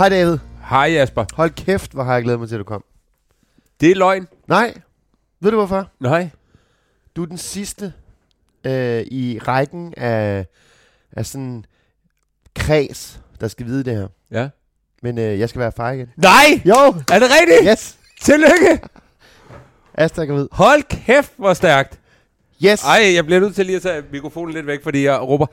Hej 0.00 0.08
David. 0.08 0.38
Hej 0.68 0.92
Jasper. 0.92 1.24
Hold 1.34 1.50
kæft, 1.50 1.92
hvor 1.92 2.02
har 2.02 2.14
jeg 2.14 2.22
glædet 2.22 2.40
mig 2.40 2.48
til, 2.48 2.56
at 2.56 2.58
du 2.58 2.64
kom. 2.64 2.84
Det 3.80 3.90
er 3.90 3.94
løgn. 3.94 4.28
Nej. 4.48 4.74
Ved 5.40 5.50
du 5.50 5.56
hvorfor? 5.56 5.88
Nej. 6.00 6.28
Du 7.16 7.22
er 7.22 7.26
den 7.26 7.38
sidste 7.38 7.92
øh, 8.64 9.00
i 9.00 9.38
rækken 9.38 9.94
af, 9.96 10.46
af 11.12 11.26
sådan 11.26 11.64
kreds, 12.56 13.20
der 13.40 13.48
skal 13.48 13.66
vide 13.66 13.84
det 13.84 13.96
her. 13.96 14.08
Ja. 14.30 14.48
Men 15.02 15.18
øh, 15.18 15.38
jeg 15.38 15.48
skal 15.48 15.60
være 15.60 15.72
far 15.72 15.90
igen. 15.90 16.08
Nej! 16.16 16.62
Jo! 16.64 16.74
Er 17.12 17.18
det 17.18 17.28
rigtigt? 17.40 17.70
Yes! 17.70 17.98
Tillykke! 18.20 18.88
Asta 19.94 20.26
kan 20.26 20.34
vide. 20.34 20.48
Hold 20.52 20.82
kæft, 20.82 21.32
hvor 21.36 21.54
stærkt. 21.54 22.00
Yes! 22.64 22.84
Ej, 22.84 23.14
jeg 23.14 23.24
bliver 23.24 23.40
nødt 23.40 23.54
til 23.54 23.66
lige 23.66 23.76
at 23.76 23.82
tage 23.82 24.02
mikrofonen 24.12 24.54
lidt 24.54 24.66
væk, 24.66 24.82
fordi 24.82 25.04
jeg 25.04 25.20
råber, 25.20 25.46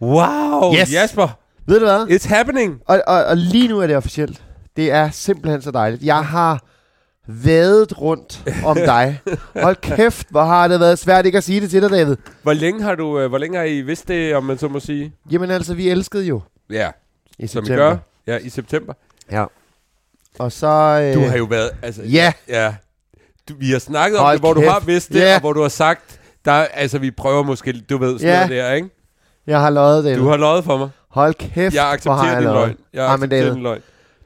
wow, 0.00 0.74
Yes. 0.74 0.92
Jasper, 0.92 1.43
Ved 1.66 1.80
du 1.80 1.84
hvad? 1.86 2.06
it's 2.06 2.28
happening. 2.28 2.80
Og, 2.86 3.02
og, 3.06 3.24
og 3.24 3.36
lige 3.36 3.68
nu 3.68 3.80
er 3.80 3.86
det 3.86 3.96
officielt. 3.96 4.42
Det 4.76 4.90
er 4.90 5.10
simpelthen 5.10 5.62
så 5.62 5.70
dejligt. 5.70 6.02
Jeg 6.02 6.24
har 6.26 6.62
vædet 7.26 8.00
rundt 8.00 8.42
om 8.64 8.76
dig. 8.92 9.20
Hold 9.62 9.76
kæft, 9.76 10.26
hvor 10.30 10.42
har 10.44 10.68
det 10.68 10.80
været 10.80 10.98
svært 10.98 11.26
ikke 11.26 11.38
at 11.38 11.44
sige 11.44 11.60
det 11.60 11.70
til 11.70 11.82
dig, 11.82 11.90
David. 11.90 12.16
Hvor 12.42 12.52
længe 12.52 12.82
har 12.82 12.94
du, 12.94 13.18
øh, 13.20 13.28
hvor 13.28 13.38
længe 13.38 13.58
har 13.58 13.64
I 13.64 13.80
vidst 13.80 14.08
det, 14.08 14.34
om 14.34 14.44
man 14.44 14.58
så 14.58 14.68
må 14.68 14.80
sige? 14.80 15.12
Jamen 15.30 15.50
altså, 15.50 15.74
vi 15.74 15.88
elskede 15.88 16.24
jo 16.24 16.40
Ja, 16.70 16.90
i 17.38 17.46
som 17.46 17.64
september. 17.64 17.84
gør. 17.88 17.96
Ja, 18.26 18.38
i 18.38 18.48
september. 18.48 18.92
Ja. 19.32 19.44
Og 20.38 20.52
så... 20.52 20.66
Øh, 20.66 21.14
Du 21.14 21.28
har 21.28 21.36
jo 21.36 21.44
været, 21.44 21.70
altså... 21.82 22.02
Ja. 22.02 22.32
Ja. 22.48 22.74
Du, 23.48 23.54
vi 23.58 23.70
har 23.70 23.78
snakket 23.78 24.18
om 24.18 24.24
Hold 24.24 24.32
det, 24.34 24.40
hvor 24.42 24.52
du 24.54 24.60
kæft. 24.60 24.72
har 24.72 24.80
vidst 24.80 25.08
det, 25.12 25.20
Ja. 25.20 25.34
og 25.34 25.40
hvor 25.40 25.52
du 25.52 25.62
har 25.62 25.68
sagt, 25.68 26.20
der, 26.44 26.52
altså 26.52 26.98
vi 26.98 27.10
prøver 27.10 27.42
måske, 27.42 27.72
du 27.90 27.98
ved, 27.98 28.18
sådan 28.18 28.32
Ja. 28.34 28.46
noget 28.46 28.64
der, 28.64 28.72
ikke? 28.72 28.88
Jeg 29.46 29.60
har 29.60 29.70
løjet, 29.70 30.04
David. 30.04 30.18
Du 30.18 30.28
har 30.28 30.36
løjet 30.36 30.64
for 30.64 30.76
mig. 30.78 30.88
Hold 31.14 31.34
kæft, 31.34 31.74
Jeg 31.74 31.98
hvor 32.02 32.12
har 32.12 32.32
jeg 32.32 32.42
din 32.42 32.50
løgn. 32.50 32.76
Jeg 32.92 33.18
David, 33.30 33.50
din 33.50 33.62
løgn. 33.62 33.80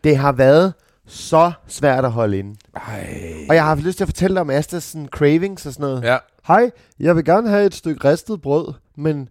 Det 0.04 0.16
har 0.16 0.32
været 0.32 0.74
så 1.06 1.52
svært 1.66 2.04
at 2.04 2.12
holde 2.12 2.38
inde. 2.38 2.56
Ej. 2.76 3.46
Og 3.48 3.54
jeg 3.54 3.62
har 3.62 3.68
haft 3.68 3.82
lyst 3.82 3.96
til 3.96 4.04
at 4.04 4.08
fortælle 4.08 4.34
dig 4.34 4.40
om 4.40 4.50
Astas 4.50 4.82
sådan, 4.82 5.08
cravings 5.08 5.66
og 5.66 5.72
sådan 5.72 5.86
noget. 5.86 6.02
Ja. 6.04 6.16
Hej, 6.46 6.70
jeg 7.00 7.16
vil 7.16 7.24
gerne 7.24 7.48
have 7.48 7.66
et 7.66 7.74
stykke 7.74 8.08
ristet 8.10 8.42
brød, 8.42 8.72
men 8.96 9.28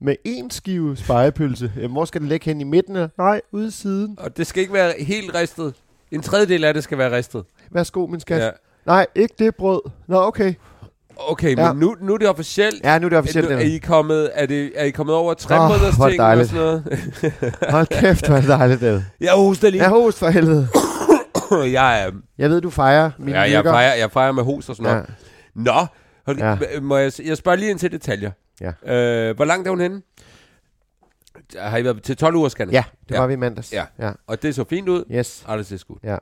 med 0.00 0.16
en 0.24 0.50
skive 0.50 0.96
spejepølse. 0.96 1.72
Hvor 1.90 2.04
skal 2.04 2.20
det 2.20 2.28
ligge 2.28 2.44
hen 2.44 2.60
i 2.60 2.64
midten? 2.64 3.08
Nej, 3.18 3.40
ude 3.52 3.66
i 3.66 3.70
siden. 3.70 4.16
Og 4.20 4.36
det 4.36 4.46
skal 4.46 4.60
ikke 4.60 4.72
være 4.72 4.92
helt 4.98 5.34
ristet. 5.34 5.74
En 6.10 6.22
tredjedel 6.22 6.64
af 6.64 6.74
det 6.74 6.84
skal 6.84 6.98
være 6.98 7.16
ristet. 7.16 7.44
Værsgo, 7.70 8.06
min 8.06 8.20
skat. 8.20 8.42
Ja. 8.42 8.50
Nej, 8.86 9.06
ikke 9.14 9.34
det 9.38 9.54
brød. 9.54 9.80
Nå, 10.06 10.22
okay. 10.22 10.54
Okay, 11.28 11.56
Ja. 11.56 11.72
men 11.72 11.80
nu, 11.80 11.96
nu 12.00 12.14
er 12.14 12.18
det 12.18 12.28
officielt. 12.28 12.84
Ja, 12.84 12.98
nu 12.98 13.06
er 13.06 13.08
det 13.08 13.18
officielt. 13.18 13.50
er, 13.50 13.56
er, 13.56 13.60
I 13.60 13.78
kommet, 13.78 14.30
er, 14.34 14.46
det, 14.46 14.72
er 14.74 14.84
I 14.84 14.90
kommet 14.90 15.14
over 15.16 15.34
tre 15.34 15.58
oh, 15.60 15.68
måneders 15.68 15.94
ting 15.94 16.02
og 16.04 16.12
dejligt. 16.26 16.48
sådan 16.48 16.62
noget? 16.64 16.84
Hold 17.70 17.86
kæft, 17.86 18.26
hvor 18.26 18.36
er 18.36 18.40
det 18.40 18.48
dejligt, 18.48 18.80
David. 18.80 19.00
jeg 19.20 19.32
hoster 19.32 19.70
lige. 19.70 19.82
Jeg 19.82 19.90
host 19.90 20.18
for 20.18 20.28
helvede. 20.28 20.68
jeg, 21.72 22.02
er, 22.04 22.10
Jeg 22.38 22.50
ved, 22.50 22.60
du 22.60 22.70
fejrer 22.70 23.10
mine 23.18 23.38
ja, 23.40 23.50
jeg, 23.50 23.64
fejrer, 23.64 23.94
jeg 23.94 24.10
fejrer 24.10 24.32
med 24.32 24.42
hos 24.42 24.68
og 24.68 24.76
sådan 24.76 24.90
Ja. 24.92 24.94
noget. 24.94 25.10
Nå, 25.54 25.86
hold, 26.26 26.38
Ja. 26.38 26.80
må 26.80 26.96
jeg, 26.96 27.12
jeg 27.24 27.36
spørger 27.36 27.58
lige 27.58 27.70
ind 27.70 27.78
til 27.78 27.92
detaljer. 27.92 28.30
Ja. 28.60 28.94
Øh, 28.94 29.36
hvor 29.36 29.44
langt 29.44 29.66
er 29.66 29.70
hun 29.70 29.80
henne? 29.80 30.02
Har 31.58 31.78
I 31.78 31.84
været 31.84 32.02
til 32.02 32.16
12 32.16 32.34
uger, 32.34 32.48
scanner? 32.48 32.72
ja, 32.72 32.84
det 33.08 33.14
Ja. 33.14 33.20
var 33.20 33.26
vi 33.26 33.32
i 33.32 33.36
mandags. 33.36 33.72
Ja. 33.72 33.84
ja. 33.98 34.10
Og 34.26 34.42
det 34.42 34.54
så 34.54 34.64
fint 34.70 34.88
ud? 34.88 35.04
Yes. 35.12 35.44
Ej, 35.48 35.56
det 35.56 35.66
ser 35.66 35.76
sgu. 35.76 35.96
Ja. 36.04 36.16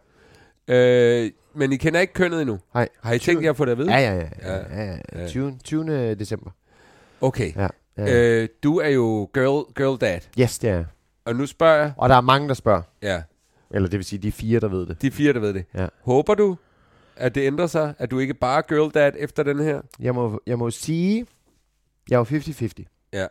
Øh, 0.74 1.30
men 1.58 1.72
I 1.72 1.76
kender 1.76 2.00
ikke 2.00 2.12
kønnet 2.12 2.40
endnu? 2.40 2.58
Nej. 2.74 2.88
Har 3.02 3.12
I 3.12 3.18
tænkt 3.18 3.44
jer 3.44 3.50
at 3.50 3.56
få 3.56 3.64
det 3.64 3.72
at 3.72 3.78
vide? 3.78 3.92
Ja, 3.92 3.98
ja, 3.98 4.14
ja. 4.14 4.28
Ja. 4.42 4.56
ja, 4.56 4.84
ja, 4.84 4.96
Ja. 5.12 5.20
ja. 5.22 5.28
20, 5.28 5.58
20. 5.64 6.14
december. 6.14 6.50
Okay. 7.20 7.52
Ja. 7.56 7.68
ja. 7.98 8.14
Øh, 8.42 8.48
du 8.62 8.78
er 8.78 8.88
jo 8.88 9.30
girl, 9.34 9.74
girl 9.74 10.00
dad. 10.00 10.20
Yes, 10.40 10.58
det 10.58 10.70
er. 10.70 10.84
Og 11.24 11.36
nu 11.36 11.46
spørger 11.46 11.76
jeg... 11.82 11.92
Og 11.96 12.08
der 12.08 12.14
er 12.14 12.20
mange, 12.20 12.48
der 12.48 12.54
spørger. 12.54 12.82
Ja, 13.02 13.22
Eller 13.70 13.88
det 13.88 13.98
vil 13.98 14.04
sige, 14.04 14.18
de 14.18 14.32
fire, 14.32 14.60
der 14.60 14.68
ved 14.68 14.86
det. 14.86 15.02
de 15.02 15.10
fire, 15.10 15.32
der 15.32 15.40
ved 15.40 15.54
det. 15.54 15.64
Ja. 15.74 15.86
Håber 16.02 16.34
du, 16.34 16.56
at 17.16 17.34
det 17.34 17.40
ændrer 17.46 17.66
sig? 17.66 17.94
At 17.98 18.10
du 18.10 18.18
ikke 18.18 18.34
bare 18.34 18.62
girl 18.68 18.90
dad 18.94 19.12
efter 19.18 19.42
den 19.42 19.60
her? 19.60 19.80
Jeg 20.00 20.14
må, 20.14 20.40
jeg 20.46 20.58
må 20.58 20.70
sige, 20.70 21.26
jeg 22.10 22.14
er 22.14 22.18
jo 22.18 22.24
50-50. 22.24 23.08
Ja. 23.12 23.26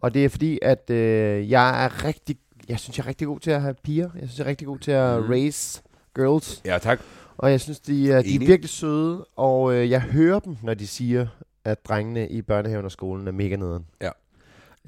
Og 0.00 0.14
det 0.14 0.24
er 0.24 0.28
fordi, 0.28 0.58
at 0.62 0.90
øh, 0.90 1.50
jeg 1.50 1.84
er 1.84 2.04
rigtig, 2.04 2.36
jeg 2.68 2.78
synes, 2.78 2.98
jeg 2.98 3.04
er 3.04 3.08
rigtig 3.08 3.26
god 3.26 3.40
til 3.40 3.50
at 3.50 3.60
have 3.62 3.74
piger. 3.84 4.10
Jeg 4.14 4.22
synes, 4.28 4.38
jeg 4.38 4.44
er 4.44 4.48
rigtig 4.48 4.66
god 4.66 4.78
til 4.78 4.90
at 4.90 5.22
mm. 5.22 5.28
raise 5.28 5.82
girls. 6.14 6.62
Ja, 6.64 6.78
tak. 6.78 7.00
Og 7.38 7.50
jeg 7.50 7.60
synes, 7.60 7.80
de, 7.80 8.12
er, 8.12 8.22
de 8.22 8.34
er 8.34 8.38
virkelig 8.38 8.68
søde. 8.70 9.26
Og 9.36 9.74
øh, 9.74 9.90
jeg 9.90 10.00
hører 10.00 10.38
dem, 10.40 10.56
når 10.62 10.74
de 10.74 10.86
siger, 10.86 11.26
at 11.64 11.86
drengene 11.88 12.28
i 12.28 12.42
børnehaven 12.42 12.84
og 12.84 12.92
skolen 12.92 13.28
er 13.28 13.32
mega 13.32 13.56
nederen. 13.56 13.86
Ja. 14.02 14.10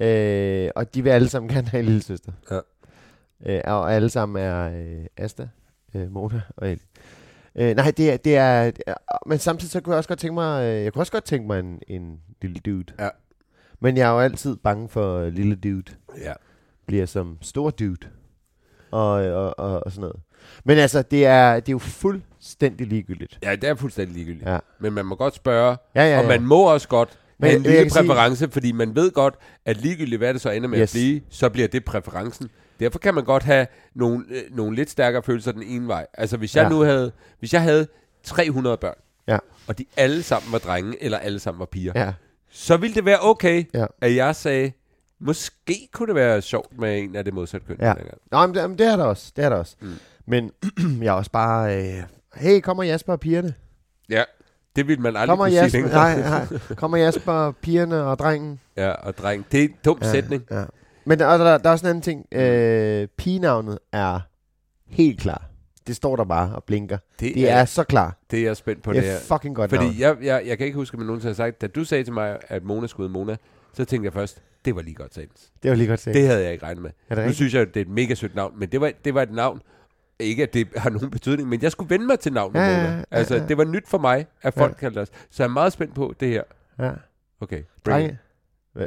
Øh, 0.01 0.71
og 0.75 0.93
de 0.95 1.03
vil 1.03 1.09
alle 1.09 1.29
sammen 1.29 1.49
gerne 1.53 1.67
have 1.67 1.79
en 1.79 1.85
lille 1.85 2.03
søster. 2.03 2.31
Ja. 2.51 2.59
Øh, 3.45 3.61
og 3.65 3.93
alle 3.93 4.09
sammen 4.09 4.43
er 4.43 4.69
øh, 4.83 5.05
Asta, 5.17 5.47
øh, 5.95 6.11
Mona 6.11 6.41
og 6.57 6.67
Ellie. 6.71 6.85
Øh, 7.55 7.75
nej, 7.75 7.91
det 7.97 8.11
er, 8.11 8.17
det 8.17 8.37
er, 8.37 8.71
det 8.71 8.83
er... 8.87 8.93
Men 9.25 9.37
samtidig 9.39 9.71
så 9.71 9.81
kunne 9.81 9.93
jeg 9.93 9.97
også 9.97 10.07
godt 10.07 10.19
tænke 10.19 10.33
mig... 10.33 10.63
Øh, 10.63 10.83
jeg 10.83 10.93
kunne 10.93 11.01
også 11.01 11.11
godt 11.11 11.23
tænke 11.25 11.47
mig 11.47 11.59
en, 11.59 11.79
en 11.87 12.19
lille 12.41 12.59
dude. 12.65 12.93
Ja. 12.99 13.09
Men 13.79 13.97
jeg 13.97 14.09
er 14.09 14.13
jo 14.13 14.19
altid 14.19 14.55
bange 14.55 14.89
for 14.89 15.17
øh, 15.17 15.33
lille 15.33 15.55
dude 15.55 15.83
Ja. 16.21 16.33
bliver 16.85 17.05
som 17.05 17.37
stor 17.41 17.69
dude. 17.69 18.07
Og, 18.91 19.09
og, 19.11 19.59
og, 19.59 19.83
og 19.85 19.91
sådan 19.91 20.01
noget. 20.01 20.19
Men 20.65 20.77
altså, 20.77 21.01
det 21.01 21.25
er, 21.25 21.53
det 21.55 21.69
er 21.69 21.73
jo 21.73 21.79
fuldstændig 21.79 22.87
ligegyldigt. 22.87 23.39
Ja, 23.43 23.55
det 23.55 23.69
er 23.69 23.75
fuldstændig 23.75 24.15
ligegyldigt. 24.15 24.49
Ja. 24.49 24.57
Men 24.79 24.93
man 24.93 25.05
må 25.05 25.15
godt 25.15 25.35
spørge, 25.35 25.77
Ja, 25.95 26.03
ja, 26.11 26.17
og 26.17 26.23
ja. 26.23 26.27
man 26.27 26.41
må 26.41 26.61
også 26.73 26.87
godt 26.87 27.19
Men 27.39 27.47
have 27.49 27.57
en 27.57 27.63
lille 27.63 27.77
kan 27.77 27.89
sige- 27.89 28.07
præference, 28.07 28.49
fordi 28.51 28.71
man 28.71 28.95
ved 28.95 29.11
godt, 29.11 29.35
at 29.65 29.77
ligegyldigt 29.77 30.19
hvad 30.19 30.33
det 30.33 30.41
så 30.41 30.49
ender 30.49 30.69
med 30.69 30.79
Yes. 30.79 30.95
at 30.95 30.97
blive, 30.99 31.21
så 31.29 31.49
bliver 31.49 31.67
det 31.67 31.85
præferencen. 31.85 32.49
Derfor 32.79 32.99
kan 32.99 33.13
man 33.15 33.23
godt 33.23 33.43
have 33.43 33.67
nogle, 33.95 34.25
øh, 34.29 34.41
nogle 34.57 34.75
lidt 34.75 34.89
stærkere 34.89 35.23
følelser 35.23 35.51
den 35.51 35.63
ene 35.63 35.87
vej. 35.87 36.05
Altså 36.13 36.37
hvis 36.37 36.55
jeg 36.55 36.63
Ja. 36.63 36.69
nu 36.69 36.79
havde, 36.79 37.11
hvis 37.39 37.53
jeg 37.53 37.61
havde 37.61 37.87
300 38.23 38.77
børn, 38.77 38.95
Ja. 39.27 39.37
og 39.67 39.77
de 39.77 39.85
alle 39.97 40.23
sammen 40.23 40.51
var 40.51 40.57
drenge, 40.59 41.03
eller 41.03 41.17
alle 41.17 41.39
sammen 41.39 41.59
var 41.59 41.65
piger, 41.65 41.91
Ja. 41.95 42.13
så 42.51 42.77
ville 42.77 42.95
det 42.95 43.05
være 43.05 43.17
okay, 43.21 43.63
Ja. 43.73 43.85
at 44.01 44.15
jeg 44.15 44.35
sagde, 44.35 44.71
måske 45.19 45.87
kunne 45.93 46.07
det 46.07 46.15
være 46.15 46.41
sjovt 46.41 46.79
med 46.79 46.99
en 46.99 47.15
af 47.15 47.25
det 47.25 47.33
modsatte 47.33 47.67
køn. 47.67 47.77
Ja. 47.79 47.93
Nå, 48.31 48.45
men 48.47 48.55
det, 48.55 48.69
men 48.69 48.77
det 48.79 48.87
er 48.87 48.95
der 48.95 49.03
også. 49.03 49.31
Det 49.35 49.45
er 49.45 49.49
der 49.49 49.55
også. 49.55 49.75
Mm. 49.81 49.93
Mm. 50.25 50.31
Men 50.31 50.51
jeg 51.03 51.07
er 51.07 51.11
også 51.11 51.31
bare... 51.31 51.77
Øh, 51.77 52.03
hey, 52.35 52.59
kommer 52.61 52.83
Jasper 52.83 53.13
og 53.13 53.19
pigerne? 53.19 53.53
Ja, 54.09 54.23
det 54.75 54.87
ville 54.87 55.01
man 55.01 55.15
aldrig 55.15 55.27
Kommer 55.29 55.45
kunne 55.45 55.55
Jasper, 55.55 55.79
sige. 55.79 55.93
nej, 55.93 56.21
nej, 56.21 56.59
kommer 56.75 56.97
Jasper, 56.97 57.51
pigerne 57.51 58.03
og 58.03 58.19
drengen? 58.19 58.59
Ja, 58.77 58.89
og 58.91 59.17
dreng, 59.17 59.45
det 59.51 59.59
er 59.59 59.63
en 59.63 59.75
dum 59.85 59.97
ja. 60.01 60.11
sætning. 60.11 60.43
Ja. 60.51 60.63
Men 61.05 61.19
der, 61.19 61.37
der, 61.37 61.57
der 61.57 61.69
er 61.69 61.71
også 61.73 61.85
en 61.85 61.89
anden 61.89 62.01
ting. 62.01 62.25
Øh, 62.31 63.07
pigenavnet 63.17 63.79
er 63.91 64.19
helt 64.87 65.19
klar. 65.19 65.45
Det 65.87 65.95
står 65.95 66.15
der 66.15 66.23
bare 66.23 66.55
og 66.55 66.63
blinker. 66.63 66.97
Det, 67.19 67.35
Det 67.35 67.49
er 67.49 67.65
så 67.65 67.83
klar. 67.83 68.17
det 68.31 68.39
er 68.39 68.43
jeg 68.43 68.57
spændt 68.57 68.83
på 68.83 68.93
Det 68.93 69.03
det 69.03 69.11
er 69.11 69.17
fucking 69.19 69.55
godt 69.55 69.71
navn. 69.71 69.85
Fordi 69.85 70.01
jeg, 70.01 70.17
jeg, 70.21 70.43
jeg 70.45 70.57
kan 70.57 70.65
ikke 70.67 70.75
huske, 70.77 70.95
at 70.95 70.99
man 70.99 71.07
nogensinde 71.07 71.29
har 71.29 71.35
sagt, 71.35 71.61
da 71.61 71.67
du 71.67 71.83
sagde 71.83 72.03
til 72.03 72.13
mig, 72.13 72.37
at 72.47 72.63
Mona 72.63 72.87
skulle 72.87 73.09
Mona, 73.09 73.35
så 73.73 73.85
tænkte 73.85 74.05
jeg 74.05 74.13
først, 74.13 74.41
det 74.65 74.75
var 74.75 74.81
lige 74.81 74.95
godt 74.95 75.13
sagt. 75.13 75.49
Det 75.63 75.71
var 75.71 75.77
lige 75.77 75.87
godt 75.87 75.99
set. 75.99 76.13
Det 76.13 76.27
havde 76.27 76.43
jeg 76.43 76.51
ikke 76.53 76.65
regnet 76.65 76.83
med. 76.83 76.91
er 77.09 77.25
Nu 77.25 77.33
synes 77.33 77.53
jeg, 77.53 77.67
det 77.67 77.77
er 77.77 77.81
et 77.81 77.89
mega 77.89 78.13
sødt 78.15 78.35
navn, 78.35 78.59
men 78.59 78.69
det 78.69 78.81
var, 78.81 78.91
det 79.05 79.13
var 79.13 79.21
et 79.21 79.31
navn, 79.31 79.61
ikke 80.23 80.43
at 80.43 80.53
det 80.53 80.67
har 80.77 80.89
nogen 80.89 81.09
betydning, 81.11 81.49
men 81.49 81.61
jeg 81.61 81.71
skulle 81.71 81.89
vende 81.89 82.05
mig 82.05 82.19
til 82.19 82.33
navnet 82.33 82.59
Ja, 82.59 82.65
ja, 82.67 82.77
Mona. 82.83 82.95
ja, 82.97 83.03
Altså, 83.11 83.35
ja. 83.35 83.45
det 83.47 83.57
var 83.57 83.63
nyt 83.63 83.87
for 83.87 83.97
mig, 83.97 84.25
at 84.41 84.53
folk 84.53 84.71
Ja. 84.71 84.77
kaldte 84.79 84.99
os. 84.99 85.07
Så 85.31 85.43
jeg 85.43 85.49
er 85.49 85.53
meget 85.53 85.73
spændt 85.73 85.95
på 85.95 86.13
det 86.19 86.27
her. 86.29 86.43
Ja. 86.79 86.91
Okay. 87.41 87.63
Drenge. 87.85 88.17
Øh, 88.77 88.85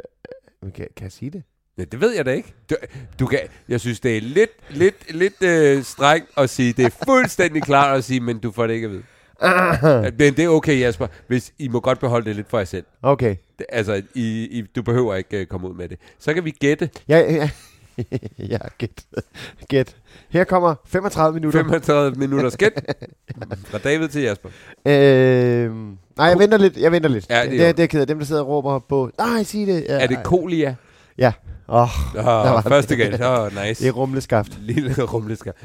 Kan, 0.61 0.71
kan 0.95 1.03
jeg 1.03 1.11
sige 1.11 1.31
det? 1.31 1.43
Ja, 1.77 1.83
det 1.83 2.01
ved 2.01 2.15
jeg 2.15 2.25
da 2.25 2.31
ikke. 2.31 2.53
Du, 2.69 2.75
du 3.19 3.25
kan, 3.27 3.39
jeg 3.69 3.79
synes, 3.79 3.99
det 3.99 4.17
er 4.17 4.21
lidt, 4.21 4.51
lidt, 4.69 5.13
lidt 5.15 5.43
øh, 5.43 5.83
strengt 5.83 6.29
at 6.37 6.49
sige. 6.49 6.73
Det 6.73 6.85
er 6.85 6.89
fuldstændig 7.05 7.61
klart 7.63 7.97
at 7.97 8.03
sige, 8.03 8.19
men 8.19 8.39
du 8.39 8.51
får 8.51 8.67
det 8.67 8.73
ikke 8.73 8.85
at 8.85 8.91
vide. 8.91 9.03
Men 10.19 10.33
det 10.33 10.39
er 10.39 10.47
okay, 10.49 10.79
Jasper, 10.79 11.07
hvis 11.27 11.53
I 11.59 11.67
må 11.67 11.79
godt 11.79 11.99
beholde 11.99 12.25
det 12.25 12.35
lidt 12.35 12.49
for 12.49 12.57
jer 12.57 12.65
selv. 12.65 12.85
Okay. 13.01 13.35
Det, 13.59 13.65
altså, 13.69 14.01
I, 14.13 14.47
I, 14.51 14.61
du 14.61 14.81
behøver 14.81 15.15
ikke 15.15 15.41
uh, 15.41 15.45
komme 15.47 15.69
ud 15.69 15.73
med 15.75 15.89
det. 15.89 15.99
Så 16.19 16.33
kan 16.33 16.45
vi 16.45 16.51
gætte 16.51 16.89
Ja, 17.07 17.19
ja. 17.19 17.49
ja, 18.53 18.57
gæt. 18.77 19.05
Gæt. 19.69 19.95
Her 20.29 20.43
kommer 20.43 20.75
35 20.85 21.33
minutter. 21.33 21.59
35 21.59 22.19
minutters 22.19 22.57
gæt 22.57 22.95
fra 23.65 23.77
David 23.77 24.07
til 24.07 24.21
Jasper. 24.21 24.49
Øh, 24.85 25.71
nej, 26.17 26.25
jeg 26.27 26.39
venter 26.39 26.57
lidt. 26.57 26.77
Jeg 26.77 26.91
venter 26.91 27.09
lidt. 27.09 27.29
Ja, 27.29 27.35
det 27.35 27.45
er 27.45 27.49
det, 27.49 27.59
jo- 27.59 27.71
det 27.71 27.79
er 27.79 27.87
ked 27.87 28.01
af. 28.01 28.07
Dem, 28.07 28.19
der 28.19 28.25
sidder 28.25 28.41
og 28.41 28.47
råber 28.47 28.79
på. 28.79 29.11
Nej, 29.17 29.43
sig 29.43 29.67
det. 29.67 29.85
Ja, 29.89 29.99
Er 30.03 30.07
det 30.07 30.23
kolia? 30.23 30.75
Åh, 31.69 31.81
Oh, 32.15 32.25
var 32.25 32.61
den. 32.61 32.69
første 32.69 32.95
gæt. 32.95 33.21
Åh, 33.21 33.39
oh, 33.39 33.51
nice. 33.67 33.83
det 33.83 33.87
er 33.87 33.91
rumleskaft. 33.91 34.57
Lille 34.69 35.03
rumleskaft. 35.03 35.57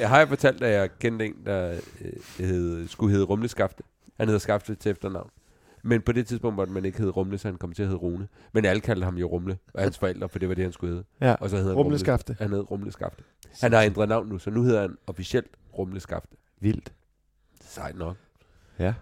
Jeg 0.00 0.08
har 0.08 0.18
jeg 0.18 0.28
fortalt, 0.28 0.62
at 0.62 0.72
jeg 0.80 0.88
kendte 1.00 1.24
en, 1.26 1.32
der 1.46 1.70
øh, 2.40 2.46
hed, 2.46 2.88
skulle 2.88 3.12
hedde 3.12 3.24
Rumleskafte. 3.26 3.82
Han 4.20 4.28
hedder 4.28 4.38
Skafte 4.40 4.74
til 4.74 4.90
efternavn. 4.90 5.30
Men 5.82 6.00
på 6.02 6.12
det 6.12 6.26
tidspunkt 6.26 6.56
måtte 6.56 6.72
man 6.72 6.84
ikke 6.84 6.98
hedde 6.98 7.10
Rumle, 7.12 7.38
så 7.38 7.48
han 7.48 7.56
kom 7.56 7.72
til 7.72 7.82
at 7.82 7.88
hedde 7.88 8.00
Rune. 8.00 8.28
Men 8.52 8.64
alle 8.64 8.80
kaldte 8.80 9.04
ham 9.04 9.16
jo 9.16 9.26
Rumle, 9.28 9.58
og 9.74 9.82
hans 9.82 9.98
forældre, 9.98 10.28
for 10.28 10.38
det 10.38 10.48
var 10.48 10.54
det, 10.54 10.64
han 10.64 10.72
skulle 10.72 10.90
hedde. 10.92 11.04
Ja, 11.20 11.34
Og 11.34 11.50
så 11.50 11.56
hedder 11.56 11.70
han 11.70 11.76
rumleskafte. 11.78 12.32
Rumle, 12.32 12.42
han 12.44 12.52
hed 12.52 12.70
Rumleskafte. 12.70 13.22
Han 13.60 13.72
har 13.72 13.82
ændret 13.82 14.08
navn 14.08 14.28
nu, 14.28 14.38
så 14.38 14.50
nu 14.50 14.62
hedder 14.62 14.80
han 14.80 14.96
officielt 15.06 15.46
Rumleskafte. 15.78 16.36
Vildt. 16.60 16.92
Sejt 17.64 17.98
nok. 17.98 18.16
Ja. 18.78 18.94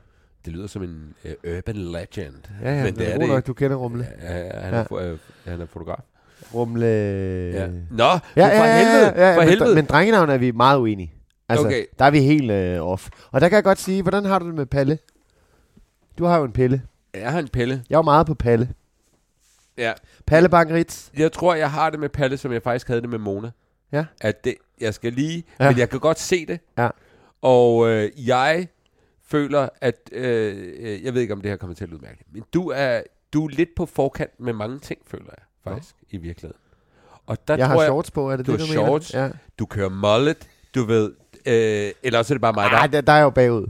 Det 0.44 0.52
lyder 0.52 0.66
som 0.66 0.82
en 0.82 1.14
uh, 1.24 1.30
urban 1.56 1.76
legend. 1.76 2.34
Ja, 2.62 2.76
ja, 2.76 2.84
Men 2.84 2.94
det 2.96 3.14
er 3.14 3.18
det 3.18 3.28
nok, 3.28 3.46
du 3.46 3.52
kender 3.52 3.76
rumle. 3.76 4.06
Ja, 4.22 4.38
ja, 4.38 4.60
han, 4.60 4.74
Ja. 4.74 4.80
Er, 4.80 4.84
fo- 4.84 5.00
øh, 5.02 5.18
han 5.44 5.60
er 5.60 5.66
fotograf. 5.66 5.98
Rumle... 6.54 6.86
Ja. 6.86 7.60
Ja, 7.60 7.68
Nå, 7.90 8.04
ja, 8.36 8.60
for 8.60 8.64
helvede, 8.64 9.12
ja, 9.16 9.28
ja, 9.28 9.36
for 9.36 9.40
men, 9.40 9.48
helvede. 9.48 9.74
Men 9.74 9.84
drengenavn 9.84 10.30
er 10.30 10.38
vi 10.38 10.50
meget 10.50 10.78
uenige. 10.78 11.12
Altså, 11.48 11.66
Okay. 11.66 11.84
der 11.98 12.04
er 12.04 12.10
vi 12.10 12.20
helt 12.20 12.50
øh, 12.50 12.80
off. 12.82 13.08
Og 13.30 13.40
der 13.40 13.48
kan 13.48 13.56
jeg 13.56 13.64
godt 13.64 13.78
sige, 13.78 14.02
hvordan 14.02 14.24
har 14.24 14.38
du 14.38 14.46
det 14.46 14.54
med 14.54 14.66
Palle? 14.66 14.98
Du 16.18 16.24
har 16.24 16.38
jo 16.38 16.44
en 16.44 16.52
Pelle. 16.52 16.82
er 17.14 17.30
han 17.30 17.48
Pelle? 17.48 17.84
Jeg 17.90 17.94
er 17.94 17.98
jo 17.98 18.02
meget 18.02 18.26
på 18.26 18.34
Palle. 18.34 18.68
Ja. 19.78 19.92
Palle 20.26 20.48
Bangeritz. 20.48 21.08
Jeg 21.16 21.32
tror, 21.32 21.54
jeg 21.54 21.70
har 21.70 21.90
det 21.90 22.00
med 22.00 22.08
Palle, 22.08 22.36
som 22.36 22.52
jeg 22.52 22.62
faktisk 22.62 22.88
havde 22.88 23.00
det 23.00 23.08
med 23.10 23.18
Mona. 23.18 23.50
Ja. 23.92 24.04
At 24.20 24.44
det, 24.44 24.54
jeg 24.80 24.94
skal 24.94 25.12
lige, 25.12 25.44
Ja. 25.60 25.70
men 25.70 25.78
jeg 25.78 25.90
kan 25.90 26.00
godt 26.00 26.18
se 26.18 26.46
det. 26.46 26.60
Ja. 26.78 26.88
Og 27.42 27.88
øh, 27.90 28.10
jeg 28.28 28.68
føler, 29.26 29.68
at, 29.80 29.94
øh, 30.12 30.74
øh, 30.80 31.04
jeg 31.04 31.14
ved 31.14 31.20
ikke, 31.22 31.34
om 31.34 31.40
det 31.40 31.50
her 31.50 31.56
kommer 31.56 31.74
til 31.74 31.84
at 31.84 31.90
lyde 31.90 32.00
mærkeligt, 32.02 32.34
men 32.34 32.44
du 32.54 32.68
er, 32.68 33.02
du 33.32 33.44
er 33.44 33.48
lidt 33.50 33.68
på 33.76 33.86
forkant 33.86 34.40
med 34.40 34.52
mange 34.52 34.78
ting, 34.78 34.98
føler 35.06 35.24
jeg 35.38 35.72
faktisk, 35.72 35.94
i 36.10 36.16
virkeligheden. 36.16 36.60
Og 37.26 37.48
der 37.48 37.56
Jeg 37.56 37.66
tror 37.66 37.74
har 37.74 37.80
jeg, 37.82 37.88
shorts 37.88 38.10
på, 38.10 38.30
er 38.30 38.36
det 38.36 38.46
du 38.46 38.52
det, 38.52 38.60
har 38.60 38.66
du 38.66 38.72
mener? 38.72 38.86
shorts. 38.86 39.14
Ja. 39.14 39.30
du 39.58 39.66
kører 39.66 39.88
mullet, 39.88 40.48
du 40.74 40.84
ved, 40.84 41.12
øh, 41.46 41.92
eller 42.02 42.18
også 42.18 42.34
er 42.34 42.36
det 42.36 42.40
bare 42.42 42.52
mig, 42.52 42.70
der... 42.70 42.76
Ej, 42.76 42.86
der, 42.86 43.00
der 43.00 43.12
er 43.12 43.16
jeg 43.16 43.24
jo 43.24 43.30
bagud. 43.30 43.66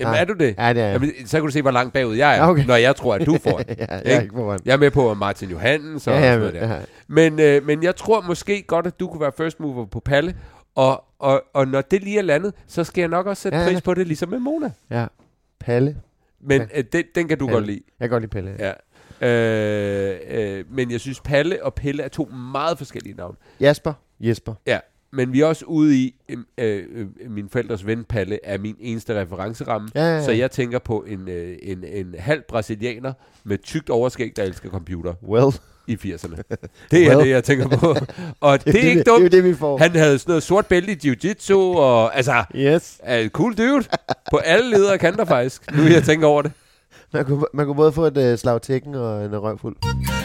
Jamen, 0.00 0.12
nej. 0.12 0.20
er 0.20 0.24
du 0.24 0.32
det? 0.32 0.54
Ja, 0.58 0.72
det 0.72 0.82
er 0.82 0.86
jeg. 0.86 0.92
Jamen, 0.92 1.12
så 1.26 1.36
kan 1.36 1.44
du 1.46 1.52
se, 1.52 1.62
hvor 1.62 1.70
langt 1.70 1.92
bagud 1.92 2.16
jeg 2.16 2.30
er, 2.32 2.36
Ja, 2.36 2.50
okay. 2.50 2.64
når 2.64 2.76
jeg 2.76 2.96
tror, 2.96 3.14
at 3.14 3.26
du 3.26 3.38
får 3.42 3.58
den. 3.68 3.76
ja, 3.78 3.84
jeg 3.88 4.02
er 4.04 4.20
Ikke? 4.20 4.34
foran. 4.34 4.58
Jeg 4.64 4.72
er 4.72 4.76
med 4.76 4.90
på 4.90 5.14
Martin 5.14 5.50
Johansen, 5.50 6.00
så 6.00 6.10
Ja, 6.10 6.18
ja, 6.18 6.24
ja, 6.26 6.32
sådan 6.32 6.40
noget 6.40 6.54
der. 6.70 6.74
ja. 6.74 6.80
Men, 7.08 7.40
øh, 7.40 7.66
men 7.66 7.82
jeg 7.82 7.96
tror 7.96 8.20
måske 8.20 8.62
godt, 8.62 8.86
at 8.86 9.00
du 9.00 9.08
kunne 9.08 9.20
være 9.20 9.32
first 9.36 9.60
mover 9.60 9.86
på 9.86 10.00
Palle. 10.00 10.36
Og, 10.74 11.04
og, 11.18 11.42
og 11.54 11.68
når 11.68 11.80
det 11.80 12.02
lige 12.02 12.18
er 12.18 12.22
landet, 12.22 12.54
så 12.66 12.84
skal 12.84 13.02
jeg 13.02 13.08
nok 13.08 13.26
også 13.26 13.42
sætte 13.42 13.58
Ja, 13.58 13.62
ja, 13.64 13.68
ja. 13.68 13.74
pris 13.74 13.82
på 13.82 13.94
det, 13.94 14.06
ligesom 14.06 14.28
med 14.28 14.38
Mona. 14.38 14.70
Ja. 14.90 15.06
Palle. 15.60 15.96
Men 16.40 16.60
Ja. 16.72 16.78
øh, 16.78 16.84
den, 16.92 17.04
den 17.14 17.28
kan 17.28 17.38
du 17.38 17.46
Palle. 17.46 17.56
godt 17.56 17.66
lide. 17.66 17.80
Jeg 18.00 18.08
kan 18.08 18.10
godt 18.10 18.22
lide 18.22 18.30
Palle. 18.30 18.56
Ja. 18.58 18.72
Øh, 19.28 20.18
øh, 20.30 20.64
men 20.70 20.90
jeg 20.90 21.00
synes, 21.00 21.20
Palle 21.20 21.64
og 21.64 21.74
Pelle 21.74 22.02
er 22.02 22.08
to 22.08 22.24
meget 22.52 22.78
forskellige 22.78 23.16
navne. 23.16 23.36
Jasper. 23.60 23.92
Jesper. 24.20 24.54
Ja, 24.66 24.78
men 25.12 25.32
vi 25.32 25.40
er 25.40 25.46
også 25.46 25.64
ude 25.64 25.96
i, 25.96 26.14
øh, 26.28 26.38
øh, 26.58 27.06
min 27.30 27.48
forældres 27.48 27.86
ven 27.86 28.04
Palle 28.04 28.38
er 28.44 28.58
min 28.58 28.76
eneste 28.80 29.20
referenceramme. 29.20 29.88
Ja, 29.94 30.00
ja, 30.04 30.14
ja. 30.16 30.24
Så 30.24 30.30
jeg 30.32 30.50
tænker 30.50 30.78
på 30.78 31.04
en, 31.08 31.28
øh, 31.28 31.56
en, 31.62 31.84
en 31.84 32.14
halv 32.18 32.42
brasilianer 32.48 33.12
med 33.44 33.58
tykt 33.58 33.90
overskæg, 33.90 34.32
der 34.36 34.42
elsker 34.42 34.68
computer 34.70 35.14
Well. 35.28 35.54
i 35.86 35.94
80'erne. 35.94 36.42
Det 36.90 37.06
er 37.06 37.08
Well. 37.08 37.20
det, 37.20 37.28
jeg 37.30 37.44
tænker 37.44 37.68
på. 37.68 37.96
Og 38.40 38.64
det, 38.64 38.74
er 38.74 38.78
er 38.78 38.82
ikke 38.82 38.98
det, 38.98 39.06
det 39.06 39.12
er 39.12 39.18
dumt. 39.18 39.32
det, 39.32 39.44
vi 39.44 39.54
får. 39.54 39.78
Han 39.78 39.90
havde 39.90 40.18
sådan 40.18 40.30
noget 40.30 40.42
sort 40.42 40.66
bælte 40.66 40.92
i 40.92 40.96
jiu-jitsu, 41.10 41.54
og 41.56 42.16
altså, 42.16 42.44
Yes. 42.56 43.00
uh, 43.24 43.28
cool 43.28 43.54
dude. 43.54 43.84
På 44.30 44.36
alle 44.36 44.70
ledere 44.70 44.98
kanter 44.98 45.24
faktisk, 45.24 45.76
nu 45.76 45.82
jeg 45.82 46.02
tænker 46.02 46.26
over 46.26 46.42
det. 46.42 46.52
Man 47.12 47.24
kunne, 47.24 47.44
man 47.54 47.66
kunne 47.66 47.76
både 47.76 47.92
få 47.92 48.04
et 48.04 48.32
uh, 48.32 48.38
slag 48.38 48.62
tækken 48.62 48.94
og 48.94 49.24
en 49.24 49.36
røvfuld. 49.42 49.76
Nu 49.84 50.19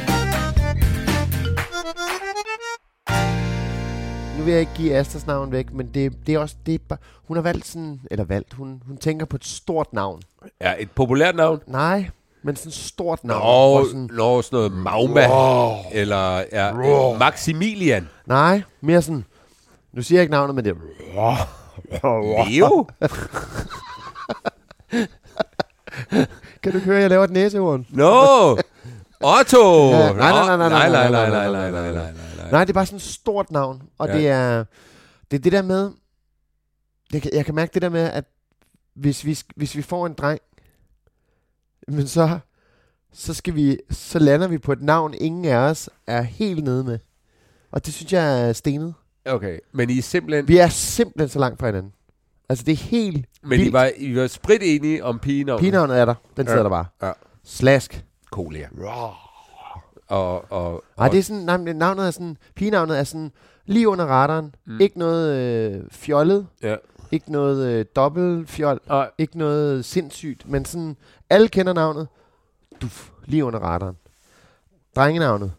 vil 4.45 4.51
jeg 4.51 4.59
ikke 4.59 4.73
give 4.75 4.95
Astras 4.95 5.27
navn 5.27 5.51
væk, 5.51 5.73
men 5.73 5.89
det, 5.93 6.13
det 6.27 6.35
er 6.35 6.39
også... 6.39 6.55
Det 6.65 6.73
er 6.73 6.79
bare, 6.89 6.99
hun 7.27 7.37
har 7.37 7.41
valgt 7.41 7.67
sådan... 7.67 8.01
Eller 8.11 8.25
valgt. 8.25 8.53
Hun, 8.53 8.81
hun 8.87 8.97
tænker 8.97 9.25
på 9.25 9.35
et 9.35 9.45
stort 9.45 9.93
navn. 9.93 10.21
Ja, 10.61 10.73
et 10.79 10.91
populært 10.91 11.35
navn. 11.35 11.59
Nej, 11.67 12.09
men 12.43 12.55
sådan 12.55 12.69
et 12.69 12.73
stort 12.73 13.23
navn. 13.23 13.41
Nå, 13.43 13.85
sådan, 13.85 14.09
nå, 14.13 14.41
sådan 14.41 14.57
noget 14.57 14.71
Magma. 14.71 15.27
Eller 15.91 16.43
ja, 16.51 16.73
øh, 17.11 17.19
Maximilian. 17.19 18.09
nej, 18.25 18.61
mere 18.81 19.01
sådan... 19.01 19.25
Nu 19.93 20.01
siger 20.01 20.17
jeg 20.19 20.23
ikke 20.23 20.31
navnet, 20.31 20.55
men 20.55 20.65
det 20.65 20.71
er... 20.71 20.77
Leo? 22.49 22.87
Kan 26.63 26.71
du 26.73 26.79
høre, 26.79 27.01
jeg 27.01 27.09
laver 27.09 27.23
et 27.23 27.31
næsehorn? 27.31 27.85
Nå! 27.89 28.57
Otto! 29.21 29.89
Ja, 29.89 30.13
nej, 30.13 30.31
nej, 30.31 30.57
nej, 30.57 30.69
nej, 30.69 30.89
nej, 30.89 31.09
nej, 31.09 31.09
nej, 31.09 31.29
nej, 31.29 31.49
nej, 31.51 31.71
nej, 31.71 31.91
nej, 31.91 32.11
nej, 32.11 32.34
nej, 32.51 32.63
det 32.63 32.69
er 32.69 32.73
bare 32.73 32.85
sådan 32.85 32.95
et 32.97 33.01
stort 33.01 33.51
navn. 33.51 33.83
Og 33.97 34.07
Ja. 34.07 34.17
det 34.17 34.27
er 34.29 34.65
det 35.31 35.37
er 35.37 35.41
det 35.41 35.51
der 35.51 35.61
med... 35.61 35.91
Jeg 37.13 37.21
kan, 37.21 37.31
jeg 37.33 37.45
kan 37.45 37.55
mærke 37.55 37.73
det 37.73 37.81
der 37.81 37.89
med, 37.89 38.01
at 38.01 38.25
hvis 38.93 39.25
vi, 39.25 39.37
hvis 39.55 39.75
vi 39.75 39.81
får 39.81 40.05
en 40.05 40.13
dreng, 40.13 40.39
men 41.87 42.07
så, 42.07 42.39
så, 43.13 43.33
skal 43.33 43.55
vi, 43.55 43.77
så 43.91 44.19
lander 44.19 44.47
vi 44.47 44.57
på 44.57 44.71
et 44.71 44.81
navn, 44.81 45.13
ingen 45.13 45.45
af 45.45 45.55
os 45.55 45.89
er 46.07 46.21
helt 46.21 46.63
nede 46.63 46.83
med. 46.83 46.99
Og 47.71 47.85
det 47.85 47.93
synes 47.93 48.13
jeg 48.13 48.49
er 48.49 48.53
stenet. 48.53 48.93
Okay, 49.25 49.59
men 49.73 49.89
I 49.89 49.97
er 49.97 50.01
simpelthen... 50.01 50.47
Vi 50.47 50.57
er 50.57 50.67
simpelthen 50.69 51.29
så 51.29 51.39
langt 51.39 51.59
fra 51.59 51.65
hinanden. 51.67 51.93
Altså, 52.49 52.63
det 52.65 52.71
er 52.71 52.75
helt... 52.77 53.25
Men 53.43 53.59
I 53.59 53.61
vildt. 53.61 53.73
var, 53.73 53.91
I 53.97 54.15
var 54.15 54.27
sprit 54.27 54.61
enige 54.63 55.03
om 55.03 55.19
pigenavnet. 55.19 55.59
Pigenavnet 55.61 55.97
er 55.99 56.05
der. 56.05 56.15
Den 56.37 56.45
sidder 56.45 56.57
Ja. 56.59 56.63
der 56.63 56.69
bare. 56.69 56.85
Ja. 57.01 57.11
Slask. 57.43 58.05
Colia. 58.31 58.67
Og, 60.07 60.51
og, 60.51 60.83
Nej, 60.97 61.09
det 61.09 61.19
er 61.19 61.23
sådan, 61.23 61.41
nej, 61.41 61.57
navnet 61.73 62.07
er 62.07 62.11
sådan, 62.11 62.37
pigenavnet 62.55 62.99
er 62.99 63.03
sådan 63.03 63.31
lige 63.65 63.87
under 63.89 64.05
radaren. 64.05 64.55
Mm. 64.65 64.81
Ikke 64.81 64.99
noget 64.99 65.35
øh, 65.75 65.83
fjollet. 65.91 66.47
Ja. 66.63 66.75
Ikke 67.11 67.31
noget 67.31 67.67
øh, 67.73 67.85
dobbeltfjold. 67.95 68.81
Nej, 68.87 69.09
Ikke 69.17 69.37
noget 69.37 69.85
sindssygt. 69.85 70.49
Men 70.49 70.65
sådan, 70.65 70.95
alle 71.29 71.47
kender 71.47 71.73
navnet. 71.73 72.07
Duf, 72.81 73.09
lige 73.25 73.45
under 73.45 73.59
radaren. 73.59 73.95
Drengenavnet. 74.95 75.51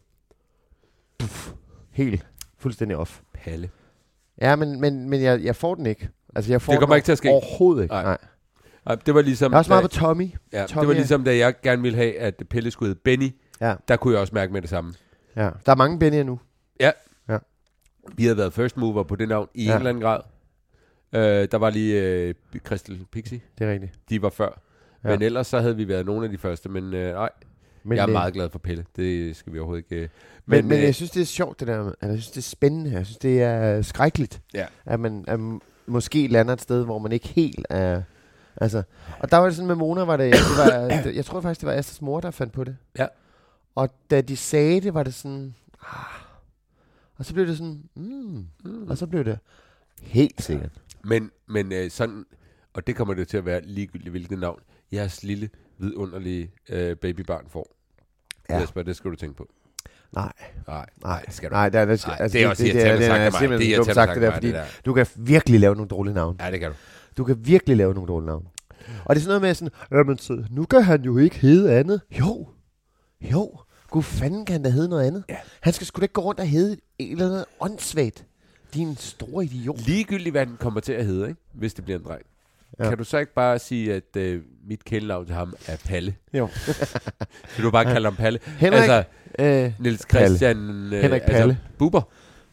Duf, 1.21 1.53
helt. 1.91 2.27
Fuldstændig 2.59 2.97
off. 2.97 3.21
Palle. 3.35 3.71
Ja, 4.41 4.57
men, 4.57 4.81
men, 4.81 5.11
men 5.11 5.23
jeg, 5.23 5.43
jeg 5.45 5.57
får 5.57 5.75
den 5.75 5.87
ikke. 5.87 6.09
Altså, 6.37 6.53
jeg 6.53 6.63
får 6.63 6.73
Det 6.73 6.81
kommer 6.81 6.95
den 6.95 6.99
ikke 6.99 7.05
til 7.07 7.13
at 7.13 7.19
ske. 7.19 7.29
Overhovedet 7.31 7.83
ikke. 7.83 7.93
Nej. 7.95 8.03
Nej. 8.03 8.19
Nej, 8.87 8.95
det 9.07 9.15
var 9.15 9.23
ligesom... 9.23 9.53
Jeg 9.53 9.57
er 9.57 9.59
også 9.59 9.71
meget 9.71 9.83
på 9.83 9.89
Tommy. 9.89 10.31
Ja, 10.53 10.61
det 10.63 10.69
Tommy 10.69 10.87
var 10.87 10.93
er- 10.93 10.97
ligesom, 10.97 11.25
da 11.25 11.37
jeg 11.37 11.55
gerne 11.63 11.83
ville 11.83 11.97
have, 11.97 12.19
at 12.19 12.43
Pelle 12.51 12.71
skulle 12.71 12.89
hedde 12.89 13.01
Benny. 13.05 13.31
Ja. 13.61 13.75
Der 13.89 13.97
kunne 13.97 14.13
jeg 14.15 14.21
også 14.21 14.35
mærke 14.35 14.53
med 14.53 14.63
det 14.63 14.71
samme. 14.71 14.95
Ja. 15.37 15.51
Der 15.67 15.73
er 15.73 15.77
mange 15.77 16.07
Benny'er 16.09 16.23
nu. 16.23 16.41
Vi 18.17 18.25
havde 18.25 18.37
været 18.37 18.53
first 18.53 18.77
mover 18.77 19.03
på 19.03 19.17
det 19.17 19.29
navn 19.29 19.49
i 19.55 19.65
Ja. 19.65 19.71
en 19.71 19.77
eller 19.77 19.89
anden 19.91 20.03
grad. 20.03 20.21
Øh, 21.13 21.49
der 21.51 21.57
var 21.59 21.71
lige 21.71 22.03
øh, 22.03 22.35
Crystal 22.65 22.99
Pixie. 23.13 23.41
Det 23.59 23.67
er 23.67 23.73
rigtigt. 23.73 23.93
De 24.09 24.23
var 24.23 24.31
før. 24.31 24.61
Ja. 25.05 25.09
Men 25.11 25.23
ellers 25.23 25.47
så 25.47 25.61
havde 25.61 25.77
vi 25.77 25.89
været 25.89 26.07
nogle 26.07 26.25
af 26.25 26.31
de 26.31 26.39
første. 26.39 26.69
Men 26.69 26.95
øh, 26.95 27.15
nej, 27.15 27.29
Men, 27.85 27.97
jeg 27.97 28.03
er 28.03 28.09
øh, 28.09 28.13
meget 28.13 28.35
glad 28.35 28.51
for 28.51 28.59
Pelle. 28.59 28.85
Det 28.97 29.37
skal 29.37 29.53
vi 29.53 29.59
overhovedet 29.59 29.85
ikke... 29.91 30.03
Øh. 30.03 30.09
Men, 30.47 30.57
men, 30.59 30.69
men 30.69 30.79
øh, 30.79 30.85
jeg 30.85 30.95
synes, 30.95 31.11
det 31.11 31.23
er 31.23 31.27
sjovt, 31.27 31.61
det 31.61 31.69
der. 31.69 31.83
med- 31.85 31.93
Altså, 32.01 32.13
jeg 32.13 32.19
synes, 32.23 32.31
det 32.31 32.39
er 32.39 32.43
spændende. 32.43 32.91
Jeg 32.93 33.07
synes, 33.07 33.19
det 33.19 33.43
er 33.43 33.83
skrækkeligt. 33.83 34.41
Ja. 34.55 34.67
At 34.85 35.01
man 35.01 35.25
at 35.29 35.41
måske 35.87 36.27
lander 36.27 36.53
et 36.53 36.61
sted, 36.61 36.85
hvor 36.85 36.99
man 36.99 37.13
ikke 37.13 37.29
helt 37.29 37.67
er... 37.71 38.03
Altså, 38.57 38.83
og 39.19 39.31
der 39.31 39.37
var 39.37 39.45
det 39.47 39.55
sådan 39.57 39.67
med 39.67 39.75
Mona, 39.77 40.05
var 40.05 40.17
det, 40.17 40.33
det 40.33 40.41
var, 40.59 40.89
det, 41.03 41.17
jeg 41.17 41.25
tror 41.25 41.41
faktisk, 41.41 41.61
det 41.61 41.67
var 41.67 41.73
Astras 41.73 42.03
mor, 42.03 42.21
der 42.21 42.31
fandt 42.31 42.53
på 42.53 42.65
det. 42.65 42.77
Ja. 42.99 43.07
Og 43.77 43.89
da 44.11 44.21
de 44.21 44.37
sagde 44.37 44.81
det, 44.81 44.95
var 44.95 45.03
det 45.03 45.15
sådan, 45.15 45.55
ah, 45.83 46.05
Og 47.17 47.25
så 47.25 47.35
blev 47.35 47.47
det 47.47 47.57
sådan, 47.57 47.83
mm. 47.97 48.47
mm. 48.65 48.89
og 48.89 48.99
så 48.99 49.07
blev 49.07 49.25
det 49.25 49.39
helt 50.01 50.43
sikkert. 50.43 50.71
Men, 51.05 51.31
men 51.47 51.73
øh, 51.73 51.91
sådan, 51.91 52.25
og 52.75 52.87
det 52.87 52.97
kommer 52.97 53.15
det 53.15 53.29
til 53.29 53.37
at 53.37 53.45
være 53.45 53.61
ligegyldigt, 53.65 54.11
hvilket 54.11 54.39
navn 54.39 54.61
jeres 54.93 55.23
lille, 55.23 55.51
vidunderlige 55.79 56.51
øh, 56.69 56.97
babybarn 56.97 57.47
får. 57.49 57.77
Ja. 58.51 58.59
Jesper, 58.59 58.83
det 58.83 58.97
skal 58.97 59.11
du 59.11 59.17
tænke 59.17 59.37
på. 59.37 59.49
Nej, 60.13 60.33
Nej, 60.67 60.87
nej, 61.03 61.23
det 61.27 61.35
skal 61.35 61.51
du 61.51 61.55
nej, 61.55 61.69
det 61.69 61.81
er, 61.81 61.85
det, 61.85 62.05
Nej, 62.07 62.17
altså, 62.21 62.39
det 62.39 62.45
er 62.45 62.49
også 62.49 62.65
det, 62.65 62.75
det, 62.75 62.87
er 62.87 63.15
af 63.15 63.33
mig. 63.33 63.41
simpelthen 63.41 63.51
Det 63.51 63.73
er 63.73 63.77
dumt 63.77 63.89
irriterende 63.89 63.95
sagt 63.95 64.15
det 64.15 64.23
der, 64.23 64.33
fordi 64.33 64.47
det 64.47 64.55
der. 64.55 64.65
du 64.87 64.95
kan 64.95 65.07
virkelig 65.17 65.61
lave 65.61 65.75
nogle 65.75 65.89
dårlige 65.89 66.15
navne. 66.15 66.45
Ja, 66.45 66.51
det 66.51 66.61
kan 66.61 66.71
du. 66.71 66.77
Du 67.17 67.25
kan 67.25 67.47
virkelig 67.47 67.77
lave 67.77 67.95
nogle 67.95 68.09
dårlige 68.09 68.27
navne. 68.27 68.47
Og 69.05 69.15
det 69.15 69.21
er 69.21 69.25
sådan 69.25 69.29
noget 69.29 69.43
med 69.43 69.55
sådan, 69.55 69.73
jamen 69.91 70.19
så, 70.19 70.45
nu 70.51 70.65
kan 70.65 70.83
han 70.83 71.03
jo 71.03 71.19
ikke 71.19 71.39
hedde 71.39 71.79
andet. 71.79 72.01
Jo, 72.19 72.49
jo, 73.21 73.59
gud 73.91 74.03
fanden 74.03 74.45
kan 74.45 74.53
han 74.53 74.63
da 74.63 74.69
hedde 74.69 74.89
noget 74.89 75.07
andet. 75.07 75.25
Ja. 75.29 75.37
Han 75.61 75.73
skal 75.73 75.87
sgu 75.87 76.01
da 76.01 76.05
ikke 76.05 76.13
gå 76.13 76.21
rundt 76.21 76.41
og 76.41 76.47
hedde 76.47 76.77
et 76.99 77.11
eller 77.11 77.27
andet 77.27 77.45
åndssvagt. 77.61 78.25
Din 78.75 78.97
store 78.97 79.45
idiot. 79.45 79.81
Ligegyldigt, 79.87 80.33
hvad 80.33 80.47
den 80.47 80.57
kommer 80.57 80.81
til 80.81 80.93
at 80.93 81.07
hedde, 81.07 81.29
ikke? 81.29 81.41
hvis 81.53 81.75
det 81.75 81.85
bliver 81.85 81.99
en 81.99 82.05
dreng. 82.05 82.23
Ja. 82.79 82.89
Kan 82.89 82.99
du 82.99 83.05
så 83.05 83.19
ikke 83.19 83.35
bare 83.35 83.59
sige, 83.59 83.95
at 83.95 84.17
øh, 84.17 84.43
mit 84.69 84.85
kælenavn 84.85 85.27
til 85.27 85.35
ham 85.35 85.55
er 85.67 85.77
Palle? 85.85 86.15
Jo. 86.35 86.49
Vil 87.57 87.65
du 87.65 87.71
bare 87.71 87.85
kalde 87.85 88.07
ham 88.07 88.17
Palle? 88.17 88.39
Henrik, 88.59 88.81
Altså, 88.81 89.05
øh, 89.39 89.73
Niels 89.79 90.07
Christian... 90.11 90.57
Øh, 90.93 91.03
Henrik 91.03 91.23
Palle. 91.23 91.43
Altså, 91.43 91.57
Bubber. 91.79 92.01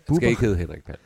Bubber. 0.08 0.20
Skal 0.20 0.30
ikke 0.30 0.42
hedde 0.42 0.58
Henrik 0.58 0.84
Palle. 0.86 1.00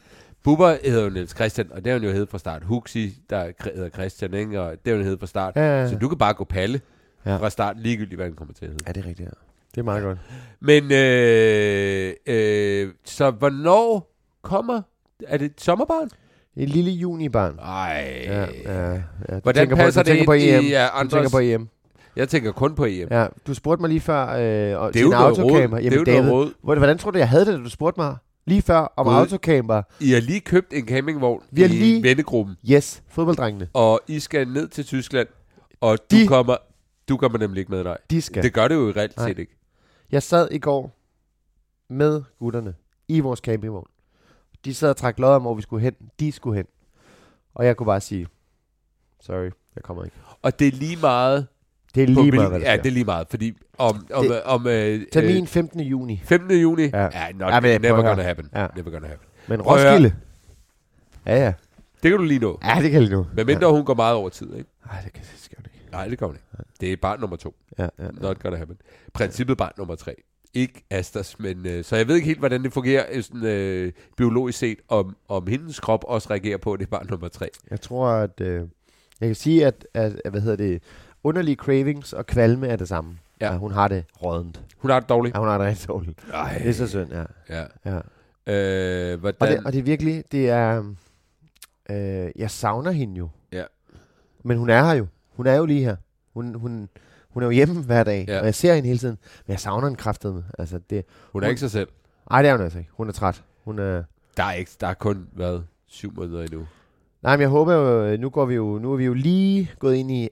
Bubber 0.43 0.77
hedder 0.83 1.03
jo 1.03 1.09
Niels 1.09 1.31
Christian, 1.35 1.71
og 1.71 1.77
det 1.85 1.91
har 1.91 1.99
han 1.99 2.07
jo 2.07 2.13
heddet 2.13 2.29
fra 2.29 2.37
start. 2.37 2.63
Huxi, 2.63 3.17
der 3.29 3.51
hedder 3.75 3.89
Christian, 3.89 4.33
ikke? 4.33 4.61
og 4.61 4.71
det 4.71 4.91
har 4.91 4.95
han 4.95 5.03
heddet 5.03 5.19
fra 5.19 5.27
start. 5.27 5.55
Ja, 5.55 5.61
ja, 5.61 5.81
ja. 5.81 5.89
Så 5.89 5.95
du 5.95 6.07
kan 6.09 6.17
bare 6.17 6.33
gå 6.33 6.43
Palle 6.43 6.81
ja. 7.25 7.37
fra 7.37 7.49
start, 7.49 7.79
ligegyldigt 7.79 8.15
hvad 8.15 8.25
han 8.25 8.33
kommer 8.35 8.53
til 8.53 8.65
at 8.65 8.71
hedde. 8.71 8.83
ja, 8.87 8.91
det 8.91 9.03
er 9.03 9.07
rigtigt, 9.09 9.29
ja. 9.29 9.46
Det 9.77 9.81
er 9.81 9.85
meget 9.85 10.03
godt. 10.03 10.17
Men, 10.59 10.91
øh, 10.91 12.13
øh, 12.27 12.89
så 13.05 13.31
hvornår 13.31 14.15
kommer... 14.43 14.81
Er 15.27 15.37
det 15.37 15.45
et 15.45 15.61
sommerbarn? 15.61 16.09
Et 16.55 16.69
lille 16.69 16.91
junibarn. 16.91 17.59
Ej. 17.59 18.21
Ja, 18.25 18.39
ja, 18.39 18.91
ja. 18.91 18.95
Du 18.97 19.01
Hvordan 19.43 19.61
tænker 19.61 19.75
passer 19.75 20.03
på, 20.03 20.09
du 20.09 20.13
det 20.15 20.25
på 20.25 20.33
EM. 20.33 20.39
i, 20.41 20.65
uh, 20.65 20.71
Du 20.71 20.77
andres... 20.93 21.13
tænker 21.13 21.29
på 21.29 21.39
EM. 21.39 21.67
Jeg 22.15 22.29
tænker 22.29 22.51
kun 22.51 22.75
på 22.75 22.85
EM. 22.85 23.07
Ja, 23.11 23.27
du 23.47 23.53
spurgte 23.53 23.81
mig 23.81 23.89
lige 23.89 23.99
før 23.99 24.27
øh, 24.29 24.39
Det 24.39 25.01
er 25.01 25.05
råd. 25.05 25.13
autocamper. 25.13 25.77
Det 25.77 25.83
Jamen, 25.85 25.93
er 25.93 25.97
jo 25.97 26.03
David, 26.03 26.31
råd. 26.31 26.51
hvor- 26.63 26.75
hvordan 26.75 26.97
tror 26.97 27.11
du, 27.11 27.17
jeg 27.17 27.29
havde 27.29 27.45
det, 27.45 27.53
da 27.53 27.63
du 27.63 27.69
spurgte 27.69 27.99
mig 27.99 28.15
lige 28.47 28.61
før 28.61 28.93
om 28.97 29.05
Gud. 29.05 29.13
autocamper? 29.13 29.81
I 29.99 30.11
har 30.11 30.19
lige 30.21 30.39
købt 30.39 30.73
en 30.73 30.87
campingvogn 30.87 31.41
Vi 31.51 31.61
har 31.61 31.69
i 31.69 31.71
lige- 31.71 32.03
vennegruppen, 32.03 32.55
Yes, 32.71 33.03
fodbolddrengene. 33.09 33.67
og 33.73 33.99
I 34.07 34.19
skal 34.19 34.47
ned 34.47 34.67
til 34.67 34.85
Tyskland, 34.85 35.27
og 35.81 35.97
du, 36.11 36.15
De- 36.15 36.27
kommer, 36.27 36.55
du 37.09 37.17
kommer 37.17 37.37
nemlig 37.37 37.59
ikke 37.59 37.71
med, 37.71 37.83
nej. 37.83 37.97
De 38.09 38.21
skal. 38.21 38.43
Det 38.43 38.53
gør 38.53 38.67
det 38.67 38.75
jo 38.75 38.89
i 38.89 38.93
Nej. 38.95 39.07
set 39.27 39.39
ikke. 39.39 39.56
Jeg 40.11 40.23
sad 40.23 40.47
i 40.51 40.59
går 40.59 40.91
med 41.89 42.23
gutterne 42.39 42.73
i 43.07 43.19
vores 43.19 43.39
campingvogn. 43.39 43.87
De 44.65 44.73
sad 44.73 44.89
og 44.89 44.97
trak 44.97 45.19
lod 45.19 45.29
om, 45.29 45.41
hvor 45.41 45.53
vi 45.53 45.61
skulle 45.61 45.83
hen. 45.83 45.93
De 46.19 46.31
skulle 46.31 46.55
hen. 46.57 46.65
Og 47.55 47.65
jeg 47.65 47.77
kunne 47.77 47.85
bare 47.85 48.01
sige, 48.01 48.27
sorry, 49.21 49.51
jeg 49.75 49.83
kommer 49.83 50.03
ikke. 50.03 50.15
Og 50.41 50.59
det 50.59 50.67
er 50.67 50.71
lige 50.71 50.95
meget... 51.01 51.47
Det 51.95 52.03
er 52.03 52.07
lige 52.07 52.31
meget, 52.31 52.49
hvad 52.49 52.59
Ja, 52.59 52.77
det 52.77 52.85
er 52.85 52.91
lige 52.91 53.05
meget, 53.05 53.27
fordi 53.29 53.57
om, 53.77 54.07
om, 54.13 54.23
Det- 54.25 54.43
om 54.43 54.67
øh, 54.67 55.01
Termin 55.11 55.47
15. 55.47 55.79
juni. 55.79 56.21
15. 56.23 56.51
juni, 56.61 56.83
Ja. 56.83 57.01
ja, 57.01 57.09
ja, 57.25 57.31
not, 57.31 57.53
Ja, 57.53 57.59
men 57.59 57.81
never 57.81 58.01
gonna 58.01 58.23
happen. 58.23 58.49
Ja. 58.55 58.67
Never 58.75 58.91
gonna 58.91 59.07
happen. 59.07 59.27
Men 59.47 59.59
Prøv. 59.61 59.73
Roskilde. 59.73 60.15
Ja, 61.25 61.35
ja. 61.45 61.53
Det 62.03 62.11
kan 62.11 62.17
du 62.19 62.23
lige 62.23 62.39
nå. 62.39 62.59
Ja, 62.63 62.73
det 62.75 62.83
kan 62.83 62.91
jeg 62.93 63.01
lige 63.01 63.11
nu. 63.13 63.25
Men 63.35 63.45
mindre 63.45 63.71
hun 63.71 63.85
går 63.85 63.93
meget 63.93 64.15
over 64.15 64.29
tid, 64.29 64.55
ikke? 64.55 64.69
Nej, 64.85 65.01
det 65.01 65.13
kan 65.13 65.23
det 65.23 65.39
skal. 65.41 65.57
Nej, 65.91 66.07
det 66.07 66.19
kommer 66.19 66.35
ikke. 66.35 66.69
Det 66.81 66.93
er 66.93 66.97
barn 67.01 67.19
nummer 67.19 67.37
to. 67.37 67.55
Ja, 67.77 67.83
ja, 67.83 67.89
ja. 67.99 68.09
Not 68.11 68.39
gonna 68.39 68.57
happen. 68.57 68.77
Princippet 69.13 69.57
barn 69.57 69.71
nummer 69.77 69.95
tre. 69.95 70.15
Ikke 70.53 70.85
Astas, 70.89 71.39
men 71.39 71.65
øh, 71.65 71.83
så 71.83 71.95
jeg 71.95 72.07
ved 72.07 72.15
ikke 72.15 72.27
helt, 72.27 72.39
hvordan 72.39 72.63
det 72.63 72.73
fungerer 72.73 73.05
øh, 73.11 73.23
sådan, 73.23 73.43
øh, 73.43 73.91
biologisk 74.17 74.59
set, 74.59 74.79
om, 74.87 75.15
om 75.27 75.47
hendes 75.47 75.79
krop 75.79 76.03
også 76.07 76.29
reagerer 76.29 76.57
på, 76.57 76.73
at 76.73 76.79
det 76.79 76.85
er 76.85 76.89
barn 76.89 77.07
nummer 77.09 77.27
tre. 77.27 77.49
Jeg 77.71 77.81
tror, 77.81 78.07
at... 78.07 78.41
Øh, 78.41 78.67
jeg 79.21 79.29
kan 79.29 79.35
sige, 79.35 79.65
at, 79.65 79.87
at, 79.93 80.21
at, 80.25 80.31
hvad 80.31 80.41
hedder 80.41 80.55
det, 80.55 80.83
underlige 81.23 81.55
cravings 81.55 82.13
og 82.13 82.25
kvalme 82.25 82.67
er 82.67 82.75
det 82.75 82.87
samme. 82.87 83.17
Ja. 83.41 83.57
hun 83.57 83.71
har 83.71 83.87
det 83.87 84.05
rådent. 84.23 84.61
Hun 84.77 84.91
har 84.91 84.99
det 84.99 85.09
dårligt. 85.09 85.35
Ja, 85.35 85.39
hun 85.39 85.47
har 85.47 85.57
det 85.57 85.67
rigtig 85.67 85.87
dårligt. 85.87 86.19
Ej. 86.33 86.57
Det 86.57 86.69
er 86.69 86.73
så 86.73 86.87
synd, 86.87 87.11
ja. 87.11 87.23
Ja. 87.49 87.65
ja. 87.85 87.99
Øh, 89.11 89.19
hvordan... 89.19 89.35
Og, 89.39 89.47
det, 89.47 89.65
og 89.65 89.73
det 89.73 89.79
er 89.79 89.83
virkelig, 89.83 90.23
det 90.31 90.49
er... 90.49 90.93
Øh, 91.89 92.31
jeg 92.35 92.51
savner 92.51 92.91
hende 92.91 93.17
jo. 93.17 93.29
Ja. 93.51 93.63
Men 94.43 94.57
hun 94.57 94.69
er 94.69 94.85
her 94.85 94.93
jo. 94.93 95.07
Hun 95.37 95.47
er 95.47 95.55
jo 95.55 95.65
lige 95.65 95.83
her. 95.83 95.95
Hun, 96.33 96.55
hun, 96.55 96.89
hun 97.29 97.43
er 97.43 97.47
jo 97.47 97.51
hjemme 97.51 97.81
hver 97.83 98.03
dag, 98.03 98.25
Ja. 98.27 98.39
og 98.39 98.45
jeg 98.45 98.55
ser 98.55 98.73
hende 98.75 98.87
hele 98.87 98.99
tiden. 98.99 99.17
Men 99.47 99.51
jeg 99.51 99.59
savner 99.59 99.87
hende 99.87 99.97
kraftedeme. 99.99 100.43
Altså, 100.59 100.79
det, 100.89 101.05
hun 101.31 101.43
er 101.43 101.47
ikke 101.47 101.59
sig 101.59 101.71
selv. 101.71 101.87
ej, 102.31 102.41
det 102.41 102.49
er 102.49 102.55
hun 102.55 102.63
altså 102.63 102.79
ikke. 102.79 102.91
Hun 102.93 103.07
er 103.07 103.11
træt. 103.13 103.43
Hun 103.65 103.79
er... 103.79 104.03
Der 104.37 104.43
er, 104.43 104.53
ikke, 104.53 104.71
der 104.81 104.87
er 104.87 104.93
kun 104.93 105.27
været 105.33 105.65
syv 105.87 106.13
måneder 106.15 106.41
endnu. 106.43 106.67
Nej, 107.23 107.35
men 107.35 107.41
jeg 107.41 107.49
håber 107.49 107.73
jo, 107.73 108.17
nu 108.17 108.29
går 108.29 108.45
vi 108.45 108.55
jo, 108.55 108.79
nu 108.81 108.93
er 108.93 108.97
vi 108.97 109.05
jo 109.05 109.13
lige 109.13 109.71
gået 109.79 109.95
ind 109.95 110.11
i 110.11 110.29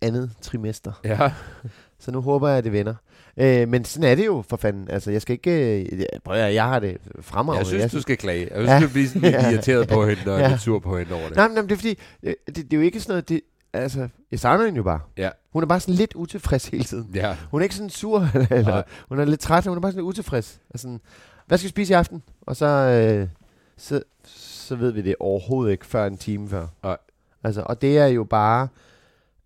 andet 0.00 0.30
trimester. 0.40 0.92
Ja. 1.04 1.32
Så 2.02 2.10
nu 2.10 2.20
håber 2.20 2.48
jeg, 2.48 2.58
at 2.58 2.64
det 2.64 2.72
vender. 2.72 2.94
Øh, 3.36 3.68
men 3.68 3.84
sådan 3.84 4.10
er 4.10 4.14
det 4.14 4.26
jo, 4.26 4.44
for 4.48 4.56
fanden. 4.56 4.90
Altså, 4.90 5.10
jeg 5.10 5.22
skal 5.22 5.32
ikke... 5.32 5.80
Øh, 5.92 6.02
prøv 6.24 6.36
at, 6.36 6.54
jeg 6.54 6.64
har 6.64 6.78
det 6.78 6.96
fremragende. 7.20 7.58
Jeg 7.58 7.66
synes, 7.66 7.82
jeg, 7.82 7.92
du 7.92 8.00
skal 8.00 8.16
klage. 8.16 8.40
Jeg 8.50 8.56
synes, 8.56 8.68
Ja. 8.70 8.80
du 8.86 8.88
bliver 8.92 9.08
sådan 9.08 9.22
lidt 9.22 9.34
irriteret 9.52 9.88
på 9.88 10.06
hende, 10.06 10.32
og 10.34 10.40
Ja. 10.40 10.48
lidt 10.48 10.60
sur 10.60 10.78
på 10.78 10.98
hende 10.98 11.14
over 11.14 11.26
det. 11.26 11.36
Nej, 11.36 11.48
men 11.48 11.54
nej, 11.54 11.62
men 11.62 11.68
det 11.68 11.74
er 11.74 11.78
fordi, 11.78 11.98
øh, 12.22 12.34
det, 12.46 12.56
det, 12.56 12.72
er 12.72 12.76
jo 12.76 12.82
ikke 12.82 13.00
sådan 13.00 13.12
noget... 13.12 13.28
Det, 13.28 13.40
altså, 13.72 14.08
jeg 14.30 14.40
savner 14.40 14.64
hende 14.64 14.76
jo 14.76 14.82
bare. 14.82 15.00
Ja. 15.16 15.30
Hun 15.52 15.62
er 15.62 15.66
bare 15.66 15.80
sådan 15.80 15.94
lidt 15.94 16.14
utilfreds 16.14 16.66
hele 16.66 16.84
tiden. 16.84 17.10
Ja. 17.14 17.36
Hun 17.50 17.60
er 17.60 17.62
ikke 17.62 17.74
sådan 17.74 17.90
sur, 17.90 18.18
eller, 18.50 18.72
Nej. 18.72 18.84
hun 19.08 19.18
er 19.20 19.24
lidt 19.24 19.40
træt, 19.40 19.66
hun 19.66 19.76
er 19.76 19.80
bare 19.80 19.92
sådan 19.92 20.02
lidt 20.04 20.08
utilfreds. 20.08 20.60
Altså, 20.70 20.98
hvad 21.46 21.58
skal 21.58 21.66
vi 21.66 21.70
spise 21.70 21.92
i 21.92 21.94
aften? 21.94 22.22
Og 22.40 22.56
så, 22.56 22.66
øh, 22.66 23.28
så, 23.76 24.02
så 24.24 24.76
ved 24.76 24.90
vi 24.92 25.02
det 25.02 25.14
overhovedet 25.20 25.72
ikke 25.72 25.86
før 25.86 26.06
en 26.06 26.16
time 26.18 26.48
før. 26.48 26.66
Nej. 26.82 26.96
Altså, 27.44 27.62
og 27.66 27.82
det 27.82 27.98
er 27.98 28.06
jo 28.06 28.24
bare... 28.24 28.68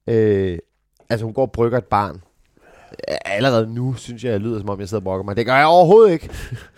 Øh, 0.06 0.58
altså, 1.10 1.24
hun 1.24 1.34
går 1.34 1.42
og 1.42 1.52
brygger 1.52 1.78
et 1.78 1.84
barn. 1.84 2.22
Allerede 3.24 3.74
nu 3.74 3.94
synes 3.94 4.24
jeg, 4.24 4.30
jeg 4.32 4.40
lyder 4.40 4.58
som 4.60 4.68
om, 4.68 4.80
jeg 4.80 4.88
sidder 4.88 5.00
og 5.00 5.04
brokker 5.04 5.24
mig. 5.24 5.36
Det 5.36 5.46
gør 5.46 5.56
jeg 5.56 5.66
overhovedet 5.66 6.12
ikke. 6.12 6.30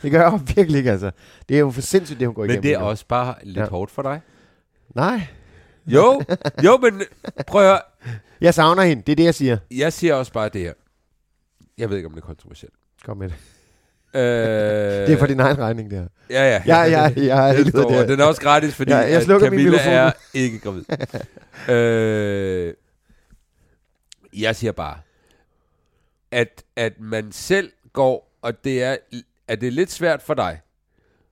Det 0.02 0.10
gør 0.12 0.20
jeg 0.30 0.40
virkelig 0.56 0.78
ikke, 0.78 0.90
altså. 0.90 1.10
Det 1.48 1.54
er 1.54 1.60
jo 1.60 1.70
for 1.70 1.80
sindssygt, 1.80 2.20
det 2.20 2.28
hun 2.28 2.34
går 2.34 2.44
igennem. 2.44 2.56
Men 2.56 2.62
det 2.62 2.72
er 2.72 2.78
også 2.78 3.04
bare 3.08 3.34
lidt 3.42 3.56
Ja. 3.58 3.68
hårdt 3.68 3.90
for 3.90 4.02
dig. 4.02 4.20
Nej, 4.94 5.20
Jo, 5.86 6.22
jo, 6.64 6.76
men 6.76 7.02
prøv 7.46 7.62
at 7.62 7.68
høre. 7.68 7.80
jeg 8.40 8.54
savner 8.54 8.82
hende. 8.82 9.02
Det 9.06 9.12
er 9.12 9.16
det, 9.16 9.24
jeg 9.24 9.34
siger. 9.34 9.58
Jeg 9.70 9.92
siger 9.92 10.14
også 10.14 10.32
bare 10.32 10.48
det 10.48 10.60
her. 10.60 10.72
Jeg 11.78 11.90
ved 11.90 11.96
ikke, 11.96 12.06
om 12.06 12.12
det 12.14 12.22
er 12.22 12.26
kontroversielt. 12.26 12.74
Kom 13.04 13.16
med 13.16 13.28
det. 13.28 13.34
Øh, 14.14 14.20
Det 15.06 15.14
er 15.14 15.18
for 15.18 15.26
din 15.26 15.40
egen 15.40 15.58
regning, 15.58 15.90
det 15.90 15.98
her. 15.98 16.06
Ja, 16.30 16.48
ja. 16.48 16.62
Ja, 16.66 16.82
ja, 16.82 17.12
ja. 17.16 17.56
Den, 17.58 17.68
står, 17.70 18.00
og 18.02 18.08
den 18.08 18.20
er 18.20 18.24
også 18.24 18.40
gratis, 18.40 18.74
fordi 18.74 18.90
Ja, 18.92 18.98
jeg 18.98 19.08
at 19.10 19.22
slukker 19.22 19.50
min 19.50 19.58
Camilla 19.58 19.82
er 19.90 20.12
ikke 20.34 20.58
gravid. 20.58 20.84
øh, 21.74 22.74
jeg 24.40 24.56
siger 24.56 24.72
bare, 24.72 24.98
at, 26.30 26.62
at 26.76 26.92
man 27.00 27.32
selv 27.32 27.72
går, 27.92 28.38
og 28.42 28.64
det 28.64 28.82
er, 28.82 28.96
at 29.48 29.60
det 29.60 29.66
er 29.66 29.70
lidt 29.70 29.90
svært 29.92 30.22
for 30.22 30.34
dig, 30.34 30.60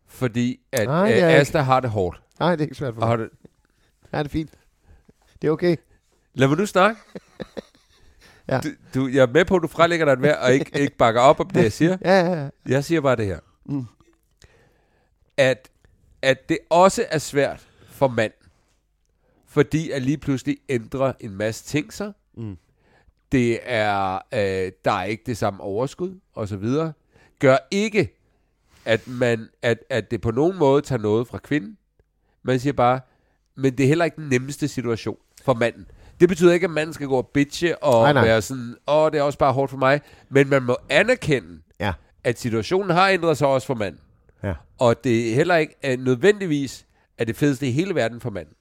fordi 0.08 0.60
at 0.72 0.86
Nej, 0.86 1.08
det 1.12 1.22
øh. 1.22 1.28
Asta 1.40 1.58
har 1.58 1.80
det 1.80 1.90
hårdt. 1.90 2.20
Nej, 2.40 2.50
det 2.50 2.60
er 2.60 2.64
ikke 2.64 2.74
svært 2.74 2.94
for 2.94 3.00
Og 3.02 3.08
mig. 3.08 3.18
har 3.18 3.24
det, 3.24 3.28
Ja, 4.14 4.18
det 4.18 4.24
er 4.24 4.30
fint. 4.30 4.50
Det 5.42 5.48
er 5.48 5.52
okay. 5.52 5.76
lad 6.34 6.48
mig 6.48 6.58
nu 6.58 6.66
snakke. 6.66 7.00
Ja. 8.48 8.60
Du, 8.60 8.68
du, 8.94 9.06
jeg 9.08 9.22
er 9.22 9.26
med 9.26 9.44
på, 9.44 9.56
at 9.56 9.62
du 9.62 9.68
frelægger 9.68 10.04
dig 10.06 10.12
et 10.12 10.22
værd, 10.22 10.38
og 10.42 10.54
ikke, 10.54 10.78
ikke 10.78 10.96
bakker 10.96 11.20
op 11.20 11.40
om 11.40 11.50
det, 11.50 11.62
jeg 11.62 11.72
siger. 11.72 11.96
Ja, 12.04 12.20
ja, 12.20 12.42
ja. 12.42 12.48
Jeg 12.66 12.84
siger 12.84 13.00
bare 13.00 13.16
det 13.16 13.26
her. 13.26 13.38
Mm. 13.64 13.84
At, 15.36 15.70
at 16.22 16.48
det 16.48 16.58
også 16.70 17.06
er 17.10 17.18
svært 17.18 17.68
for 17.88 18.08
mand, 18.08 18.32
fordi 19.46 19.90
at 19.90 20.02
lige 20.02 20.18
pludselig 20.18 20.58
ændrer 20.68 21.12
en 21.20 21.30
masse 21.36 21.64
ting 21.64 21.92
sig. 21.92 22.12
Mm. 22.36 22.56
Det 23.32 23.58
er, 23.62 24.14
øh, 24.14 24.72
der 24.84 24.92
er 24.92 25.04
ikke 25.04 25.22
det 25.26 25.36
samme 25.36 25.60
overskud, 25.60 26.20
og 26.34 26.48
så 26.48 26.56
videre. 26.56 26.92
Gør 27.38 27.56
ikke, 27.70 28.16
at, 28.84 29.08
man, 29.08 29.48
at, 29.62 29.78
at 29.90 30.10
det 30.10 30.20
på 30.20 30.30
nogen 30.30 30.58
måde 30.58 30.82
tager 30.82 31.02
noget 31.02 31.28
fra 31.28 31.38
kvinden. 31.38 31.78
Man 32.42 32.60
siger 32.60 32.72
bare, 32.72 33.00
men 33.56 33.72
det 33.78 33.84
er 33.84 33.88
heller 33.88 34.04
ikke 34.04 34.16
den 34.16 34.28
nemmeste 34.28 34.68
situation 34.68 35.16
for 35.44 35.54
manden. 35.54 35.86
Det 36.20 36.28
betyder 36.28 36.52
ikke, 36.52 36.64
at 36.64 36.70
manden 36.70 36.94
skal 36.94 37.06
gå 37.06 37.16
og 37.16 37.30
bitche 37.34 37.82
og 37.82 38.02
Nej, 38.02 38.12
nej. 38.12 38.24
være 38.24 38.42
sådan, 38.42 38.74
åh, 38.88 39.10
det 39.12 39.18
er 39.18 39.22
også 39.22 39.38
bare 39.38 39.52
hårdt 39.52 39.70
for 39.70 39.78
mig. 39.78 40.00
Men 40.30 40.48
man 40.48 40.62
må 40.62 40.76
anerkende, 40.88 41.48
Ja. 41.80 41.92
at 42.24 42.38
situationen 42.40 42.90
har 42.90 43.08
ændret 43.08 43.38
sig 43.38 43.46
også 43.48 43.66
for 43.66 43.74
manden. 43.74 44.00
Ja. 44.42 44.52
Og 44.78 45.04
det 45.04 45.30
er 45.30 45.34
heller 45.34 45.56
ikke 45.56 45.74
uh, 45.98 46.04
nødvendigvis 46.04 46.86
er 47.18 47.24
det 47.24 47.36
fedeste 47.36 47.66
i 47.68 47.70
hele 47.70 47.94
verden 47.94 48.20
for 48.20 48.30
manden. 48.30 48.54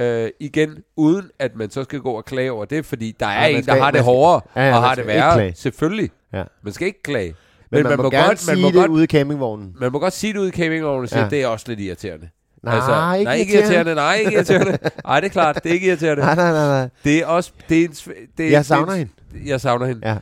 Uh, 0.00 0.28
igen, 0.40 0.78
uden 0.96 1.30
at 1.38 1.56
man 1.56 1.70
så 1.70 1.84
skal 1.84 2.00
gå 2.00 2.10
og 2.10 2.24
klage 2.24 2.52
over 2.52 2.64
det, 2.64 2.86
fordi 2.86 3.16
der 3.20 3.26
er 3.26 3.40
man 3.48 3.56
en, 3.56 3.62
skal- 3.62 3.74
der 3.74 3.80
har 3.80 3.86
man 3.86 3.94
det 3.94 3.98
skal- 3.98 4.04
hårdere 4.04 4.40
Ja, 4.56 4.68
ja, 4.68 4.76
og 4.76 4.82
har 4.82 4.94
det 4.94 5.04
skal 5.04 5.06
værre. 5.06 5.54
Selvfølgelig. 5.54 6.10
Ja. 6.32 6.44
Man 6.62 6.72
skal 6.72 6.86
ikke 6.86 7.02
klage. 7.02 7.34
Men, 7.70 7.82
man, 7.82 7.90
man, 7.90 8.02
må, 8.02 8.10
gerne 8.10 8.36
sige 8.36 8.54
man 8.54 8.62
må 8.62 8.68
det 8.68 8.74
godt, 8.74 8.90
ude 8.90 9.04
i 9.04 9.06
campingvognen. 9.06 9.76
man 9.80 9.92
må 9.92 9.98
godt 9.98 10.12
sige 10.12 10.32
det 10.32 10.38
ud 10.38 10.48
i 10.48 10.50
campingvognen 10.50 11.02
og 11.02 11.08
sige, 11.08 11.18
Ja. 11.18 11.24
ja. 11.24 11.30
det 11.30 11.42
er 11.42 11.46
også 11.46 11.64
lidt 11.68 11.80
irriterende. 11.80 12.28
Nej, 12.64 13.16
ikke 13.16 13.24
nej, 13.24 13.34
ikke 13.34 13.54
irriterende. 13.54 13.94
Nej, 13.94 14.14
ikke 14.14 14.32
irriterende. 14.32 14.78
Nej, 15.04 15.20
det 15.20 15.26
er 15.26 15.32
klart, 15.32 15.64
det 15.64 15.70
er 15.70 15.74
ikke 15.74 15.86
irriterende. 15.86 16.22
Nej, 16.22 16.34
nej, 16.34 16.52
nej, 16.52 16.66
nej. 16.66 16.88
Det 17.04 17.18
er 17.18 17.26
også... 17.26 17.52
Det 17.68 17.80
er 17.80 17.84
en, 17.84 17.94
det 18.38 18.46
er, 18.46 18.50
Jeg 18.50 18.64
savner 18.64 18.86
det 18.86 18.92
er, 18.92 18.96
hende. 19.32 19.50
Jeg 19.50 19.60
savner 19.60 19.86
hende. 19.86 20.08
Ja. 20.08 20.18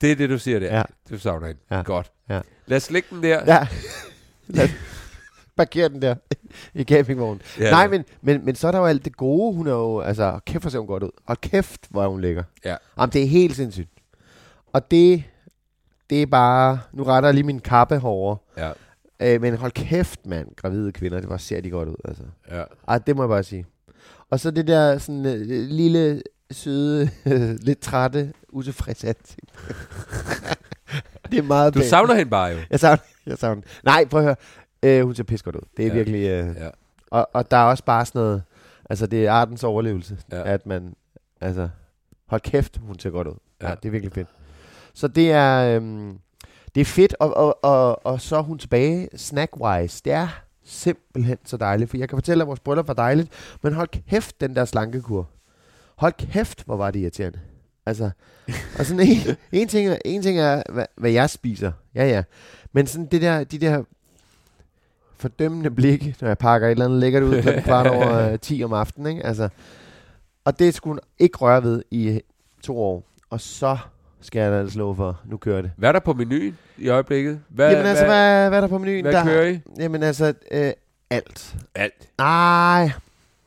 Det 0.00 0.12
er 0.12 0.16
det, 0.16 0.30
du 0.30 0.38
siger 0.38 0.58
der. 0.58 0.76
Ja. 0.76 0.82
Du 1.10 1.18
savner 1.18 1.46
hende. 1.46 1.60
Ja. 1.70 1.82
Godt. 1.82 2.10
Ja. 2.30 2.40
Lad 2.66 2.76
os 2.76 2.90
lægge 2.90 3.08
den 3.10 3.22
der. 3.22 3.42
Ja. 3.46 3.66
Lad, 4.48 4.68
parkere 5.56 5.88
den 5.88 6.02
der 6.02 6.14
i 6.74 6.84
campingvognen. 6.84 7.42
Ja, 7.58 7.70
Nej, 7.70 7.82
altså. 7.82 7.90
men, 7.90 8.04
men, 8.22 8.44
men 8.44 8.54
så 8.54 8.66
er 8.68 8.72
der 8.72 8.78
jo 8.78 8.86
alt 8.86 9.04
det 9.04 9.16
gode. 9.16 9.54
Hun 9.54 9.66
er 9.66 9.72
jo, 9.72 10.00
altså, 10.00 10.40
kæft 10.46 10.62
hvor 10.62 10.70
ser 10.70 10.78
hun 10.78 10.86
godt 10.86 11.02
ud. 11.02 11.10
Og 11.26 11.40
kæft, 11.40 11.80
hvor 11.90 12.08
hun 12.08 12.20
lækker. 12.20 12.42
Ja. 12.64 12.76
Jamen, 12.98 13.12
det 13.12 13.22
er 13.22 13.26
helt 13.26 13.56
sindssygt. 13.56 13.90
Og 14.72 14.90
det, 14.90 15.24
det 16.10 16.22
er 16.22 16.26
bare, 16.26 16.80
nu 16.92 17.04
retter 17.04 17.28
jeg 17.28 17.34
lige 17.34 17.46
min 17.46 17.60
kappe 17.60 17.94
herovre. 17.94 18.36
Ja, 18.56 18.70
Øh, 19.20 19.40
men 19.40 19.56
hold 19.56 19.72
kæft, 19.72 20.26
mand, 20.26 20.48
gravide 20.56 20.92
kvinder, 20.92 21.20
det 21.20 21.28
var 21.28 21.36
ser 21.36 21.60
de 21.60 21.70
godt 21.70 21.88
ud, 21.88 21.96
altså. 22.04 22.22
ja. 22.50 22.62
Ej, 22.88 22.98
det 22.98 23.16
må 23.16 23.22
jeg 23.22 23.28
bare 23.28 23.42
sige. 23.42 23.66
Og 24.30 24.40
så 24.40 24.50
det 24.50 24.66
der 24.66 24.98
sådan 24.98 25.26
øh, 25.26 25.40
lille, 25.70 26.22
søde, 26.50 27.10
lidt 27.68 27.80
trætte, 27.80 28.32
utilfreds 28.48 29.04
ansigt. 29.04 29.50
det 31.30 31.38
er 31.38 31.42
meget 31.42 31.74
Du 31.74 31.78
pænt. 31.78 31.90
savner 31.90 32.14
hende 32.14 32.30
bare 32.30 32.48
jo. 32.52 32.58
Jeg 32.70 32.80
savner, 32.80 33.02
jeg 33.26 33.38
savner. 33.38 33.62
Nej, 33.84 34.04
prøv 34.04 34.20
at 34.20 34.24
høre. 34.26 34.36
Øh, 34.82 35.04
hun 35.04 35.14
ser 35.14 35.24
pis 35.24 35.42
godt 35.42 35.56
ud. 35.56 35.60
Det 35.76 35.82
er 35.82 35.88
Ja. 35.88 35.94
virkelig... 35.94 36.28
Øh, 36.28 36.56
Ja. 36.56 36.68
og, 37.10 37.28
og 37.32 37.50
der 37.50 37.56
er 37.56 37.64
også 37.64 37.84
bare 37.84 38.06
sådan 38.06 38.18
noget... 38.20 38.42
Altså, 38.90 39.06
det 39.06 39.26
er 39.26 39.32
artens 39.32 39.64
overlevelse. 39.64 40.18
Ja. 40.32 40.42
At 40.52 40.66
man... 40.66 40.94
Altså, 41.40 41.68
hold 42.26 42.40
kæft, 42.40 42.76
hun 42.76 42.98
ser 42.98 43.10
godt 43.10 43.28
ud. 43.28 43.34
Ja, 43.60 43.66
Ja. 43.66 43.70
ja 43.70 43.76
det 43.82 43.88
er 43.88 43.90
virkelig 43.90 44.12
fedt. 44.12 44.28
Så 44.94 45.08
det 45.08 45.32
er... 45.32 45.76
Øhm, 45.76 46.18
det 46.76 46.82
er 46.82 46.84
fedt, 46.84 47.14
og, 47.20 47.36
og, 47.36 47.64
og, 47.64 48.06
og 48.06 48.20
så 48.20 48.36
er 48.36 48.42
hun 48.42 48.58
tilbage 48.58 49.08
snack-wise. 49.16 50.00
Det 50.04 50.12
er 50.12 50.28
simpelthen 50.64 51.38
så 51.44 51.56
dejligt, 51.56 51.90
for 51.90 51.96
jeg 51.96 52.08
kan 52.08 52.16
fortælle, 52.16 52.42
at 52.42 52.48
vores 52.48 52.60
bryllup 52.60 52.88
var 52.88 52.94
dejligt, 52.94 53.28
men 53.62 53.72
hold 53.72 53.88
kæft, 54.10 54.40
den 54.40 54.56
der 54.56 54.64
slankekur. 54.64 55.28
Hold 55.96 56.12
kæft, 56.12 56.64
hvor 56.64 56.76
var 56.76 56.90
det 56.90 57.00
irriterende. 57.00 57.38
Altså, 57.86 58.10
og 58.78 58.86
sådan 58.86 59.00
en, 59.08 59.16
en, 59.60 59.68
ting, 59.68 59.88
er- 59.88 59.98
en 60.04 60.22
ting 60.22 60.38
er, 60.38 60.62
hvad, 60.72 60.86
hvad 60.96 61.10
jeg 61.10 61.30
spiser. 61.30 61.72
Ja, 61.94 62.08
ja. 62.08 62.22
Men 62.72 62.86
sådan 62.86 63.06
det 63.06 63.22
der, 63.22 63.44
de 63.44 63.58
der 63.58 63.82
fordømmende 65.16 65.70
blikke, 65.70 66.16
når 66.20 66.28
jeg 66.28 66.38
pakker 66.38 66.68
et 66.68 66.70
eller 66.70 66.84
andet 66.84 67.00
lækkert 67.00 67.22
ud 67.22 67.42
klokken 67.42 67.62
kvart 67.62 67.86
over 67.86 68.12
øh, 68.32 68.38
10 68.42 68.64
om 68.64 68.72
aftenen, 68.72 69.06
ikke? 69.10 69.26
Altså, 69.26 69.48
og 70.44 70.58
det 70.58 70.74
skulle 70.74 70.92
hun 70.92 71.00
ikke 71.18 71.38
røre 71.38 71.62
ved 71.62 71.82
i 71.90 72.08
øh, 72.08 72.20
to 72.62 72.78
år. 72.78 73.04
Og 73.30 73.40
så 73.40 73.76
skal 74.20 74.40
jeg 74.40 74.52
altså 74.52 74.78
love 74.78 74.96
for, 74.96 75.20
nu 75.24 75.36
kører 75.36 75.62
det. 75.62 75.70
Hvad 75.76 75.88
er 75.88 75.92
der 75.92 76.00
på 76.00 76.12
menuen 76.12 76.58
i 76.78 76.88
øjeblikket? 76.88 77.40
Hvad, 77.48 77.70
Jamen 77.70 77.86
altså, 77.86 78.04
hvad, 78.04 78.48
hvad 78.48 78.56
er 78.58 78.60
der 78.60 78.68
på 78.68 78.78
menuen? 78.78 79.04
hvad 79.04 79.12
der, 79.12 79.24
kører 79.24 79.46
I? 79.48 79.60
Jamen 79.78 80.02
altså, 80.02 80.34
øh, 80.50 80.72
alt. 81.10 81.56
Alt. 81.74 82.08
Nej, 82.18 82.90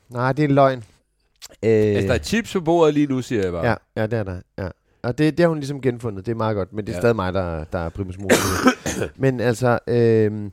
nej, 0.09 0.33
det 0.33 0.45
er 0.45 0.49
løgn. 0.49 0.77
Øh, 1.63 1.69
Altså, 1.71 2.07
der 2.07 2.13
er 2.13 2.17
chips 2.17 2.53
på 2.53 2.59
bordet 2.61 2.93
lige 2.93 3.07
nu, 3.07 3.21
siger 3.21 3.41
jeg 3.43 3.51
bare. 3.51 3.65
ja, 3.67 3.75
ja, 3.95 4.07
det 4.07 4.19
er 4.19 4.23
der. 4.23 4.41
Ja. 4.57 4.69
Og 5.03 5.17
det, 5.17 5.38
det 5.38 5.43
har 5.43 5.47
hun 5.47 5.57
ligesom 5.59 5.81
genfundet. 5.81 6.25
Det 6.25 6.31
er 6.31 6.35
meget 6.35 6.55
godt, 6.55 6.73
men 6.73 6.85
det 6.85 6.91
er 6.91 6.95
Ja. 6.95 7.01
stadig 7.01 7.15
mig, 7.15 7.33
der, 7.33 7.63
der 7.63 7.79
er 7.79 7.89
primus 7.89 8.17
motor. 8.17 8.69
men 9.21 9.39
altså, 9.39 9.79
øh, 9.88 10.49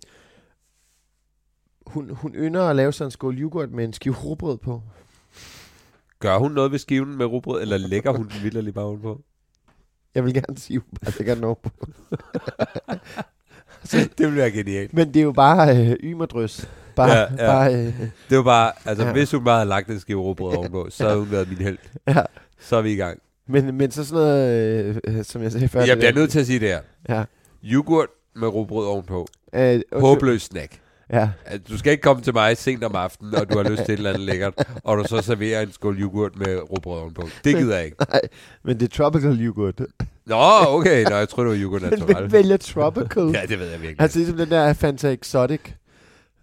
hun, 1.87 2.11
hun 2.11 2.35
ynder 2.35 2.63
at 2.63 2.77
lave 2.77 2.93
sådan 2.93 3.07
en 3.07 3.11
skål 3.11 3.35
yoghurt 3.41 3.71
med 3.71 3.85
en 3.85 3.93
skive 3.93 4.15
rugbrød 4.15 4.57
på. 4.57 4.83
Gør 6.19 6.39
hun 6.39 6.53
noget 6.53 6.73
ved 6.73 6.79
skiven 6.79 7.17
med 7.17 7.27
rugbrød, 7.27 7.63
eller 7.63 7.77
lægger 7.77 8.11
hun 8.11 8.29
den 8.29 8.43
vildt 8.43 8.65
lige 8.65 8.73
bare 8.73 8.89
udenpå? 8.89 9.21
Jeg 10.17 10.25
vil 10.25 10.35
gerne 10.35 10.59
sige, 10.59 10.81
kan 11.25 11.39
nå 11.39 11.55
på. 11.55 11.71
det 13.93 14.19
ville 14.19 14.37
være 14.37 14.51
genialt. 14.51 14.95
Men 14.95 15.09
det 15.15 15.21
er 15.21 15.25
jo 15.25 15.33
bare 15.33 15.77
øh, 15.77 15.97
ymerdrys. 16.03 16.69
Bare, 16.97 17.11
Ja, 17.11 17.21
ja, 17.21 17.47
bare 17.47 17.75
øh, 17.75 18.01
Det 18.31 18.37
var 18.39 18.43
bare, 18.43 18.73
altså 18.85 19.05
ja. 19.07 19.13
Hvis 19.13 19.31
hun 19.33 19.45
bare 19.45 19.57
havde 19.57 19.69
lagt 19.69 19.89
en 19.89 20.01
skive 20.01 20.21
ovenpå, 20.21 20.87
så 20.91 21.05
havde 21.05 21.19
hun 21.19 21.31
været 21.31 21.49
min 21.49 21.59
held. 21.59 21.79
ja. 22.09 22.23
Så 22.61 22.77
er 22.77 22.83
vi 22.83 22.93
i 22.93 22.97
gang. 22.97 23.19
Men, 23.49 23.75
men 23.75 23.91
så 23.91 24.05
sådan 24.05 24.23
noget, 24.23 25.01
øh, 25.09 25.25
som 25.25 25.43
jeg 25.43 25.53
sagde 25.53 25.69
før. 25.69 25.85
Jeg 25.85 25.97
bliver 25.97 26.13
nødt 26.13 26.31
til 26.31 26.41
at 26.41 26.47
sige 26.47 26.61
det 26.61 26.69
her. 26.69 26.81
Ja. 27.09 27.25
Yoghurt 27.65 28.09
med 28.37 28.49
rugbrød 28.49 28.87
ovenpå. 28.87 29.27
Øh, 29.55 29.75
undskyld. 29.75 30.01
Håbløs 30.01 30.43
snack. 30.43 30.81
Ja. 31.13 31.29
Altså, 31.47 31.69
Du 31.73 31.79
skal 31.79 31.93
ikke 31.93 32.03
komme 32.03 32.23
til 32.23 32.35
mig 32.35 32.57
sent 32.57 32.85
om 32.85 32.95
aftenen, 32.97 33.35
og 33.35 33.51
du 33.53 33.57
har 33.63 33.71
lyst 33.71 33.85
til 33.85 33.93
et 33.93 33.97
eller 33.97 34.11
andet 34.11 34.27
lækkert, 34.27 34.55
og 34.85 34.99
du 34.99 35.05
så 35.09 35.23
serverer 35.23 35.61
en 35.63 35.73
skål 35.73 36.01
yoghurt 36.01 36.37
med 36.37 36.71
rugbrød 36.71 37.01
ovenpå. 37.01 37.29
Det 37.45 37.57
gider 37.57 37.77
jeg 37.77 37.85
ikke. 37.85 37.97
Nej, 38.13 38.21
men 38.65 38.81
det 38.81 38.93
er 38.93 38.97
tropical 38.97 39.41
yoghurt. 39.47 39.81
Nå, 40.27 40.37
okay. 40.67 41.05
Nå, 41.05 41.17
jeg 41.17 41.29
tror 41.29 41.43
det 41.43 41.51
var 41.53 41.59
yoghurt 41.63 41.83
Men 41.83 41.91
natural. 41.91 42.33
vælger 42.33 42.57
tropical? 42.57 43.23
Ja, 43.35 43.43
det 43.49 43.59
ved 43.59 43.67
jeg 43.71 43.81
virkelig. 43.81 44.01
Altså 44.01 44.19
ligesom 44.19 44.37
den 44.37 44.51
der 44.51 44.73
Fanta 44.73 45.13
Exotic. 45.13 45.61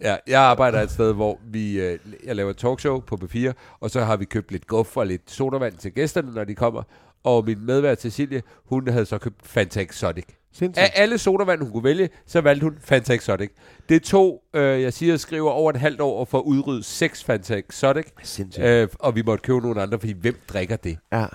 Ja, 0.02 0.15
jeg 0.28 0.41
arbejder 0.41 0.82
et 0.82 0.91
sted, 0.91 1.13
hvor 1.13 1.39
vi, 1.52 1.80
øh, 1.82 1.99
jeg 2.26 2.36
laver 2.36 2.54
talkshow 2.54 2.99
på 2.99 3.19
P4, 3.23 3.52
og 3.80 3.89
så 3.89 4.02
har 4.04 4.17
vi 4.17 4.26
købt 4.26 4.52
lidt 4.52 4.67
guf 4.67 4.97
og 4.97 5.08
lidt 5.08 5.32
sodavand 5.32 5.73
til 5.78 5.91
gæsterne, 5.91 6.34
når 6.34 6.43
de 6.43 6.56
kommer. 6.56 6.84
Og 7.23 7.45
min 7.45 7.65
medvært 7.65 8.02
Cecilie, 8.02 8.41
hun 8.65 8.88
havde 8.88 9.06
så 9.06 9.17
købt 9.17 9.36
Fanta 9.43 9.82
Exotic. 9.82 10.26
Sindssygt. 10.53 10.83
Af 10.83 10.91
alle 10.95 11.17
sodavand, 11.17 11.61
hun 11.61 11.71
kunne 11.71 11.83
vælge, 11.83 12.09
så 12.25 12.41
valgte 12.41 12.63
hun 12.63 12.77
Fanta 12.81 13.13
Exotic. 13.13 13.49
Det 13.89 14.03
tog, 14.03 14.43
øh, 14.53 14.81
jeg 14.81 14.93
siger 14.93 15.13
og 15.13 15.19
skriver, 15.19 15.51
over 15.51 15.69
et 15.69 15.77
halvt 15.77 16.01
år 16.01 16.25
for 16.25 16.37
at 16.37 16.43
udrydde 16.43 16.83
seks 16.83 17.23
Fanta 17.23 17.55
Exotic. 17.55 18.05
Sindssygt. 18.23 18.65
Øh, 18.65 18.87
og 18.99 19.15
vi 19.15 19.21
måtte 19.21 19.41
købe 19.41 19.59
nogle 19.61 19.81
andre, 19.81 19.99
fordi 19.99 20.13
hvem 20.13 20.35
drikker 20.47 20.75
det? 20.75 20.97
Ja. 21.11 21.25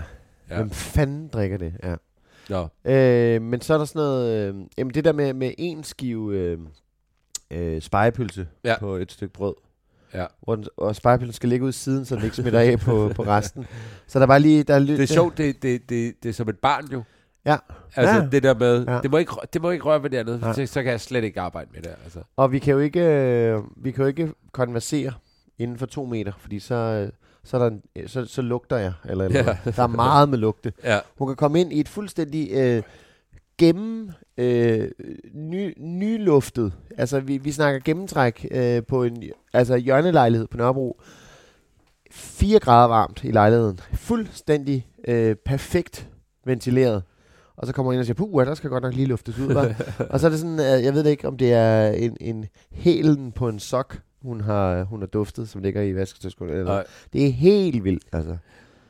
Ja. 0.51 0.57
Hvem 0.57 0.71
fanden 0.71 1.29
drikker 1.29 1.57
det? 1.57 1.73
Ja. 1.85 1.95
Nå, 2.49 2.69
Øh, 2.93 3.43
men 3.43 3.61
så 3.61 3.75
er 3.75 3.79
der 3.79 3.85
sådan 3.85 4.01
noget... 4.01 4.49
Øh, 4.49 4.55
jamen 4.79 4.95
det 4.95 5.05
der 5.05 5.13
med, 5.13 5.33
med 5.35 5.53
en 5.59 5.85
skive 5.85 6.37
øh, 6.39 6.59
øh, 7.51 7.83
spejepølse 7.83 8.47
Ja. 8.65 8.79
på 8.79 8.95
et 8.97 9.13
stykke 9.13 9.33
brød. 9.35 9.55
Ja. 10.15 10.27
Hvor 10.43 10.55
den, 10.57 10.65
og 10.77 10.97
spejepølsen 10.97 11.33
skal 11.33 11.49
ligge 11.49 11.65
ud 11.67 11.73
siden, 11.73 12.05
så 12.05 12.17
den 12.17 12.25
ikke 12.25 12.37
smitter 12.37 12.61
af 12.61 12.79
på, 12.79 13.13
på 13.15 13.23
resten. 13.23 13.67
Så 14.07 14.19
der 14.19 14.27
var 14.27 14.39
lige... 14.39 14.63
Der 14.63 14.75
er 14.75 14.79
det 14.79 15.01
er 15.01 15.07
sjovt, 15.07 15.39
det, 15.39 15.63
det, 15.63 15.91
det, 15.91 16.15
det 16.23 16.29
er 16.29 16.33
som 16.33 16.49
et 16.49 16.59
barn 16.59 16.85
jo. 16.93 17.03
Ja. 17.53 17.57
Altså 17.97 18.15
Ja. 18.17 18.29
det 18.33 18.43
der 18.43 18.55
med, 18.55 18.85
Ja. 18.87 19.01
det, 19.03 19.11
må 19.11 19.17
ikke, 19.17 19.33
det 19.53 19.63
må 19.63 19.71
ikke 19.71 19.85
røre 19.85 20.03
ved 20.03 20.11
det 20.11 20.17
andet, 20.17 20.41
Nej. 20.41 20.53
så, 20.53 20.67
så 20.67 20.83
kan 20.83 20.91
jeg 20.93 21.01
slet 21.01 21.25
ikke 21.25 21.41
arbejde 21.41 21.71
med 21.75 21.83
det. 21.83 21.91
Altså. 22.05 22.19
Og 22.37 22.53
vi 22.53 22.59
kan 22.59 22.73
jo 22.73 22.79
ikke, 22.81 23.01
øh, 23.01 23.59
vi 23.77 23.91
kan 23.91 24.03
jo 24.03 24.09
ikke 24.09 24.33
konversere 24.53 25.13
inden 25.59 25.79
for 25.79 25.87
to 25.87 26.05
meter, 26.05 26.33
fordi 26.39 26.59
så, 26.59 26.75
øh, 26.75 27.09
så, 27.45 27.57
er 27.57 27.61
der 27.61 27.67
en, 27.71 27.83
øh, 27.97 28.09
så, 28.09 28.25
så 28.27 28.43
lugter 28.43 28.77
jeg. 28.77 28.93
Eller, 29.09 29.25
eller 29.25 29.41
Ja. 29.45 29.57
ja. 29.65 29.71
Der 29.71 29.83
er 29.83 29.87
meget 29.87 30.29
med 30.29 30.39
lugte. 30.39 30.73
Ja. 30.85 30.99
Hun 31.19 31.29
kan 31.29 31.37
komme 31.37 31.61
ind 31.61 31.73
i 31.73 31.81
et 31.81 31.89
fuldstændig 31.89 32.51
øh, 32.53 32.83
gennem 33.59 34.11
øh, 34.39 34.91
ny, 35.35 35.75
nyluftet. 35.79 36.73
Altså, 36.99 37.21
vi, 37.21 37.37
vi 37.39 37.53
snakker 37.53 37.81
gennemtræk 37.85 38.47
øh, 38.51 38.83
på 38.89 39.03
en 39.05 39.23
altså 39.53 39.77
hjørnelejlighed 39.77 40.47
på 40.49 40.57
Nørrebro. 40.57 41.01
4 42.11 42.59
grader 42.59 42.89
varmt 42.89 43.25
i 43.25 43.31
lejligheden. 43.31 43.81
Fuldstændig 43.95 44.87
øh, 45.09 45.37
perfekt 45.37 46.09
ventileret. 46.47 47.03
Og 47.59 47.67
så 47.67 47.73
kommer 47.73 47.89
hun 47.89 47.95
ind 47.95 48.01
og 48.01 48.07
siger, 48.07 48.15
puh, 48.15 48.45
der 48.47 48.55
skal 48.55 48.71
godt 48.71 48.83
nok 48.83 48.95
lige 48.95 49.07
luftes 49.07 49.39
ud, 49.39 49.49
hva'? 49.49 49.93
og 50.13 50.21
så 50.21 50.27
er 50.27 50.31
det 50.31 50.39
sådan, 50.41 50.59
jeg 50.59 50.95
ved 50.95 51.07
ikke, 51.07 51.29
om 51.29 51.37
det 51.37 51.53
er 51.53 51.89
en, 51.91 52.17
en 52.21 52.47
hælen 52.73 53.33
på 53.33 53.49
en 53.49 53.59
sok, 53.59 53.99
hun 54.23 54.41
har, 54.41 54.83
hun 54.85 55.01
har 55.01 55.07
duftet, 55.07 55.49
som 55.49 55.63
ligger 55.63 55.83
i 55.83 55.95
vasketøjskålen. 55.95 56.55
Eller. 56.55 56.73
Nej. 56.73 56.85
Det 57.13 57.27
er 57.27 57.33
helt 57.33 57.85
vildt, 57.85 58.03
altså. 58.13 58.37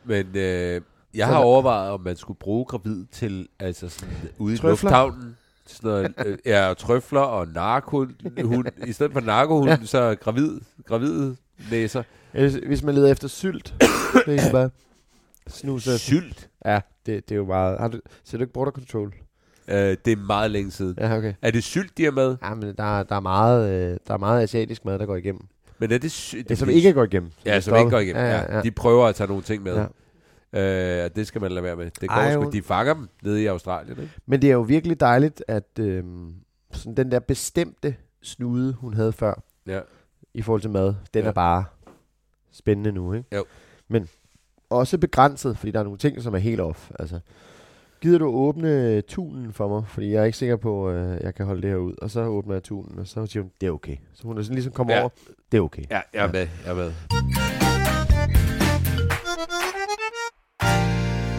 Men 0.05 0.27
øh, 0.35 0.41
jeg 0.43 0.81
Så 1.15 1.25
har 1.25 1.33
der- 1.33 1.39
overvejet, 1.45 1.91
om 1.91 2.01
man 2.01 2.17
skulle 2.17 2.39
bruge 2.39 2.65
gravid 2.65 3.05
til, 3.13 3.49
altså 3.61 3.89
sådan, 3.89 4.15
ude 4.39 4.55
i 4.55 4.57
Trøfler? 4.57 4.71
lufthavnen, 4.71 5.37
sådan 5.67 5.89
noget, 5.91 6.15
øh, 6.27 6.39
ja, 6.53 6.75
trøfler 6.79 7.21
og 7.21 7.49
narko, 7.49 8.07
hun, 8.45 8.67
i 8.87 8.93
stedet 8.93 9.13
for 9.13 9.21
narkohund, 9.21 9.69
ja. 9.71 9.77
Ja. 9.81 9.85
så 9.87 10.17
gravid, 10.21 10.61
gravide 10.87 11.37
næser. 11.71 12.03
Hvis, 12.33 12.55
hvis 12.67 12.83
man 12.83 12.95
leder 12.95 13.11
efter 13.11 13.29
sylt, 13.29 13.75
så 14.13 14.23
er 14.27 14.37
det 14.37 14.53
bare 14.53 14.71
snuse. 15.49 15.99
Sylt. 15.99 16.49
Ja, 16.65 16.81
det, 17.09 17.29
det 17.29 17.35
er 17.35 17.37
jo 17.37 17.45
meget... 17.47 17.79
Har 17.79 17.89
du, 17.89 18.01
ser 18.25 18.39
du 18.39 18.43
ikke 18.43 18.53
Border 18.53 18.71
Control? 18.73 19.15
Øh, 19.69 19.97
det 20.05 20.13
er 20.13 20.17
meget 20.17 20.51
længe 20.51 20.71
siden. 20.71 20.95
Ja, 21.01 21.17
okay. 21.17 21.35
Er 21.43 21.51
det 21.51 21.65
sylt, 21.65 21.99
de 21.99 22.07
er 22.07 22.11
med? 22.11 22.37
Ja, 22.43 22.55
men 22.55 22.75
der, 22.77 22.99
er- 22.99 23.03
der, 23.03 23.17
er 23.17 23.21
meget, 23.21 23.71
øh, 23.93 23.97
der 24.09 24.15
er 24.15 24.19
meget 24.19 24.43
asiatisk 24.43 24.85
mad, 24.85 24.99
der 24.99 25.07
går 25.07 25.17
igennem. 25.17 25.43
Men 25.79 25.93
er 25.93 25.99
det 25.99 26.11
sylt? 26.11 26.49
Det, 26.49 26.59
som 26.59 26.69
ikke 26.69 26.93
går 26.93 27.05
igennem. 27.05 27.31
Ja, 27.45 27.57
er 27.57 27.61
som 27.61 27.77
ikke 27.79 27.91
går 27.91 27.99
igennem. 27.99 28.23
Ja, 28.23 28.37
ja, 28.39 28.57
ja. 28.57 28.63
De 28.63 28.71
prøver 28.71 29.07
at 29.07 29.15
tage 29.15 29.29
nogle 29.29 29.43
ting 29.43 29.63
med. 29.63 29.87
Ja. 30.53 31.05
Øh, 31.05 31.11
det 31.17 31.27
skal 31.27 31.41
man 31.41 31.53
lade 31.53 31.63
være 31.65 31.77
med. 31.77 31.85
Det 32.01 32.09
går 32.09 32.15
Ej, 32.17 32.33
sgu, 32.33 32.51
de 32.53 32.63
fanger 32.63 32.95
dem 32.95 33.09
nede 33.23 33.43
i 33.43 33.47
Australien, 33.47 33.99
ikke? 34.01 34.13
Men 34.27 34.43
det 34.43 34.49
er 34.51 34.55
jo 34.55 34.61
virkelig 34.61 35.01
dejligt, 35.01 35.45
at 35.49 35.79
øh, 35.81 36.05
sådan 36.73 36.95
den 36.97 37.11
der 37.11 37.19
bestemte 37.19 37.97
snude, 38.23 38.73
hun 38.73 38.95
havde 38.95 39.13
før, 39.13 39.43
Ja. 39.67 39.81
i 40.35 40.43
forhold 40.43 40.61
til 40.61 40.71
mad, 40.71 40.87
den 40.87 40.95
Ja. 41.15 41.21
ja. 41.21 41.27
er 41.29 41.33
bare 41.33 41.65
spændende 42.53 42.93
nu, 42.93 43.13
ikke? 43.13 43.37
Jo. 43.37 43.45
Men 43.89 44.09
også 44.71 44.99
begrænset, 44.99 45.59
fordi 45.59 45.73
der 45.73 45.79
er 45.79 45.83
nogle 45.85 45.99
ting, 45.99 46.23
som 46.23 46.35
er 46.35 46.39
helt 46.39 46.61
off. 46.61 46.91
Altså, 46.99 47.19
gider 48.01 48.19
du 48.19 48.27
åbne 48.27 49.01
tunen 49.01 49.53
for 49.53 49.69
mig? 49.69 49.83
Fordi 49.89 50.13
jeg 50.13 50.21
er 50.21 50.25
ikke 50.25 50.39
sikker 50.39 50.57
på, 50.57 50.89
at 50.89 50.97
øh, 50.97 51.19
jeg 51.23 51.35
kan 51.35 51.47
holde 51.47 51.63
det 51.63 51.71
her 51.71 51.77
ud. 51.77 51.95
Og 52.03 52.11
så 52.11 52.25
åbner 52.25 52.55
jeg 52.55 52.63
tunen, 52.63 52.99
og 52.99 53.07
så 53.07 53.27
siger 53.27 53.43
hun, 53.43 53.51
det 53.61 53.67
er 53.67 53.71
okay. 53.71 53.97
Så 54.15 54.23
hun 54.23 54.39
er 54.39 54.43
sådan 54.43 54.55
ligesom 54.55 54.73
kommet 54.73 54.93
Ja. 54.93 54.97
ja. 54.97 55.03
over, 55.03 55.11
det 55.53 55.59
er 55.59 55.63
okay. 55.63 55.83
Ja, 55.91 56.01
jeg 56.15 56.25
er 56.27 56.33
med. 56.33 56.47
Jeg 56.67 56.71
er 56.71 56.75
med. 56.75 56.93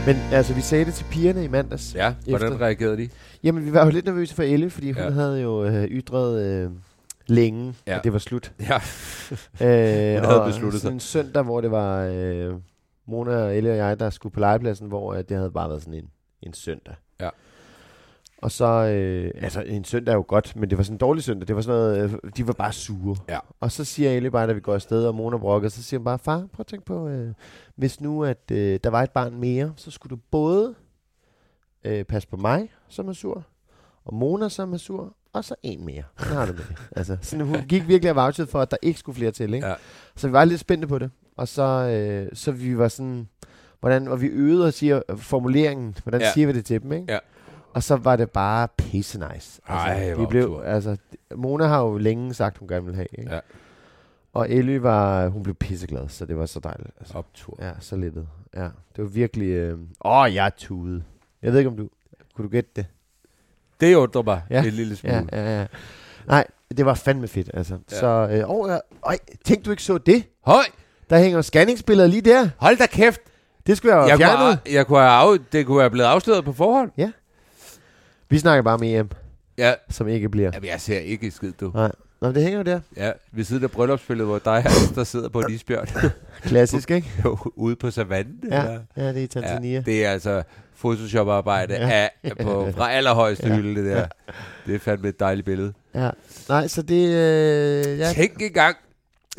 Men 0.06 0.16
altså, 0.32 0.54
vi 0.54 0.62
sagde 0.62 0.86
det 0.86 0.94
til 0.94 1.06
pigerne 1.12 1.44
i 1.44 1.48
mandags. 1.48 1.96
Ja, 1.96 2.14
hvordan 2.30 2.48
Efter- 2.54 2.66
reagerede 2.66 2.98
de? 2.98 3.10
Jamen, 3.44 3.66
vi 3.66 3.74
var 3.74 3.86
jo 3.86 3.92
lidt 3.92 4.06
nervøse 4.06 4.36
for 4.36 4.44
Elle, 4.44 4.70
fordi 4.70 4.92
hun 4.92 4.98
Ja. 5.02 5.08
ja. 5.08 5.14
havde 5.14 5.42
jo 5.42 5.64
øh, 5.64 5.84
ytret 5.84 6.42
øh, 6.46 6.72
længe, 7.28 7.74
Ja. 7.88 7.92
ja. 7.92 7.98
at 7.98 8.04
det 8.04 8.14
var 8.14 8.20
slut. 8.20 8.52
Ja. 8.60 8.80
Øh, 9.62 9.68
havde 10.22 10.42
og 10.42 10.48
besluttet 10.48 10.82
sig. 10.82 10.92
en 10.92 11.00
søndag, 11.00 11.44
hvor 11.44 11.62
det 11.62 11.72
var 11.72 12.02
øh, 12.14 12.54
Mona 13.10 13.44
og 13.44 13.58
Elle 13.58 13.72
og 13.72 13.78
jeg, 13.78 14.00
der 14.00 14.10
skulle 14.10 14.34
på 14.34 14.40
legepladsen, 14.40 14.88
hvor 14.88 15.14
øh, 15.14 15.24
det 15.30 15.38
havde 15.38 15.52
bare 15.52 15.70
været 15.70 15.82
sådan 15.82 15.94
en, 15.94 16.10
en 16.42 16.54
søndag. 16.54 16.96
Ja. 17.20 17.30
Og 18.42 18.52
så, 18.52 18.66
øh, 18.66 19.32
altså 19.36 19.62
en 19.62 19.84
søndag 19.84 20.12
er 20.12 20.16
jo 20.16 20.26
godt, 20.28 20.56
men 20.56 20.70
det 20.70 20.78
var 20.78 20.84
sådan 20.84 20.96
en 20.96 21.00
dårlig 21.00 21.24
søndag. 21.24 21.48
Det 21.48 21.56
var 21.56 21.62
sådan 21.62 21.80
noget, 21.80 22.20
øh, 22.24 22.32
de 22.38 22.48
var 22.48 22.54
bare 22.54 22.74
sure. 22.74 23.16
Ja. 23.30 23.40
Og 23.60 23.72
så 23.72 23.86
siger 23.86 24.12
Ellie 24.12 24.32
bare, 24.32 24.48
da 24.48 24.54
vi 24.54 24.60
går 24.60 24.74
afsted, 24.74 25.06
og 25.06 25.16
Mona 25.16 25.38
brokker, 25.38 25.70
så 25.70 25.84
siger 25.84 26.00
hun 26.00 26.06
bare, 26.06 26.20
far, 26.20 26.38
prøv 26.38 26.60
at 26.60 26.68
tænke 26.68 26.86
på, 26.86 27.08
øh, 27.08 27.34
hvis 27.76 28.02
nu, 28.02 28.24
at 28.24 28.52
øh, 28.52 28.80
der 28.84 28.90
var 28.90 29.04
et 29.04 29.12
barn 29.12 29.36
mere, 29.36 29.74
så 29.76 29.92
skulle 29.92 30.12
du 30.16 30.22
både 30.32 30.76
øh, 31.84 32.04
passe 32.04 32.28
på 32.28 32.38
mig, 32.38 32.70
som 32.88 33.08
er 33.08 33.14
sur, 33.14 33.44
og 34.06 34.14
Mona, 34.14 34.50
som 34.50 34.74
er 34.74 34.78
sur, 34.78 35.14
og 35.34 35.44
så 35.46 35.56
en 35.64 35.86
mere. 35.86 36.04
Sådan 36.20 36.36
har 36.36 36.46
du 36.46 36.52
med 36.52 36.64
det. 36.70 36.78
Altså, 36.96 37.18
sådan, 37.22 37.46
hun 37.46 37.62
gik 37.68 37.88
virkelig 37.88 38.10
af 38.10 38.16
vouchet 38.16 38.50
for, 38.50 38.62
at 38.62 38.72
der 38.72 38.78
ikke 38.82 39.00
skulle 39.00 39.16
flere 39.16 39.32
til, 39.32 39.54
ikke? 39.54 39.68
Ja. 39.68 39.74
Så 40.16 40.28
vi 40.28 40.34
var 40.34 40.46
lidt 40.46 40.60
spændte 40.60 40.88
på 40.88 41.00
det. 41.00 41.12
Og 41.40 41.48
så, 41.48 41.62
øh, 41.64 42.30
så 42.34 42.52
vi 42.52 42.78
var 42.78 42.88
sådan, 42.88 43.28
hvordan, 43.80 44.08
og 44.08 44.22
vi 44.22 44.28
øvede 44.28 44.66
os 44.68 44.82
i 44.82 44.90
at- 44.90 45.04
formuleringen, 45.18 45.96
hvordan 46.04 46.22
Ja. 46.22 46.32
siger 46.34 46.48
vi 46.48 46.54
det 46.54 46.66
til 46.66 46.82
dem, 46.82 46.92
ikke? 46.92 47.14
Ja. 47.14 47.20
Og 47.74 47.84
så 47.84 47.96
var 47.96 48.16
det 48.16 48.32
bare 48.32 48.68
pisse 48.78 49.20
nice. 49.34 49.62
Ej, 49.68 49.94
altså, 49.94 50.14
hvor 50.16 50.26
vi 50.26 50.30
blev, 50.30 50.44
optur. 50.54 50.64
altså, 50.64 50.98
Mona 51.36 51.66
har 51.68 51.82
jo 51.84 51.98
længe 51.98 52.34
sagt, 52.34 52.58
hun 52.58 52.68
gerne 52.68 52.86
ville 52.86 52.96
have, 52.96 53.08
ikke? 53.18 53.34
Ja. 53.34 53.40
Og 54.34 54.50
Ellie 54.52 54.84
var, 54.84 55.28
hun 55.28 55.44
blev 55.44 55.56
pisseglad, 55.56 56.08
så 56.10 56.26
det 56.26 56.38
var 56.38 56.46
så 56.46 56.60
dejligt. 56.60 56.90
Altså. 57.00 57.18
Optur. 57.18 57.58
Ja, 57.62 57.72
så 57.80 57.96
lettet. 57.96 58.28
Ja, 58.56 58.64
det 58.96 59.04
var 59.04 59.06
virkelig, 59.06 59.48
øh... 59.50 59.80
åh, 60.06 60.36
jeg 60.36 60.46
er 60.46 60.50
tudet. 60.58 61.04
Jeg 61.42 61.52
ved 61.52 61.60
ikke, 61.60 61.70
om 61.70 61.78
du, 61.78 61.90
kunne 62.36 62.46
du 62.46 62.50
gætte 62.52 62.70
det? 62.76 62.86
Det 63.80 63.96
undrer 63.96 64.22
mig 64.24 64.42
Ja. 64.50 64.64
en 64.66 64.72
lille 64.74 64.96
smule. 64.96 65.16
Ja, 65.32 65.44
ja, 65.44 65.60
ja. 65.60 65.66
Nej, 66.28 66.48
det 66.78 66.86
var 66.86 66.94
fandme 66.94 67.28
fedt, 67.28 67.50
altså. 67.54 67.78
Ja. 67.92 68.00
Så, 68.00 68.08
øh, 68.32 68.50
åh, 68.50 68.70
ja, 68.70 68.78
øj, 69.04 69.18
tænk 69.46 69.66
du 69.66 69.72
ikke 69.72 69.84
så 69.84 69.98
det? 69.98 70.24
Høj! 70.46 70.64
Der 71.10 71.20
hænger 71.20 71.42
scanningsbilleder 71.42 72.08
lige 72.10 72.22
der. 72.22 72.50
Hold 72.58 72.78
da 72.78 72.86
kæft! 72.86 73.22
Det 73.68 73.78
skulle 73.78 73.96
jeg 73.96 74.08
Jeg 74.08 74.18
have 74.18 74.18
kunne, 74.18 74.26
fjernet. 74.26 74.60
have, 74.66 74.76
jeg 74.76 74.88
kunne 74.88 75.00
have 75.00 75.12
af, 75.12 75.38
det 75.52 75.66
kunne 75.66 75.80
have 75.82 75.90
blevet 75.90 76.08
afsløret 76.08 76.46
på 76.46 76.54
forhånd. 76.54 76.92
Vi 78.30 78.40
snakker 78.40 78.62
bare 78.64 78.74
om 78.74 78.84
EM, 78.84 79.10
Ja. 79.58 79.74
som 79.90 80.08
ikke 80.08 80.30
bliver. 80.30 80.52
Jamen, 80.54 80.70
jeg 80.70 80.82
ser 80.82 81.00
ikke 81.00 81.32
skid, 81.32 81.52
du. 81.62 81.72
Nej. 81.76 81.92
Nå, 82.22 82.28
men 82.28 82.36
det 82.36 82.44
hænger 82.44 82.58
jo 82.60 82.64
der. 82.64 82.80
Ja, 82.98 83.12
ved 83.32 83.44
siden 83.44 83.64
af 83.64 83.72
bryllupsbilledet, 83.72 84.28
hvor 84.30 84.40
dig 84.40 84.62
her, 84.62 84.70
der 84.96 85.04
sidder 85.04 85.30
på 85.30 85.40
en 85.40 85.52
isbjørn 85.54 85.88
Klassisk, 86.44 86.92
ikke? 86.92 87.12
Jo, 87.26 87.38
ude 87.56 87.76
på 87.76 87.92
savannen. 87.92 88.36
Ja, 88.52 88.60
eller? 88.60 88.80
ja 88.98 89.08
det 89.08 89.18
er 89.18 89.24
i 89.24 89.28
Tanzania. 89.28 89.72
Ja, 89.74 89.82
det 89.82 90.06
er 90.06 90.10
altså 90.12 90.44
Photoshop-arbejde 90.80 91.74
Ja. 91.74 91.88
ja. 91.88 92.08
af, 92.24 92.38
på, 92.42 92.68
fra 92.78 92.92
allerhøjeste 92.92 93.48
Ja. 93.48 93.54
ja. 93.54 93.60
hylde, 93.60 93.84
det 93.84 93.96
der. 93.96 94.08
Det 94.66 94.76
er 94.76 94.80
fandme 94.80 95.08
et 95.10 95.20
dejligt 95.20 95.46
billede. 95.46 95.74
Ja. 95.96 96.10
Nej, 96.50 96.68
så 96.68 96.82
det... 96.82 97.08
Øh, 97.08 98.00
Ja. 98.00 98.06
ja, 98.08 98.14
Tænk 98.14 98.42
engang, 98.42 98.76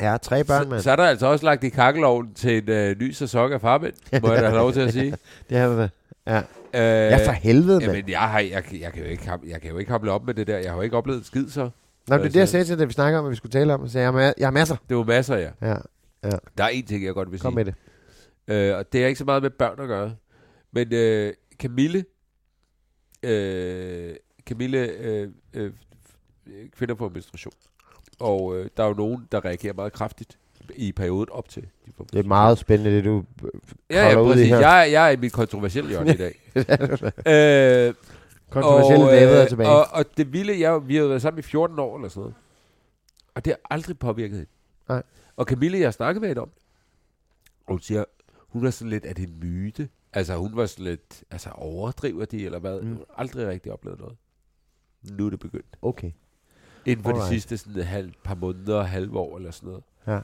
ja, 0.01 0.17
tre 0.17 0.43
børn, 0.43 0.63
så, 0.63 0.69
mand. 0.69 0.81
så 0.81 0.91
er 0.91 0.95
der 0.95 1.03
altså 1.03 1.27
også 1.27 1.45
lagt 1.45 1.63
i 1.63 1.69
kakkeloven 1.69 2.33
til 2.33 2.57
en 2.57 2.69
øh, 2.69 2.99
ny 2.99 3.11
sæson 3.11 3.53
af 3.53 3.61
Farmænd, 3.61 3.93
må 4.21 4.31
jeg 4.33 4.41
da 4.41 4.47
have 4.47 4.57
lov 4.57 4.73
til 4.73 4.79
at 4.79 4.93
sige. 4.93 5.17
Det 5.49 5.57
har 5.57 5.67
været... 5.67 5.91
Ja. 6.27 6.37
Øh, 6.73 7.11
ja, 7.11 7.27
for 7.27 7.31
helvede, 7.31 7.79
mand. 7.79 7.91
Jamen, 7.91 8.09
jeg, 8.09 8.19
har, 8.19 8.39
jeg, 8.39 8.63
jeg, 8.81 8.93
kan 8.93 9.03
jo 9.03 9.09
ikke, 9.09 9.31
jeg 9.47 9.61
kan 9.61 9.71
jo 9.71 9.77
ikke 9.77 9.91
hamle 9.91 10.11
op 10.11 10.25
med 10.25 10.33
det 10.33 10.47
der. 10.47 10.57
Jeg 10.57 10.69
har 10.69 10.75
jo 10.75 10.81
ikke 10.81 10.97
oplevet 10.97 11.19
en 11.19 11.23
skid, 11.25 11.49
så. 11.49 11.69
Nå, 12.07 12.17
det 12.17 12.25
er 12.25 12.29
det, 12.29 12.35
jeg 12.35 12.49
sagde 12.49 12.65
til 12.65 12.79
dig, 12.79 12.87
vi 12.87 12.93
snakker 12.93 13.19
om, 13.19 13.25
at 13.25 13.31
vi 13.31 13.35
skulle 13.35 13.51
tale 13.51 13.73
om. 13.73 13.87
Så 13.87 13.99
jeg, 13.99 14.13
jeg, 14.13 14.23
har 14.23 14.33
jeg 14.37 14.47
har 14.47 14.51
masser. 14.51 14.75
Det 14.89 14.97
var 14.97 15.03
masser, 15.03 15.35
ja. 15.37 15.49
Ja, 15.61 15.75
Der 16.57 16.63
er 16.63 16.67
en 16.67 16.85
ting, 16.85 17.05
jeg 17.05 17.13
godt 17.13 17.31
vil 17.31 17.39
kom 17.39 17.51
sige. 17.51 17.55
med 17.55 17.65
det. 17.65 17.73
Øh, 18.47 18.77
og 18.77 18.93
det 18.93 19.03
er 19.03 19.07
ikke 19.07 19.17
så 19.17 19.25
meget 19.25 19.41
med 19.41 19.49
børn 19.49 19.79
at 19.79 19.87
gøre. 19.87 20.15
Men 20.71 20.93
øh, 20.93 21.33
Camille, 21.59 22.05
øh, 23.23 24.15
Camille 24.47 24.77
øh, 24.77 25.29
øh, 25.53 25.71
kvinder 26.77 26.95
får 26.95 27.09
menstruation. 27.09 27.53
Og 28.21 28.57
øh, 28.57 28.69
der 28.77 28.83
er 28.83 28.87
jo 28.87 28.93
nogen, 28.93 29.27
der 29.31 29.45
reagerer 29.45 29.73
meget 29.73 29.93
kraftigt 29.93 30.37
i 30.75 30.91
perioden 30.91 31.29
op 31.31 31.49
til. 31.49 31.61
De 31.61 31.91
Det 32.13 32.19
er 32.19 32.23
meget 32.23 32.57
spændende, 32.57 32.97
det 32.97 33.05
du... 33.05 33.23
Ja, 33.89 34.07
ja, 34.07 34.13
kravler 34.13 34.31
ud 34.31 34.39
i 34.39 34.45
her. 34.45 34.59
Jeg, 34.59 34.89
jeg 34.91 35.07
er 35.07 35.09
i 35.09 35.15
mit 35.15 35.33
kontroversielle 35.33 35.89
hjørne 35.89 36.13
i 36.13 36.17
dag. 36.17 36.39
øh, 37.87 37.93
Kontroversielle 38.49 39.05
og, 39.05 39.11
David 39.11 39.35
er 39.35 39.41
øh, 39.41 39.49
tilbage. 39.49 39.69
Og, 39.69 39.85
og 39.91 40.05
det 40.17 40.33
vilde, 40.33 40.59
jeg, 40.59 40.87
vi 40.87 40.95
har 40.95 41.05
været 41.05 41.21
sammen 41.21 41.39
i 41.39 41.41
14 41.41 41.79
år 41.79 41.95
eller 41.95 42.09
sådan 42.09 42.21
noget. 42.21 42.35
Og 43.35 43.45
det 43.45 43.53
har 43.53 43.75
aldrig 43.75 43.99
påvirket 43.99 44.37
hende. 44.37 44.51
Nej. 44.89 45.03
Og 45.35 45.45
Camille, 45.45 45.77
jeg 45.77 45.87
har 45.87 45.91
snakket 45.91 46.21
med 46.21 46.29
hende 46.29 46.41
om, 46.41 46.49
og 47.65 47.73
hun 47.73 47.79
siger, 47.79 48.03
hun 48.47 48.65
er 48.65 48.71
sådan 48.71 48.89
lidt, 48.89 49.05
at 49.05 49.17
det 49.17 49.29
en 49.29 49.39
myte. 49.39 49.89
Altså 50.13 50.35
hun 50.35 50.55
var 50.55 50.65
sådan 50.65 50.85
lidt, 50.85 51.23
altså 51.31 51.49
overdriver 51.49 52.25
de, 52.25 52.45
eller 52.45 52.59
hvad? 52.59 52.81
Mm. 52.81 52.87
Hun 52.87 52.97
har 52.97 53.05
aldrig 53.17 53.47
rigtig 53.47 53.71
oplevet 53.71 53.99
noget. 53.99 54.17
Nu 55.03 55.25
er 55.25 55.29
det 55.29 55.39
begyndt. 55.39 55.77
Okay. 55.81 56.11
Inden 56.85 57.03
for 57.03 57.11
de 57.11 57.15
Alright. 57.15 57.29
sidste 57.29 57.57
sådan 57.57 57.83
halv, 57.83 58.13
par 58.23 58.35
måneder, 58.35 58.83
halve 58.83 59.19
år 59.19 59.37
eller 59.37 59.51
sådan 59.51 59.67
noget. 59.67 59.83
Ja. 60.07 60.19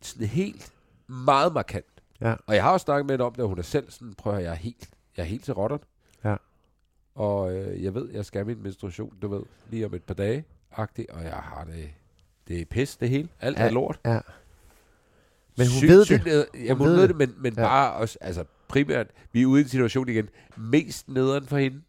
Sådan 0.00 0.26
helt 0.26 0.72
meget 1.06 1.52
markant. 1.52 1.84
Ja. 2.20 2.34
Og 2.46 2.54
jeg 2.54 2.62
har 2.62 2.70
også 2.70 2.84
snakket 2.84 3.06
med 3.06 3.12
hende 3.14 3.24
om 3.24 3.32
det, 3.34 3.42
og 3.42 3.48
hun 3.48 3.58
er 3.58 3.62
selv 3.62 3.90
sådan, 3.90 4.14
prøv 4.14 4.32
at 4.32 4.36
høre, 4.38 4.44
jeg 4.44 4.50
er 4.52 4.56
helt, 4.56 4.88
jeg 5.16 5.22
er 5.22 5.26
helt 5.26 5.44
til 5.44 5.54
rotterne. 5.54 5.82
Ja. 6.24 6.36
Og 7.14 7.54
øh, 7.54 7.82
jeg 7.84 7.94
ved, 7.94 8.08
jeg 8.12 8.24
skal 8.24 8.38
have 8.38 8.46
min 8.54 8.62
menstruation, 8.62 9.12
du 9.22 9.28
ved, 9.28 9.42
lige 9.70 9.86
om 9.86 9.94
et 9.94 10.02
par 10.02 10.14
dage, 10.14 10.44
agtigt, 10.72 11.10
og 11.10 11.22
jeg 11.22 11.32
har 11.32 11.64
det, 11.64 11.90
det 12.48 12.60
er 12.60 12.64
pis, 12.64 12.96
det 12.96 13.08
hele. 13.08 13.28
Alt 13.40 13.58
Ja, 13.58 13.64
er 13.66 13.70
lort. 13.70 14.00
Ja. 14.04 14.20
Men 15.56 15.66
hun 15.66 15.78
Syg- 15.82 15.88
ved 15.88 16.04
det. 16.04 16.24
ned- 16.24 16.46
Ja, 16.54 16.74
hun, 16.74 16.86
ved 16.86 16.94
ved 16.94 17.00
det. 17.02 17.08
det, 17.08 17.16
men, 17.16 17.34
men 17.38 17.52
ja. 17.56 17.62
bare 17.62 17.92
også, 17.92 18.18
altså 18.20 18.44
primært, 18.68 19.06
vi 19.32 19.42
er 19.42 19.46
ude 19.46 19.60
i 19.60 19.64
en 19.64 19.68
situation 19.68 20.08
igen, 20.08 20.28
mest 20.56 21.08
nederen 21.08 21.46
for 21.46 21.58
hende. 21.58 21.82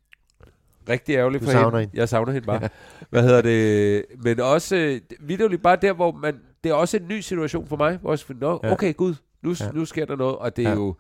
Rigtig 0.90 1.16
ærgerligt 1.16 1.42
Du 1.42 1.46
for 1.46 1.52
savner 1.52 1.70
hende. 1.78 1.80
hende. 1.80 2.00
Jeg 2.00 2.10
savner 2.10 2.32
hende 2.32 2.46
bare. 2.46 2.70
Hvad 3.10 3.24
hedder 3.24 3.42
det? 3.42 4.06
Men 4.24 4.40
også, 4.40 5.00
vidderligt 5.20 5.64
bare 5.64 5.76
der, 5.76 5.94
hvor 5.94 6.12
man, 6.12 6.40
det 6.64 6.70
er 6.70 6.74
også 6.74 6.98
en 6.98 7.08
ny 7.08 7.20
situation 7.20 7.68
for 7.68 7.76
mig, 7.78 7.98
hvor 7.98 8.12
jeg 8.12 8.20
siger, 8.20 8.38
Nå, 8.40 8.60
Ja. 8.64 8.72
okay, 8.72 8.96
gud, 8.96 9.16
nu, 9.42 9.56
Ja. 9.60 9.72
nu 9.72 9.86
sker 9.86 10.06
der 10.06 10.16
noget, 10.16 10.36
og 10.36 10.56
det 10.58 10.66
er 10.66 10.70
Ja. 10.70 10.76
jo, 10.76 10.96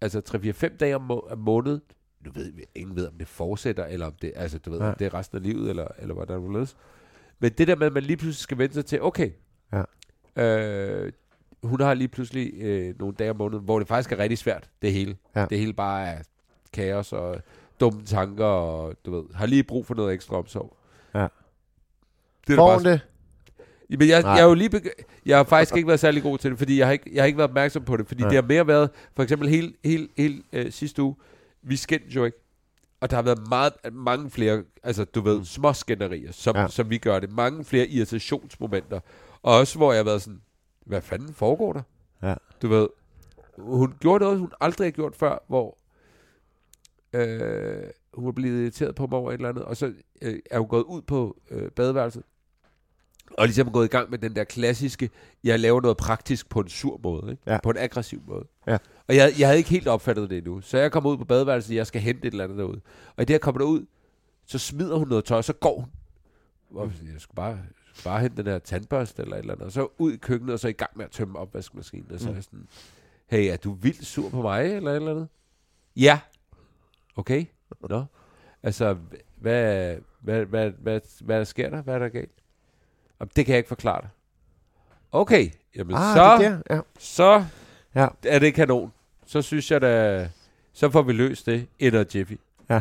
altså 0.00 0.20
3-4-5 0.20 0.76
dage 0.76 0.96
om, 0.96 1.02
må- 1.02 1.26
om 1.30 1.38
måneden, 1.38 1.80
nu 2.24 2.30
ved 2.34 2.52
vi, 2.52 2.64
ingen 2.74 2.96
ved, 2.96 3.06
om 3.08 3.14
det 3.18 3.28
fortsætter, 3.28 3.84
eller 3.86 4.06
om 4.06 4.12
det, 4.22 4.32
altså, 4.36 4.58
du 4.58 4.70
ved, 4.70 4.78
Ja. 4.80 4.88
om 4.88 4.94
det 4.98 5.04
er 5.06 5.14
resten 5.14 5.36
af 5.38 5.42
livet, 5.42 5.70
eller, 5.70 5.86
eller 5.98 6.14
hvordan 6.14 6.42
det 6.42 6.50
vil 6.58 6.68
Men 7.40 7.50
det 7.58 7.68
der 7.68 7.76
med, 7.76 7.86
at 7.86 7.92
man 7.92 8.02
lige 8.02 8.16
pludselig 8.16 8.42
skal 8.42 8.58
vente 8.58 8.74
sig 8.74 8.86
til, 8.86 9.02
okay, 9.02 9.30
Ja. 9.72 9.82
øh, 10.42 11.12
hun 11.62 11.80
har 11.80 11.94
lige 11.94 12.08
pludselig 12.08 12.52
øh, 12.62 12.94
nogle 12.98 13.14
dage 13.18 13.30
om 13.30 13.36
måneden, 13.36 13.64
hvor 13.64 13.78
det 13.78 13.88
faktisk 13.88 14.12
er 14.12 14.18
rigtig 14.18 14.38
svært, 14.38 14.70
det 14.82 14.92
hele. 14.92 15.16
Ja. 15.36 15.46
Det 15.50 15.58
hele 15.58 15.72
bare 15.72 16.06
er 16.06 16.18
kaos 16.72 17.12
og 17.12 17.36
dumme 17.80 18.04
tanker, 18.04 18.44
og 18.44 18.94
du 19.06 19.10
ved, 19.16 19.24
har 19.34 19.46
lige 19.46 19.62
brug 19.62 19.86
for 19.86 19.94
noget 19.94 20.14
ekstra 20.14 20.36
omsorg. 20.36 20.76
Ja. 21.14 21.26
Det 22.46 22.52
er 22.52 22.56
Får 22.56 22.78
bare 22.78 22.92
det? 22.92 23.00
Jamen, 23.90 24.08
jeg, 24.08 24.22
Nej. 24.22 24.30
jeg, 24.32 24.40
er 24.40 24.44
jo 24.48 24.54
lige 24.54 24.70
begy- 24.76 25.02
jeg 25.26 25.36
har 25.36 25.44
faktisk 25.44 25.76
ikke 25.76 25.86
været 25.88 26.00
særlig 26.00 26.22
god 26.22 26.38
til 26.38 26.50
det, 26.50 26.58
fordi 26.58 26.78
jeg 26.78 26.86
har 26.86 26.92
ikke, 26.92 27.10
jeg 27.14 27.22
har 27.22 27.26
ikke 27.26 27.38
været 27.38 27.50
opmærksom 27.50 27.84
på 27.84 27.96
det, 27.96 28.06
fordi. 28.08 28.20
Nej. 28.22 28.28
det 28.30 28.36
har 28.36 28.42
mere 28.48 28.66
været, 28.66 28.90
for 29.16 29.22
eksempel 29.22 29.48
hele, 29.48 29.72
hele, 29.84 30.08
hele 30.16 30.42
øh, 30.52 30.72
sidste 30.72 31.02
uge, 31.02 31.14
vi 31.62 31.76
skændte 31.76 32.08
jo 32.10 32.24
ikke, 32.24 32.38
og 33.00 33.10
der 33.10 33.16
har 33.16 33.22
været 33.22 33.48
meget, 33.48 33.72
mange 33.92 34.30
flere, 34.30 34.62
altså 34.82 35.04
du 35.04 35.20
ved, 35.20 35.44
små 35.44 35.72
skænderier, 35.72 36.32
som, 36.32 36.56
Ja. 36.56 36.62
ja. 36.62 36.68
som 36.68 36.90
vi 36.90 36.98
gør 36.98 37.18
det, 37.20 37.32
mange 37.32 37.64
flere 37.64 37.86
irritationsmomenter, 37.88 39.00
og 39.42 39.54
også 39.56 39.78
hvor 39.78 39.92
jeg 39.92 39.98
har 39.98 40.04
været 40.04 40.22
sådan, 40.22 40.40
hvad 40.86 41.00
fanden 41.02 41.34
foregår 41.34 41.72
der? 41.72 41.82
Ja. 42.22 42.34
Du 42.62 42.68
ved, 42.68 42.88
hun 43.58 43.94
gjorde 44.00 44.24
noget, 44.24 44.38
hun 44.38 44.52
aldrig 44.60 44.86
har 44.86 44.90
gjort 44.92 45.16
før, 45.16 45.44
hvor 45.48 45.78
øh, 47.14 47.82
hun 48.14 48.24
var 48.26 48.32
blevet 48.32 48.62
irriteret 48.62 48.94
på 48.94 49.06
mig 49.06 49.18
over 49.18 49.30
et 49.30 49.34
eller 49.34 49.48
andet, 49.48 49.64
og 49.64 49.76
så 49.76 49.92
øh, 50.22 50.38
er 50.50 50.58
hun 50.58 50.68
gået 50.68 50.82
ud 50.82 51.02
på 51.02 51.36
øh, 51.50 51.70
badeværelset, 51.70 52.22
og 53.30 53.46
ligesom 53.46 53.72
gået 53.72 53.84
i 53.84 53.88
gang 53.88 54.10
med 54.10 54.18
den 54.18 54.36
der 54.36 54.44
klassiske, 54.44 55.10
jeg 55.44 55.60
laver 55.60 55.80
noget 55.80 55.96
praktisk 55.96 56.48
på 56.48 56.60
en 56.60 56.68
sur 56.68 57.00
måde, 57.02 57.30
ikke? 57.30 57.42
Ja. 57.46 57.58
på 57.62 57.70
en 57.70 57.76
aggressiv 57.78 58.22
måde. 58.26 58.44
Ja. 58.66 58.78
Og 59.08 59.16
jeg, 59.16 59.32
jeg 59.38 59.48
havde 59.48 59.58
ikke 59.58 59.70
helt 59.70 59.88
opfattet 59.88 60.30
det 60.30 60.38
endnu, 60.38 60.60
så 60.60 60.78
jeg 60.78 60.92
kommer 60.92 61.10
ud 61.10 61.16
på 61.16 61.24
badeværelset, 61.24 61.74
jeg 61.74 61.86
skal 61.86 62.00
hente 62.00 62.26
et 62.28 62.32
eller 62.32 62.44
andet 62.44 62.58
derude. 62.58 62.80
Og 63.16 63.22
i 63.22 63.24
det, 63.24 63.32
jeg 63.34 63.40
kommer 63.40 63.58
derud, 63.58 63.86
så 64.46 64.58
smider 64.58 64.96
hun 64.96 65.08
noget 65.08 65.24
tøj, 65.24 65.42
så 65.42 65.52
går 65.52 65.80
hun. 65.80 65.90
Og 66.80 66.92
jeg 67.12 67.20
skulle 67.20 67.36
bare, 67.36 67.58
bare 68.04 68.20
hente 68.20 68.36
den 68.36 68.46
her 68.46 68.58
tandbørste 68.58 69.22
eller 69.22 69.36
et 69.36 69.40
eller 69.40 69.52
andet, 69.54 69.66
og 69.66 69.72
så 69.72 69.88
ud 69.98 70.12
i 70.12 70.16
køkkenet, 70.16 70.52
og 70.52 70.58
så 70.60 70.68
i 70.68 70.72
gang 70.72 70.90
med 70.96 71.04
at 71.04 71.10
tømme 71.10 71.38
opvaskemaskinen, 71.38 72.12
og 72.12 72.20
så 72.20 72.26
er 72.26 72.30
Mm. 72.30 72.36
jeg 72.36 72.44
sådan, 72.44 72.68
hey, 73.26 73.52
er 73.52 73.56
du 73.56 73.72
vildt 73.72 74.06
sur 74.06 74.28
på 74.30 74.42
mig, 74.42 74.64
eller 74.74 74.90
et 74.90 74.96
eller 74.96 75.10
andet? 75.10 75.28
Ja. 75.96 76.20
Okay. 77.16 77.44
Nå. 77.88 78.04
Altså, 78.62 78.96
hvad, 79.36 79.96
hvad, 80.20 80.44
hvad, 80.44 80.70
hvad, 80.78 81.00
hvad 81.20 81.44
sker 81.44 81.70
der? 81.70 81.82
Hvad 81.82 81.94
er 81.94 81.98
der 81.98 82.08
galt? 82.08 82.30
Jamen, 83.20 83.30
det 83.36 83.46
kan 83.46 83.52
jeg 83.52 83.58
ikke 83.58 83.68
forklare 83.68 84.00
dig. 84.00 84.08
Okay, 85.12 85.50
jamen 85.76 85.96
Ah, 85.96 86.16
så, 86.16 86.36
det 86.38 86.46
er 86.46 86.50
der. 86.50 86.74
Ja. 86.74 86.80
så 86.98 87.44
Ja. 87.94 88.08
er 88.26 88.38
det 88.38 88.54
kanon. 88.54 88.92
Så 89.26 89.42
synes 89.42 89.70
jeg 89.70 89.80
da, 89.80 90.28
så 90.72 90.90
får 90.90 91.02
vi 91.02 91.12
løst 91.12 91.46
det 91.46 91.66
ind 91.78 92.14
Jiffy. 92.14 92.32
Ja. 92.70 92.80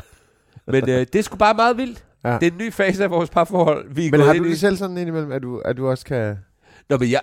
Men 0.66 0.90
øh, 0.90 1.00
det 1.00 1.16
er 1.16 1.22
sgu 1.22 1.38
bare 1.38 1.54
meget 1.54 1.78
vildt. 1.78 2.06
Ja. 2.24 2.38
Det 2.40 2.48
er 2.48 2.52
en 2.52 2.58
ny 2.58 2.74
fase 2.74 3.04
af 3.04 3.12
vores 3.12 3.30
parforhold. 3.30 3.90
Vi 3.90 4.08
er 4.08 4.12
Men 4.12 4.20
har 4.20 4.34
ind 4.34 4.44
du 4.44 4.50
det 4.50 4.60
selv 4.60 4.78
sådan 4.78 4.98
indimellem, 4.98 5.32
at 5.32 5.42
du, 5.42 5.60
at 5.60 5.78
du 5.78 5.88
også 5.90 6.06
kan... 6.06 6.38
Nå, 6.90 6.98
men 6.98 7.12
jeg, 7.12 7.22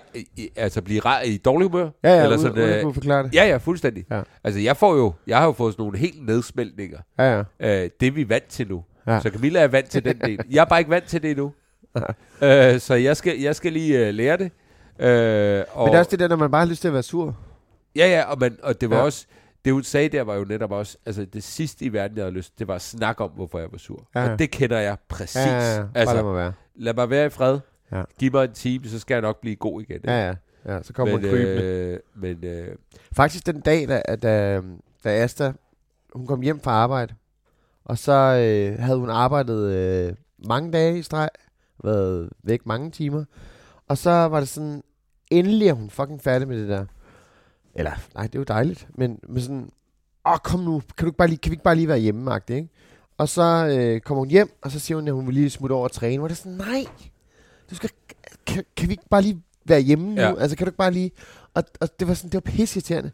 altså 0.55 0.81
blive 0.81 0.99
rar 0.99 1.21
i 1.21 1.37
dårlig 1.37 1.69
humør? 1.69 1.89
Ja, 2.03 2.09
ja, 2.17 2.23
Eller 2.23 2.37
sådan, 2.37 2.51
uden, 2.51 2.61
uden 2.61 2.69
øh, 2.71 2.77
at 2.77 2.83
kunne 2.83 2.93
forklare 2.93 3.23
det. 3.23 3.33
Ja, 3.35 3.45
ja, 3.47 3.57
fuldstændig. 3.57 4.05
Ja. 4.11 4.21
Altså, 4.43 4.59
jeg 4.59 4.77
får 4.77 4.95
jo, 4.95 5.13
jeg 5.27 5.37
har 5.37 5.45
jo 5.45 5.51
fået 5.51 5.73
sådan 5.73 5.83
nogle 5.83 5.97
helt 5.97 6.25
nedsmeltninger. 6.25 6.99
Ja, 7.19 7.23
ja. 7.59 7.83
Øh, 7.83 7.89
det 7.99 8.07
er 8.07 8.11
vi 8.11 8.29
vant 8.29 8.47
til 8.47 8.67
nu. 8.69 8.83
Ja. 9.07 9.19
Så 9.19 9.29
Camilla 9.29 9.59
er 9.59 9.67
vant 9.67 9.89
til 9.89 10.05
den 10.05 10.19
del. 10.21 10.39
Jeg 10.51 10.61
er 10.61 10.65
bare 10.65 10.79
ikke 10.79 10.91
vant 10.91 11.05
til 11.05 11.21
det 11.23 11.31
endnu. 11.31 11.53
øh, 12.43 12.79
så 12.79 12.93
jeg 12.95 13.17
skal, 13.17 13.39
jeg 13.39 13.55
skal 13.55 13.73
lige 13.73 14.07
øh, 14.07 14.13
lære 14.13 14.37
det. 14.37 14.51
Øh, 14.99 15.63
og, 15.73 15.83
Men 15.85 15.91
det 15.91 15.95
er 15.95 15.99
også 15.99 16.11
det 16.11 16.19
der, 16.19 16.27
når 16.27 16.35
man 16.35 16.51
bare 16.51 16.61
har 16.61 16.69
lyst 16.69 16.81
til 16.81 16.87
at 16.87 16.93
være 16.93 17.03
sur. 17.03 17.37
Ja, 17.95 18.07
ja, 18.07 18.23
og, 18.31 18.39
man, 18.39 18.57
og 18.63 18.81
det 18.81 18.89
var 18.89 18.95
Ja. 18.97 19.01
også... 19.03 19.25
det 19.65 19.73
hun 19.73 19.83
sagde 19.83 20.09
der 20.09 20.21
var 20.21 20.35
jo 20.35 20.43
netop 20.43 20.71
også, 20.71 20.97
altså 21.05 21.25
det 21.25 21.43
sidste 21.43 21.85
i 21.85 21.93
verden, 21.93 22.17
jeg 22.17 22.23
havde 22.25 22.33
lyst, 22.35 22.59
det 22.59 22.67
var 22.67 22.75
at 22.75 22.81
snakke 22.81 23.23
om, 23.23 23.29
hvorfor 23.29 23.59
jeg 23.59 23.67
var 23.71 23.77
sur. 23.77 24.07
Ja. 24.15 24.31
Og 24.31 24.39
det 24.39 24.51
kender 24.51 24.79
jeg 24.79 24.97
præcis. 25.09 25.35
Ja, 25.35 25.51
ja, 25.51 25.75
ja. 25.75 25.77
Bare 25.81 25.87
lad 25.93 26.01
Altså, 26.01 26.23
mig 26.23 26.35
være. 26.35 26.53
lad 26.75 26.93
mig 26.93 27.09
være 27.09 27.25
i 27.25 27.29
fred. 27.29 27.59
Ja. 27.91 28.03
Giv 28.19 28.31
mig 28.31 28.43
en 28.43 28.53
time, 28.53 28.87
så 28.87 28.99
skal 28.99 29.15
jeg 29.15 29.21
nok 29.21 29.41
blive 29.41 29.55
god 29.55 29.81
igen. 29.81 29.95
ikke? 29.95 30.11
Ja, 30.11 30.27
ja. 30.27 30.35
ja 30.73 30.83
så 30.83 30.93
kommer 30.93 31.17
men, 31.17 31.23
hun 31.23 31.31
krybende. 31.31 31.63
øh, 31.63 31.99
men 32.15 32.43
øh, 32.43 32.75
Faktisk 33.13 33.45
den 33.45 33.61
dag, 33.61 33.87
da, 33.87 34.01
da, 34.15 34.61
da 35.03 35.23
Asta, 35.23 35.53
hun 36.13 36.27
kom 36.27 36.41
hjem 36.41 36.59
fra 36.59 36.71
arbejde, 36.71 37.13
og 37.85 37.97
så 37.97 38.11
øh, 38.11 38.79
havde 38.79 38.99
hun 38.99 39.09
arbejdet 39.09 39.71
øh, 39.75 40.13
mange 40.47 40.71
dage 40.71 40.99
i 40.99 41.01
streg, 41.01 41.29
været 41.83 42.29
væk 42.43 42.65
mange 42.65 42.91
timer, 42.91 43.25
og 43.87 43.97
så 43.97 44.09
var 44.09 44.39
det 44.39 44.49
sådan, 44.49 44.83
endelig 45.31 45.67
er 45.67 45.73
hun 45.73 45.89
fucking 45.89 46.21
færdig 46.21 46.47
med 46.47 46.61
det 46.61 46.69
der. 46.69 46.85
Eller, 47.75 47.91
nej, 48.15 48.27
det 48.27 48.35
er 48.35 48.39
jo 48.39 48.43
dejligt, 48.43 48.87
men, 48.95 49.19
men 49.27 49.41
sådan, 49.41 49.69
åh, 50.25 50.37
kom 50.37 50.59
nu, 50.59 50.81
kan, 50.97 51.05
du 51.05 51.05
ikke 51.05 51.17
bare 51.17 51.27
lige, 51.27 51.37
kan 51.37 51.49
vi 51.49 51.53
ikke 51.53 51.63
bare 51.63 51.75
lige 51.75 51.87
være 51.87 51.99
hjemme, 51.99 52.39
ikke? 52.49 52.69
Og 53.17 53.29
så 53.29 53.67
øh, 53.77 54.01
kommer 54.01 54.19
hun 54.19 54.29
hjem, 54.29 54.57
og 54.61 54.71
så 54.71 54.79
siger 54.79 54.97
hun, 54.97 55.07
at 55.07 55.13
hun 55.13 55.27
vil 55.27 55.35
lige 55.35 55.49
smutte 55.49 55.73
over 55.73 55.83
og 55.83 55.91
træne. 55.91 56.17
Hvor 56.17 56.27
det 56.27 56.35
er 56.35 56.37
sådan, 56.37 56.57
nej, 56.57 56.85
du 57.71 57.75
skal, 57.75 57.89
kan, 58.45 58.63
kan 58.77 58.87
vi 58.87 58.93
ikke 58.93 59.09
bare 59.09 59.21
lige 59.21 59.41
være 59.65 59.79
hjemme 59.79 60.15
nu? 60.15 60.21
Ja. 60.21 60.39
Altså, 60.39 60.57
kan 60.57 60.65
du 60.65 60.69
ikke 60.69 60.77
bare 60.77 60.91
lige... 60.91 61.11
Og, 61.53 61.63
og 61.81 61.99
det 61.99 62.07
var 62.07 62.13
sådan, 62.13 62.29
det 62.29 62.45
var 62.45 62.51
pisseirriterende. 62.51 63.11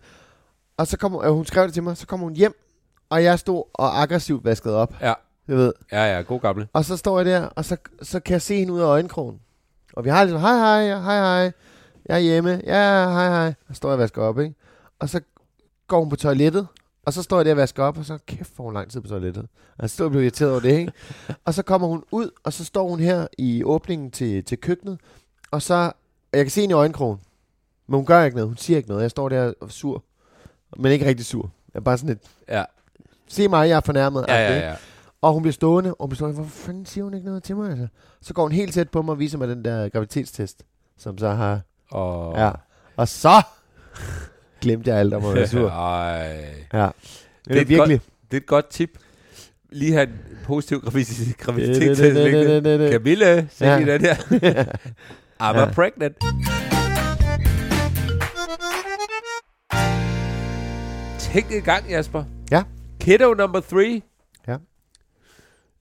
Og 0.78 0.88
så 0.88 0.98
kom 0.98 1.12
hun, 1.12 1.26
øh, 1.26 1.32
hun 1.32 1.46
skrev 1.46 1.64
det 1.66 1.74
til 1.74 1.84
mig, 1.84 1.98
så 1.98 2.08
kom 2.08 2.20
hun 2.20 2.36
hjem, 2.36 2.54
og 3.10 3.24
jeg 3.24 3.40
stod 3.40 3.64
og 3.74 4.02
aggressivt 4.02 4.44
vaskede 4.44 4.76
op. 4.76 4.94
Ja. 5.02 5.14
Jeg 5.48 5.58
ved. 5.58 5.74
ja, 5.92 6.16
ja, 6.16 6.22
god 6.22 6.40
gamle. 6.40 6.68
Og 6.74 6.86
så 6.86 6.98
står 6.98 7.20
jeg 7.20 7.26
der, 7.26 7.46
og 7.46 7.66
så, 7.66 7.78
så 8.02 8.20
kan 8.20 8.34
jeg 8.34 8.42
se 8.42 8.56
hende 8.58 8.74
ud 8.74 8.80
af 8.80 8.86
øjenkrogen. 8.86 9.40
Og 9.94 10.06
vi 10.06 10.10
har 10.10 10.24
ligesom, 10.24 10.42
hej 10.42 10.58
hej, 10.58 11.00
hej 11.00 11.20
hej, 11.20 11.52
jeg 12.06 12.16
er 12.16 12.18
hjemme, 12.18 12.62
ja, 12.66 13.10
hej 13.10 13.30
hej. 13.30 13.48
Og 13.48 13.54
så 13.68 13.74
står 13.74 13.90
jeg 13.90 13.94
og 13.94 14.00
vasker 14.00 14.22
op, 14.22 14.40
ikke? 14.40 14.56
Og 15.00 15.10
så 15.10 15.22
går 15.88 16.00
hun 16.00 16.10
på 16.10 16.16
toilettet, 16.16 16.68
og 17.08 17.14
så 17.14 17.24
står 17.24 17.38
jeg 17.38 17.46
der 17.46 17.52
og 17.52 17.58
vasker 17.58 17.84
op, 17.84 17.98
og 17.98 18.06
så 18.06 18.18
kæft, 18.26 18.56
får 18.56 18.64
hun 18.64 18.74
lang 18.74 18.90
tid 18.92 19.02
på 19.02 19.08
toilettet. 19.08 19.44
Og 19.78 19.82
jeg 19.82 19.90
stod 19.90 20.06
og 20.06 20.12
blev 20.12 20.24
irriteret 20.24 20.52
over 20.52 20.60
det, 20.60 20.72
ikke? 20.78 20.92
og 21.46 21.54
så 21.54 21.64
kommer 21.64 21.88
hun 21.88 22.04
ud, 22.12 22.30
og 22.44 22.54
så 22.54 22.66
står 22.66 22.90
hun 22.90 23.00
her 23.00 23.28
i 23.38 23.64
åbningen 23.64 24.12
til, 24.12 24.44
til 24.44 24.58
køkkenet, 24.58 25.00
og 25.52 25.62
så, 25.62 25.74
og 26.32 26.38
jeg 26.38 26.46
kan 26.46 26.52
se 26.52 26.62
hende 26.62 26.74
i 26.74 26.76
øjenkrogen, 26.76 27.20
men 27.88 27.96
hun 27.96 28.06
gør 28.06 28.24
ikke 28.24 28.36
noget, 28.38 28.50
hun 28.50 28.58
siger 28.58 28.78
ikke 28.78 28.90
noget. 28.90 29.02
Jeg 29.02 29.12
står 29.12 29.30
der 29.30 29.54
og 29.62 29.72
sur, 29.72 30.04
men 30.78 30.92
ikke 30.92 31.06
rigtig 31.06 31.26
sur. 31.26 31.52
Jeg 31.74 31.80
er 31.80 31.84
bare 31.84 31.98
sådan 31.98 32.10
lidt, 32.10 32.22
Ja, 32.50 32.64
se 33.28 33.48
mig, 33.48 33.70
jeg 33.70 33.76
er 33.78 33.82
fornærmet. 33.82 34.26
ja, 34.28 34.36
ja. 34.54 34.70
ja. 34.70 34.76
Og 35.22 35.34
hun 35.34 35.42
bliver 35.42 35.54
stående, 35.54 35.94
og 35.94 35.98
hun 36.00 36.10
bliver 36.10 36.16
stående, 36.18 36.36
hvorfor 36.36 36.50
fanden 36.66 36.86
siger 36.86 37.04
hun 37.04 37.14
ikke 37.14 37.26
noget 37.26 37.44
til 37.44 37.56
mig? 37.56 37.70
Altså? 37.70 37.88
Så 38.22 38.34
går 38.34 38.42
hun 38.42 38.52
helt 38.52 38.74
tæt 38.74 38.90
på 38.90 39.02
mig 39.02 39.12
og 39.12 39.20
viser 39.20 39.38
mig 39.38 39.48
den 39.48 39.66
der 39.66 39.90
graviditetstest, 39.90 40.64
som 40.98 41.18
så 41.18 41.30
har... 41.30 41.62
Og, 41.92 42.36
Ja. 42.38 42.52
Og 42.96 43.08
så 43.08 43.42
glemte 44.68 44.90
jeg 44.90 45.00
alt 45.00 45.14
om 45.14 45.26
at 45.26 45.36
være 45.36 45.48
sur. 45.48 45.70
Ej. 45.90 46.38
Ja. 46.74 46.88
Det 47.48 47.62
er 47.62 47.66
virkelig. 47.66 48.02
Det 48.32 48.38
er 48.38 48.42
et 48.42 48.46
godt 48.46 48.70
tip. 48.70 48.90
Lige 49.72 49.94
have 49.94 50.04
en 50.08 50.14
positiv 50.44 50.80
graviditet- 50.82 51.98
det- 51.98 52.92
Camille, 52.92 53.48
se 53.52 53.66
Ja. 53.66 53.80
den 53.80 54.02
her. 54.02 54.16
I'm 55.44 55.60
Ja. 55.60 55.66
pregnant. 55.72 56.18
Tænk 61.20 61.52
en 61.52 61.62
gang, 61.62 61.90
Jasper. 61.90 62.24
Ja. 62.52 62.64
Kiddo 63.00 63.34
number 63.34 63.60
three. 63.60 64.02
Ja. 64.48 64.58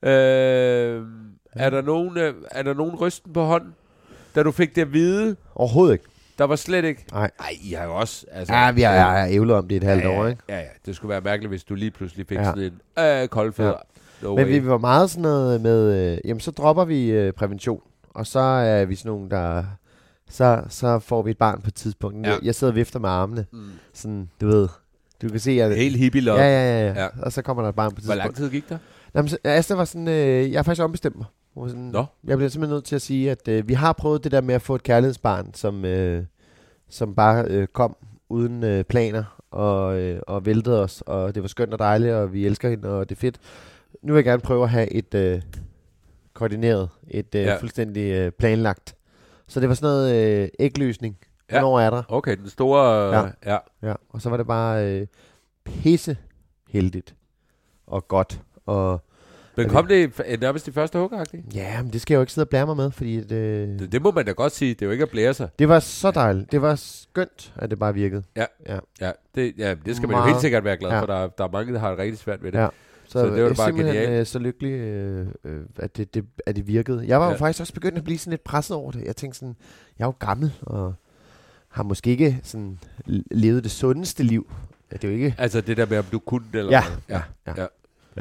Øh, 0.09 1.05
er, 1.53 1.69
der 1.69 1.81
nogen, 1.81 2.17
øh, 2.17 2.33
er 2.51 2.63
der 2.63 2.73
nogen 2.73 2.95
rysten 2.95 3.33
på 3.33 3.43
hånden, 3.43 3.75
da 4.35 4.43
du 4.43 4.51
fik 4.51 4.75
det 4.75 4.81
at 4.81 4.93
vide? 4.93 5.35
Overhovedet 5.55 5.93
ikke. 5.93 6.05
Der 6.37 6.43
var 6.43 6.55
slet 6.55 6.85
ikke. 6.85 7.05
Nej. 7.11 7.31
Nej, 7.39 7.49
I 7.61 7.73
har 7.73 7.83
jo 7.85 7.95
også... 7.95 8.25
Altså, 8.31 8.53
Ja, 8.53 8.71
vi 8.71 8.81
har, 8.81 8.93
jeg 8.93 9.05
har 9.05 9.27
ævlet 9.31 9.55
om 9.55 9.67
det 9.67 9.77
et 9.77 9.83
halvt 9.83 10.03
ja, 10.03 10.09
år, 10.09 10.23
ja, 10.23 10.29
ikke? 10.29 10.41
Ja, 10.49 10.59
ja. 10.59 10.65
Det 10.85 10.95
skulle 10.95 11.09
være 11.09 11.21
mærkeligt, 11.21 11.49
hvis 11.51 11.63
du 11.63 11.75
lige 11.75 11.91
pludselig 11.91 12.27
fik 12.27 12.37
Ja. 12.37 12.43
sådan 12.43 12.63
en 12.63 13.03
øh, 13.03 13.27
kold 13.27 13.53
fødder. 13.53 13.73
No 14.21 14.35
Men 14.35 14.45
way. 14.45 14.51
vi 14.61 14.67
var 14.67 14.77
meget 14.77 15.09
sådan 15.09 15.21
noget 15.21 15.61
med, 15.61 16.11
øh, 16.13 16.17
jamen 16.25 16.39
så 16.39 16.51
dropper 16.51 16.85
vi 16.85 17.09
øh, 17.11 17.33
prævention, 17.33 17.81
og 18.09 18.27
så 18.27 18.39
er 18.39 18.85
vi 18.85 18.95
sådan 18.95 19.09
nogen, 19.11 19.31
der, 19.31 19.63
så, 20.29 20.63
så 20.69 20.99
får 20.99 21.21
vi 21.21 21.31
et 21.31 21.37
barn 21.37 21.61
på 21.61 21.67
et 21.67 21.75
tidspunkt. 21.75 22.27
Ja. 22.27 22.31
Jeg, 22.31 22.39
jeg 22.43 22.55
sidder 22.55 22.71
og 22.71 22.75
vifter 22.75 22.99
med 22.99 23.09
armene, 23.09 23.45
Mm. 23.51 23.69
sådan, 23.93 24.29
du 24.41 24.47
ved, 24.47 24.67
du 25.21 25.29
kan 25.29 25.39
se, 25.39 25.51
at... 25.51 25.75
Helt 25.75 25.97
hippie 25.97 26.21
love. 26.21 26.39
Ja, 26.39 26.47
ja, 26.47 26.79
ja, 26.81 26.87
ja, 26.93 27.01
Ja. 27.03 27.07
Og 27.21 27.31
så 27.31 27.41
kommer 27.41 27.63
der 27.63 27.69
et 27.69 27.75
barn 27.75 27.91
på 27.91 27.95
et 27.99 28.03
Hvor 28.05 28.13
tidspunkt. 28.13 28.23
lang 28.23 28.35
tid 28.35 28.49
gik 28.49 28.69
der? 28.69 28.77
Jamen, 29.15 29.29
så, 29.29 29.37
Asta 29.43 29.73
var 29.75 29.85
sådan, 29.85 30.07
øh, 30.07 30.51
jeg 30.51 30.57
har 30.59 30.63
faktisk 30.63 30.83
ombestemt 30.83 31.15
mig. 31.15 31.25
Sådan, 31.67 31.81
Nå. 31.83 32.05
Jeg 32.23 32.37
bliver 32.37 32.49
simpelthen 32.49 32.75
nødt 32.75 32.85
til 32.85 32.95
at 32.95 33.01
sige, 33.01 33.31
at 33.31 33.47
øh, 33.47 33.67
vi 33.67 33.73
har 33.73 33.93
prøvet 33.93 34.23
det 34.23 34.31
der 34.31 34.41
med 34.41 34.55
at 34.55 34.61
få 34.61 34.75
et 34.75 34.83
kærlighedsbarn, 34.83 35.53
som, 35.53 35.85
øh, 35.85 36.23
som 36.89 37.15
bare 37.15 37.45
øh, 37.47 37.67
kom 37.67 37.95
uden 38.29 38.63
øh, 38.63 38.83
planer 38.83 39.23
og, 39.51 39.99
øh, 39.99 40.21
og 40.27 40.45
væltede 40.45 40.83
os, 40.83 41.01
og 41.05 41.35
det 41.35 41.43
var 41.43 41.47
skønt 41.47 41.73
og 41.73 41.79
dejligt, 41.79 42.13
og 42.13 42.33
vi 42.33 42.45
elsker 42.45 42.69
hende, 42.69 42.89
og 42.89 43.09
det 43.09 43.15
er 43.15 43.19
fedt. 43.19 43.39
Nu 44.01 44.13
vil 44.13 44.17
jeg 44.19 44.25
gerne 44.25 44.41
prøve 44.41 44.63
at 44.63 44.69
have 44.69 44.91
et 44.93 45.13
øh, 45.13 45.41
koordineret, 46.33 46.89
et 47.07 47.35
øh, 47.35 47.41
Ja. 47.41 47.55
fuldstændig 47.59 48.11
øh, 48.11 48.31
planlagt. 48.31 48.95
Så 49.47 49.59
det 49.59 49.69
var 49.69 49.75
sådan 49.75 49.87
noget 49.93 50.15
øh, 50.43 50.49
ægløsning. 50.59 51.17
Ja. 51.51 51.59
Hvornår 51.59 51.79
er 51.79 51.89
der? 51.89 52.03
Okay, 52.07 52.37
den 52.37 52.49
store... 52.49 53.09
Ja. 53.15 53.21
Ja. 53.23 53.29
ja. 53.45 53.57
Ja, 53.83 53.93
og 54.09 54.21
så 54.21 54.29
var 54.29 54.37
det 54.37 54.47
bare 54.47 54.85
øh, 54.99 55.07
pisse 55.65 56.17
heldigt 56.69 57.15
og 57.87 58.07
godt. 58.07 58.41
Og 58.65 59.01
Men 59.57 59.69
kom 59.69 59.87
det 59.87 60.19
f- 60.19 60.35
nærmest 60.37 60.67
i 60.67 60.71
første 60.71 60.99
hug, 60.99 61.13
-agtigt? 61.13 61.41
ja, 61.55 61.81
men 61.83 61.93
det 61.93 62.01
skal 62.01 62.13
jeg 62.13 62.17
jo 62.17 62.21
ikke 62.21 62.33
sidde 62.33 62.45
og 62.45 62.49
blære 62.49 62.65
mig 62.65 62.77
med, 62.77 62.91
fordi 62.91 63.17
det, 63.21 63.29
det, 63.79 63.91
det 63.91 64.01
må 64.01 64.11
man 64.11 64.25
da 64.25 64.31
godt 64.31 64.53
sige. 64.55 64.73
Det 64.73 64.81
er 64.81 64.85
jo 64.85 64.91
ikke 64.91 65.01
at 65.03 65.09
blære 65.09 65.33
sig. 65.33 65.49
Det 65.59 65.69
var 65.69 65.79
så 65.79 66.11
dejligt. 66.11 66.51
Det 66.51 66.61
var 66.61 66.75
skønt, 66.75 67.53
at 67.55 67.69
det 67.69 67.79
bare 67.79 67.93
virkede. 67.93 68.23
Ja, 68.35 68.45
det, 69.35 69.53
ja, 69.57 69.75
det 69.85 69.95
skal 69.95 70.09
man 70.09 70.17
jo 70.17 70.25
helt 70.25 70.41
sikkert 70.41 70.63
være 70.63 70.77
glad 70.77 70.89
Ja. 70.91 71.01
for. 71.01 71.05
Der, 71.05 71.13
er- 71.15 71.27
der 71.27 71.43
er 71.43 71.49
mange, 71.51 71.73
der 71.73 71.79
har 71.79 71.89
det 71.89 71.99
rigtig 71.99 72.17
svært 72.17 72.43
ved 72.43 72.51
det. 72.51 72.59
Ja. 72.59 72.67
Så, 73.05 73.11
Så 73.11 73.25
det 73.25 73.31
var 73.31 73.37
jeg 73.37 73.55
bare 73.55 73.67
simpelthen 73.67 73.95
genialt. 73.95 74.19
øh, 74.19 74.25
så 74.25 74.39
lykkelig, 74.39 74.71
øh, 74.71 75.27
øh, 75.43 75.61
at, 75.79 75.97
det, 75.97 76.13
det, 76.13 76.25
at 76.45 76.55
det 76.55 76.67
virkede. 76.67 77.03
Jeg 77.07 77.19
var 77.19 77.25
ja. 77.25 77.29
Ja. 77.29 77.33
jo 77.35 77.37
faktisk 77.39 77.61
også 77.61 77.73
begyndt 77.73 77.97
at 77.97 78.03
blive 78.03 78.17
sådan 78.17 78.31
lidt 78.31 78.43
presset 78.43 78.77
over 78.77 78.91
det. 78.91 79.03
Jeg 79.05 79.15
tænkte 79.15 79.39
sådan, 79.39 79.55
jeg 79.99 80.03
er 80.05 80.07
jo 80.07 80.13
gammel, 80.19 80.53
og 80.61 80.93
har 81.69 81.83
måske 81.83 82.09
ikke 82.09 82.39
sådan 82.43 82.79
levet 83.31 83.63
det 83.63 83.71
sundeste 83.71 84.23
liv. 84.23 84.51
Ja, 84.91 84.95
Det 84.97 85.03
er 85.03 85.07
jo 85.07 85.13
ikke... 85.15 85.35
Altså 85.37 85.61
det 85.61 85.77
der 85.77 85.85
med, 85.85 85.97
om 85.97 86.05
du 86.11 86.19
kunne 86.19 86.45
det 86.53 86.59
eller 86.59 86.71
Ja, 86.71 86.83
hvad. 87.07 87.17
ja, 87.47 87.61
ja. 87.61 87.67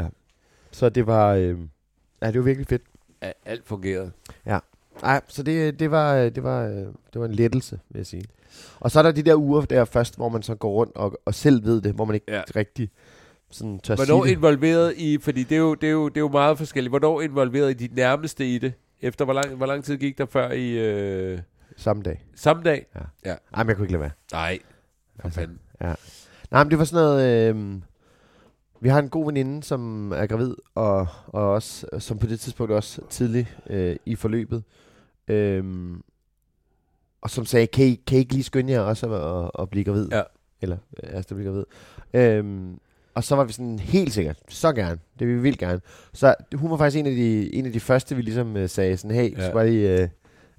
ja. 0.03 0.09
Så 0.77 0.89
det 0.89 1.07
var... 1.07 1.35
Øh, 1.35 1.59
ja, 2.23 2.27
det 2.27 2.35
var 2.39 2.43
virkelig 2.45 2.67
fedt. 2.67 2.83
ja. 3.23 3.31
Alt 3.47 3.67
fungerede. 3.67 4.13
Nej, 5.03 5.21
så 5.29 5.43
det, 5.43 5.79
det, 5.81 5.91
var, 5.91 6.15
øh, 6.15 6.35
det, 6.35 6.43
var, 6.43 6.65
øh, 6.67 6.75
det 6.77 6.95
var 7.15 7.25
en 7.25 7.35
lettelse, 7.35 7.79
vil 7.91 7.99
jeg 7.99 8.07
sige. 8.07 8.25
Og 8.81 8.91
så 8.91 8.99
er 8.99 9.03
der 9.03 9.13
de 9.13 9.23
der 9.23 9.35
uger 9.37 9.61
der 9.61 9.85
først, 9.85 10.17
hvor 10.17 10.29
man 10.29 10.43
så 10.43 10.55
går 10.55 10.71
rundt 10.73 10.97
og, 10.97 11.21
og 11.25 11.35
selv 11.35 11.65
ved 11.65 11.81
det, 11.81 11.93
hvor 11.95 12.05
man 12.05 12.15
ikke 12.15 12.27
Ja. 12.29 12.37
ja. 12.37 12.43
rigtig 12.57 12.91
sådan 13.51 13.79
tør 13.79 13.95
Hvornår 13.97 14.25
sige 14.25 14.31
det. 14.31 14.37
involveret 14.39 14.95
i... 14.97 15.19
Fordi 15.19 15.43
det 15.43 15.53
er, 15.55 15.59
jo, 15.61 15.75
det, 15.75 15.87
er 15.87 15.93
jo, 15.93 16.09
det 16.09 16.17
er 16.17 16.21
jo 16.21 16.29
meget 16.29 16.59
forskelligt. 16.59 16.91
Hvornår 16.91 17.21
involveret 17.21 17.71
i 17.83 17.87
de 17.87 17.95
nærmeste 17.95 18.47
i 18.55 18.59
det? 18.59 18.73
Efter 19.01 19.25
hvor 19.25 19.35
lang, 19.35 19.55
hvor 19.55 19.67
lang 19.67 19.85
tid 19.85 19.97
gik 19.97 20.19
der 20.19 20.27
før 20.27 20.51
i... 20.53 20.71
Øh, 20.79 21.39
Samme 21.77 22.03
dag. 22.03 22.25
samme 22.35 22.63
dag? 22.63 22.87
Ej, 22.95 23.03
men 23.57 23.69
jeg 23.69 23.77
kunne 23.77 23.85
ikke 23.85 23.93
lade 23.93 24.01
være. 24.01 24.11
Nej. 24.33 24.59
For 25.17 25.23
Altså, 25.25 25.41
fanden. 25.41 25.59
Nej, 26.51 26.65
men 26.65 26.71
det 26.71 26.79
var 26.79 26.85
sådan 26.85 27.05
noget... 27.05 27.55
Øh, 27.57 27.75
vi 28.81 28.89
har 28.89 28.99
en 28.99 29.09
god 29.09 29.27
veninde, 29.27 29.63
som 29.63 30.13
er 30.13 30.27
gravid, 30.27 30.55
og, 30.75 31.07
og 31.27 31.53
også, 31.53 31.87
som 31.99 32.19
på 32.19 32.27
det 32.27 32.41
tidspunkt 32.41 32.73
også 32.73 33.01
tidligt 33.11 33.57
øh, 33.71 33.97
i 34.07 34.15
forløbet. 34.15 34.63
Øh, 35.29 35.65
og 37.21 37.31
som 37.31 37.47
sagde, 37.47 37.67
kan 37.67 37.85
I, 37.87 37.95
kan 38.07 38.17
I 38.17 38.21
ikke 38.21 38.33
lige 38.33 38.45
skynde 38.45 38.73
jer 38.73 38.81
også 38.81 39.07
at, 39.07 39.45
at, 39.45 39.51
at 39.63 39.71
blive 39.71 39.85
gravid? 39.85 40.09
Ja. 40.13 40.23
Eller, 40.63 40.77
øh, 41.03 41.11
altså, 41.17 41.35
at 41.35 41.37
blive 41.37 41.51
gravid. 41.51 41.65
Øh, 42.15 42.71
og 43.15 43.25
så 43.25 43.37
var 43.37 43.45
vi 43.45 43.53
sådan 43.53 43.79
helt 43.79 44.13
sikkert, 44.13 44.37
så 44.49 44.73
gerne, 44.73 44.99
det 45.19 45.27
vil 45.27 45.37
vi 45.37 45.41
vildt 45.41 45.59
gerne. 45.59 45.81
Så 46.13 46.35
hun 46.55 46.71
var 46.71 46.77
faktisk 46.77 46.99
en 47.01 47.07
af 47.07 47.13
de, 47.13 47.55
en 47.55 47.67
af 47.67 47.73
de 47.73 47.81
første, 47.81 48.17
vi 48.17 48.23
ligesom 48.23 48.57
øh, 48.57 48.69
sagde 48.69 48.97
sådan, 48.97 49.17
hey, 49.17 49.37
Ja. 49.39 49.47
så 49.47 49.53
bare 49.53 49.71
lige... 49.71 50.03
Øh, 50.03 50.09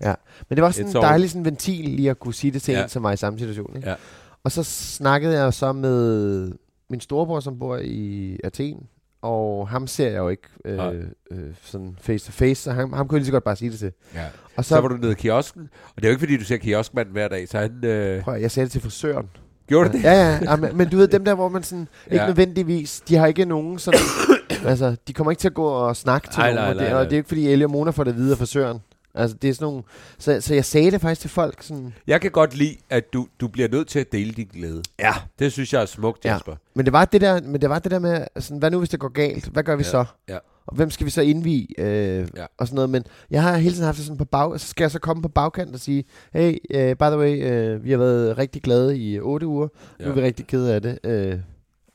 ja. 0.01 0.13
Men 0.49 0.55
det 0.55 0.63
var 0.63 0.71
sådan 0.71 0.89
en 0.89 0.93
dejlig 0.93 1.29
sådan 1.29 1.45
ventil 1.45 1.85
lige 1.85 2.09
at 2.09 2.19
kunne 2.19 2.33
sige 2.33 2.51
det 2.51 2.61
til 2.61 2.73
ja. 2.73 2.83
en, 2.83 2.89
som 2.89 3.03
var 3.03 3.11
i 3.11 3.17
samme 3.17 3.39
situation. 3.39 3.75
Ikke? 3.75 3.89
Ja. 3.89 3.95
Og 4.43 4.51
så 4.51 4.63
snakkede 4.63 5.43
jeg 5.43 5.53
så 5.53 5.73
med 5.73 6.51
min 6.89 6.99
storebror, 7.01 7.39
som 7.39 7.59
bor 7.59 7.77
i 7.83 8.37
Athen, 8.43 8.77
og 9.21 9.67
ham 9.69 9.87
ser 9.87 10.09
jeg 10.09 10.17
jo 10.17 10.29
ikke 10.29 10.47
Nej. 10.65 10.93
øh, 10.93 11.03
øh, 11.31 11.39
sådan 11.63 11.95
face 12.01 12.25
to 12.25 12.31
face, 12.31 12.55
så 12.63 12.71
ham, 12.71 12.93
ham 12.93 13.07
kunne 13.07 13.15
jeg 13.15 13.19
lige 13.19 13.25
så 13.25 13.31
godt 13.31 13.43
bare 13.43 13.55
sige 13.55 13.71
det 13.71 13.79
til. 13.79 13.91
Ja. 14.15 14.25
Og 14.57 14.65
Så, 14.65 14.69
så, 14.69 14.81
var 14.81 14.87
du 14.87 14.97
nede 14.97 15.11
i 15.11 15.15
kiosken, 15.15 15.69
og 15.87 15.95
det 15.95 16.03
er 16.03 16.07
jo 16.09 16.11
ikke 16.11 16.19
fordi, 16.19 16.37
du 16.37 16.43
ser 16.43 16.57
kioskmanden 16.57 17.11
hver 17.11 17.27
dag, 17.27 17.47
så 17.49 17.57
han... 17.59 17.85
Øh, 17.85 18.21
prøv, 18.23 18.33
at- 18.33 18.41
jeg 18.41 18.51
sagde 18.51 18.65
det 18.65 18.71
til 18.71 18.81
frisøren. 18.81 19.29
gjorde 19.67 19.89
du 19.89 19.97
det? 19.97 20.03
Ja, 20.03 20.11
ja, 20.13 20.39
ja 20.43 20.55
men, 20.55 20.77
men 20.77 20.89
du 20.89 20.97
ved, 20.97 21.07
dem 21.07 21.25
der, 21.25 21.35
hvor 21.35 21.49
man 21.49 21.63
sådan, 21.63 21.87
ikke 22.07 22.15
Ja. 22.21 22.27
nødvendigvis, 22.27 23.01
de 23.07 23.15
har 23.15 23.27
ikke 23.27 23.45
nogen 23.45 23.79
sådan, 23.79 23.99
altså, 24.65 24.95
de 25.07 25.13
kommer 25.13 25.31
ikke 25.31 25.41
til 25.41 25.47
at 25.47 25.53
gå 25.53 25.65
og 25.67 25.95
snakke 25.95 26.27
til 26.27 26.37
Nej, 26.39 26.53
nogen, 26.53 26.63
nej, 26.63 26.69
og, 26.69 26.75
det, 26.75 26.81
nej, 26.83 26.91
og 26.93 26.95
nej. 26.99 27.03
det 27.03 27.13
er 27.13 27.17
ikke 27.17 27.27
fordi 27.27 27.47
Elie 27.47 27.65
og 27.65 27.71
Mona 27.71 27.91
får 27.91 28.03
det 28.03 28.15
videre 28.15 28.31
af 28.31 28.37
frisøren. 28.37 28.79
Altså, 29.17 29.37
det 29.41 29.49
er 29.49 29.53
sådan 29.53 29.65
nogle, 29.65 29.83
så, 30.17 30.41
så 30.41 30.53
jeg 30.53 30.65
sagde 30.65 30.91
det 30.91 31.01
faktisk 31.01 31.21
til 31.21 31.29
folk 31.29 31.63
sådan, 31.63 31.93
Jeg 32.07 32.21
kan 32.21 32.31
godt 32.31 32.55
lide, 32.55 32.75
at 32.89 33.13
du, 33.13 33.27
du 33.39 33.47
bliver 33.47 33.69
nødt 33.69 33.87
til 33.87 33.99
at 33.99 34.11
dele 34.11 34.31
din 34.31 34.47
glæde. 34.53 34.81
ja, 34.99 35.13
Det 35.39 35.51
synes 35.51 35.73
jeg 35.73 35.81
er 35.81 35.85
smukt, 35.85 36.25
Ja. 36.25 36.31
Jasper. 36.33 36.55
Men 36.75 36.85
det 36.85 36.93
var 36.93 37.05
det 37.05 37.21
der, 37.21 37.41
men 37.41 37.61
det 37.61 37.69
var 37.69 37.79
det 37.79 37.91
der 37.91 37.99
med, 37.99 38.25
sådan, 38.39 38.57
hvad 38.57 38.71
nu 38.71 38.77
hvis 38.79 38.89
det 38.89 38.99
går 38.99 39.09
galt? 39.09 39.47
Hvad 39.47 39.63
gør 39.63 39.75
vi 39.75 39.83
Ja, 39.83 39.89
så? 39.89 40.05
ja. 40.29 40.37
Og 40.67 40.75
hvem 40.75 40.89
skal 40.91 41.05
vi 41.05 41.11
så 41.11 41.21
indvige? 41.21 41.67
Øh, 41.77 41.85
Ja. 41.87 42.19
ja. 42.35 42.45
Og 42.57 42.67
sådan 42.67 42.75
noget. 42.75 42.89
Men 42.89 43.03
jeg 43.31 43.41
har 43.43 43.57
hele 43.57 43.73
tiden 43.75 43.85
haft 43.85 43.97
det 43.97 44.05
sådan 44.05 44.17
på 44.17 44.25
bag, 44.25 44.59
så 44.59 44.67
skal 44.67 44.83
jeg 44.83 44.91
så 44.91 44.99
komme 44.99 45.21
på 45.23 45.29
bagkant 45.29 45.73
og 45.73 45.79
sige, 45.79 46.03
hey, 46.33 46.51
uh, 46.51 46.79
by 46.79 47.03
the 47.03 47.17
way, 47.17 47.75
uh, 47.75 47.83
vi 47.83 47.91
har 47.91 47.97
været 47.97 48.37
rigtig 48.37 48.61
glade 48.61 48.97
i 48.97 49.19
otte 49.19 49.47
uger. 49.47 49.67
Ja. 49.99 50.03
Nu 50.03 50.09
Ja. 50.09 50.15
er 50.17 50.21
vi 50.21 50.27
rigtig 50.27 50.47
kede 50.47 50.75
af 50.75 50.81
det. 50.81 50.99
Uh, 51.33 51.39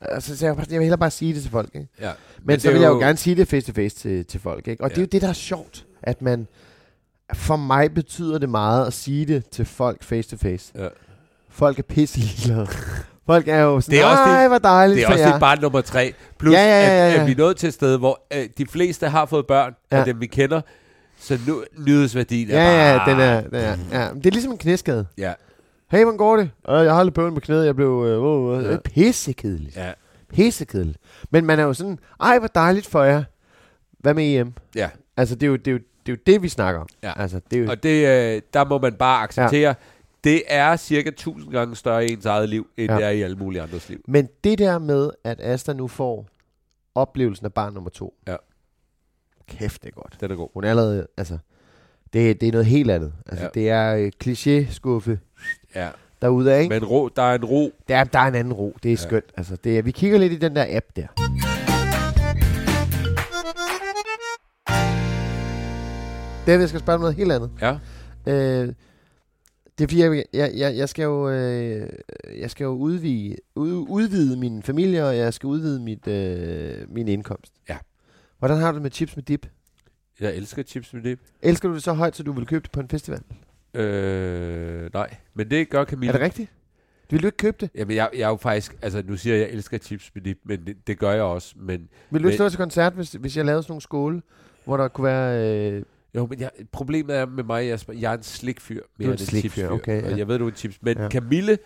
Altså, 0.04 0.36
så 0.36 0.46
jeg, 0.46 0.56
jeg 0.58 0.66
vil 0.70 0.78
hellere 0.80 0.98
bare 0.98 1.10
sige 1.10 1.34
det 1.34 1.42
til 1.42 1.50
folk, 1.50 1.70
ikke? 1.74 1.88
Ja. 2.00 2.06
Men, 2.38 2.46
Men 2.46 2.60
så 2.60 2.68
vil 2.68 2.76
er 2.76 2.80
jeg 2.82 2.88
jo 2.88 2.98
gerne 2.98 3.18
sige 3.18 3.36
det 3.36 3.48
face 3.48 3.66
to 3.66 3.72
face 3.74 3.96
til, 3.96 4.24
til 4.24 4.40
folk, 4.40 4.68
ikke? 4.68 4.84
Og 4.84 4.90
ja. 4.90 4.94
det 4.94 4.98
er 4.98 5.02
Ja. 5.02 5.04
jo 5.04 5.08
det, 5.12 5.22
der 5.22 5.28
er 5.28 5.32
sjovt, 5.32 5.86
at 6.02 6.22
man... 6.22 6.46
For 7.34 7.56
mig 7.56 7.94
betyder 7.94 8.38
det 8.38 8.48
meget 8.48 8.86
at 8.86 8.92
sige 8.92 9.26
det 9.26 9.48
til 9.50 9.64
folk 9.64 10.02
face 10.02 10.30
to 10.30 10.36
face. 10.36 10.72
Ja. 10.78 10.88
Folk 11.50 11.78
er 11.78 11.82
pisse 11.82 12.18
ligeglade. 12.18 12.66
Folk 13.26 13.48
er 13.48 13.60
jo 13.60 13.80
sådan, 13.80 13.98
Det 13.98 14.02
er 14.04 14.06
også 14.06 14.22
nej, 14.24 14.40
det- 14.40 14.50
hvor 14.50 14.58
dejligt 14.58 14.96
Det 14.96 15.02
er 15.02 15.06
for 15.06 15.12
også 15.12 15.24
jer. 15.24 15.32
dit 15.32 15.40
barn 15.40 15.60
nummer 15.60 15.80
tre. 15.80 16.14
Plus, 16.38 16.54
Ja, 16.54 16.60
ja, 16.64 16.86
ja, 16.86 16.96
ja, 16.98 17.06
At, 17.06 17.14
ja. 17.14 17.20
at 17.20 17.26
vi 17.26 17.32
er 17.32 17.36
nået 17.36 17.56
til 17.56 17.66
et 17.66 17.74
sted, 17.74 17.98
hvor 17.98 18.22
øh, 18.34 18.48
de 18.58 18.66
fleste 18.66 19.08
har 19.08 19.26
fået 19.26 19.46
børn 19.46 19.74
Ja. 19.92 19.98
af 19.98 20.04
dem, 20.04 20.20
vi 20.20 20.26
kender. 20.26 20.60
Så 21.18 21.38
nu, 21.46 21.64
nyhedsværdien 21.78 22.50
er 22.50 22.62
Ja, 22.62 22.92
ja, 22.92 22.98
bare... 22.98 23.10
den 23.10 23.20
er, 23.20 23.40
den 23.40 23.54
er, 23.54 24.00
ja. 24.02 24.08
Det 24.14 24.26
er 24.26 24.30
ligesom 24.30 24.52
en 24.52 24.58
knæskade. 24.58 25.06
Ja, 25.18 25.32
Hey, 25.90 26.02
hvordan 26.02 26.18
går 26.18 26.36
det? 26.36 26.50
Øh, 26.68 26.84
jeg 26.84 26.94
har 26.94 27.02
lidt 27.02 27.14
bøvl 27.14 27.32
med 27.32 27.40
knæet, 27.40 27.66
jeg 27.66 27.76
blev 27.76 28.04
øh, 28.06 28.58
øh, 28.58 28.64
øh, 28.66 28.72
Ja. 28.72 28.76
pissekedeligt. 28.84 29.76
ja, 29.76 29.92
Pissekedeligt. 30.34 30.98
Men 31.30 31.44
man 31.46 31.58
er 31.58 31.62
jo 31.62 31.72
sådan, 31.72 31.98
ej, 32.20 32.38
hvor 32.38 32.48
dejligt 32.48 32.86
for 32.86 33.02
jer. 33.02 33.22
Hvad 33.98 34.14
med 34.14 34.24
EM? 34.40 34.52
ja. 34.74 34.88
Altså, 35.16 35.34
det 35.34 35.42
er 35.42 35.48
jo 35.50 35.56
det, 35.56 35.68
er 35.68 35.72
jo, 35.72 35.78
det, 36.06 36.12
er 36.12 36.16
jo 36.16 36.22
det 36.26 36.42
vi 36.42 36.48
snakker 36.48 36.80
om. 36.80 36.86
Ja. 37.02 37.12
Altså, 37.20 37.40
det 37.50 37.58
er 37.58 37.62
jo, 37.62 37.70
Og 37.70 37.82
det, 37.82 38.06
øh, 38.36 38.42
der 38.54 38.64
må 38.64 38.78
man 38.78 38.92
bare 38.94 39.22
acceptere, 39.22 39.60
ja. 39.68 39.74
det 40.24 40.42
er 40.46 40.76
cirka 40.76 41.08
1000 41.08 41.52
gange 41.52 41.76
større 41.76 42.06
i 42.06 42.12
ens 42.12 42.26
eget 42.26 42.48
liv, 42.48 42.66
end 42.76 42.90
Ja. 42.90 42.96
det 42.96 43.04
er 43.04 43.10
i 43.10 43.22
alle 43.22 43.36
mulige 43.36 43.62
andres 43.62 43.88
liv. 43.88 44.00
Men 44.08 44.28
det 44.44 44.58
der 44.58 44.78
med, 44.78 45.10
at 45.24 45.40
Asta 45.40 45.72
nu 45.72 45.88
får 45.88 46.26
oplevelsen 46.94 47.46
af 47.46 47.52
barn 47.52 47.74
nummer 47.74 47.90
to. 47.90 48.14
Ja. 48.28 48.36
Kæft, 49.48 49.82
det 49.82 49.88
er 49.88 49.92
godt. 50.00 50.16
Den 50.20 50.30
er 50.30 50.34
god. 50.36 50.48
Hun 50.54 50.64
er 50.64 50.70
allerede, 50.70 51.06
altså, 51.16 51.38
det, 52.12 52.40
det 52.40 52.48
er 52.48 52.52
noget 52.52 52.66
helt 52.66 52.90
andet. 52.90 53.12
Altså, 53.26 53.44
Ja. 53.44 53.50
det 53.54 53.70
er 53.70 53.94
øh, 53.96 54.12
kliché-skuffe 54.24 55.18
Ja. 55.74 55.88
derude 56.22 56.54
af, 56.54 56.62
ikke? 56.62 56.74
Men 56.74 56.84
ro, 56.84 57.08
der 57.08 57.22
er 57.22 57.34
en 57.34 57.44
ro. 57.44 57.72
Der, 57.88 58.04
der 58.04 58.18
er 58.18 58.26
en 58.28 58.34
anden 58.34 58.52
ro. 58.52 58.76
Det 58.82 58.88
er 58.88 58.92
Ja. 58.92 58.96
skønt. 58.96 59.24
Altså, 59.36 59.56
det 59.56 59.78
er, 59.78 59.82
vi 59.82 59.90
kigger 59.90 60.18
lidt 60.18 60.32
i 60.32 60.36
den 60.38 60.56
der 60.56 60.66
app 60.76 60.86
der. 60.96 61.06
Det 66.46 66.60
jeg 66.60 66.68
skal 66.68 66.80
spørge 66.80 66.94
om 66.94 67.00
noget 67.00 67.16
helt 67.16 67.32
andet. 67.32 67.50
Ja. 67.60 67.78
Øh, 68.26 68.74
det 69.78 69.84
er 69.84 69.88
fordi, 69.88 70.00
jeg, 70.02 70.24
jeg, 70.32 70.52
jeg, 70.54 70.76
jeg 70.76 70.88
skal 70.88 71.02
jo, 71.02 71.30
øh, 71.30 71.88
jeg 72.36 72.50
skal 72.50 72.64
jo 72.64 72.70
udvide, 72.70 73.36
ud, 73.54 73.86
udvide 73.88 74.36
min 74.36 74.62
familie, 74.62 75.06
og 75.06 75.16
jeg 75.16 75.34
skal 75.34 75.46
udvide 75.46 75.80
mit, 75.80 76.08
øh, 76.08 76.74
min 76.88 77.08
indkomst. 77.08 77.52
Ja. 77.68 77.76
Hvordan 78.38 78.56
har 78.56 78.70
du 78.70 78.74
det 78.74 78.82
med 78.82 78.90
chips 78.90 79.16
med 79.16 79.24
dip? 79.24 79.46
Jeg 80.20 80.34
elsker 80.36 80.62
chips 80.62 80.94
med 80.94 81.02
dip. 81.02 81.20
Elsker 81.42 81.68
du 81.68 81.74
det 81.74 81.82
så 81.82 81.92
højt, 81.92 82.16
så 82.16 82.22
du 82.22 82.32
vil 82.32 82.46
købe 82.46 82.62
det 82.62 82.70
på 82.70 82.80
en 82.80 82.88
festival? 82.88 83.20
Øh, 83.74 84.90
nej, 84.94 85.16
men 85.34 85.50
det 85.50 85.70
gør 85.70 85.84
Camille. 85.84 86.08
Er 86.08 86.12
det 86.12 86.24
rigtigt? 86.24 86.50
Vil 87.10 87.22
du 87.22 87.26
ikke 87.26 87.38
købe 87.38 87.56
det? 87.60 87.70
Jamen, 87.74 87.96
jeg, 87.96 88.10
jeg 88.12 88.22
er 88.22 88.28
jo 88.28 88.36
faktisk... 88.36 88.76
Altså, 88.82 89.02
nu 89.06 89.16
siger 89.16 89.36
jeg, 89.36 89.44
at 89.44 89.48
jeg 89.48 89.56
elsker 89.56 89.78
chips 89.78 90.10
med 90.14 90.22
dip, 90.22 90.38
men 90.44 90.66
det, 90.66 90.76
det 90.86 90.98
gør 90.98 91.12
jeg 91.12 91.22
også. 91.22 91.54
Men 91.56 91.88
Vil 92.10 92.22
du 92.22 92.28
ikke 92.28 92.36
stå 92.36 92.48
til 92.48 92.58
koncert, 92.58 92.92
hvis, 92.92 93.12
hvis 93.12 93.36
jeg 93.36 93.44
lavede 93.44 93.62
sådan 93.62 93.72
nogle 93.72 93.82
skåle, 93.82 94.22
hvor 94.64 94.76
der 94.76 94.88
kunne 94.88 95.04
være... 95.04 95.72
Øh, 95.72 95.82
jo, 96.16 96.26
men 96.26 96.40
jeg, 96.40 96.50
problemet 96.72 97.16
er 97.16 97.26
med 97.26 97.44
mig, 97.44 97.66
Jasper, 97.66 97.92
jeg 97.92 98.12
er 98.12 98.16
en 98.16 98.22
slikfyr 98.22 98.74
Du 98.80 98.80
er 98.80 99.06
mere 99.06 99.12
en 99.12 99.18
slikfyr, 99.18 99.68
okay, 99.68 100.02
Og 100.02 100.10
ja. 100.10 100.16
jeg 100.16 100.28
ved, 100.28 100.38
du 100.38 100.44
er 100.46 100.50
en 100.50 100.56
chips. 100.56 100.78
Men 100.82 100.98
Ja. 100.98 101.08
Camille, 101.08 101.58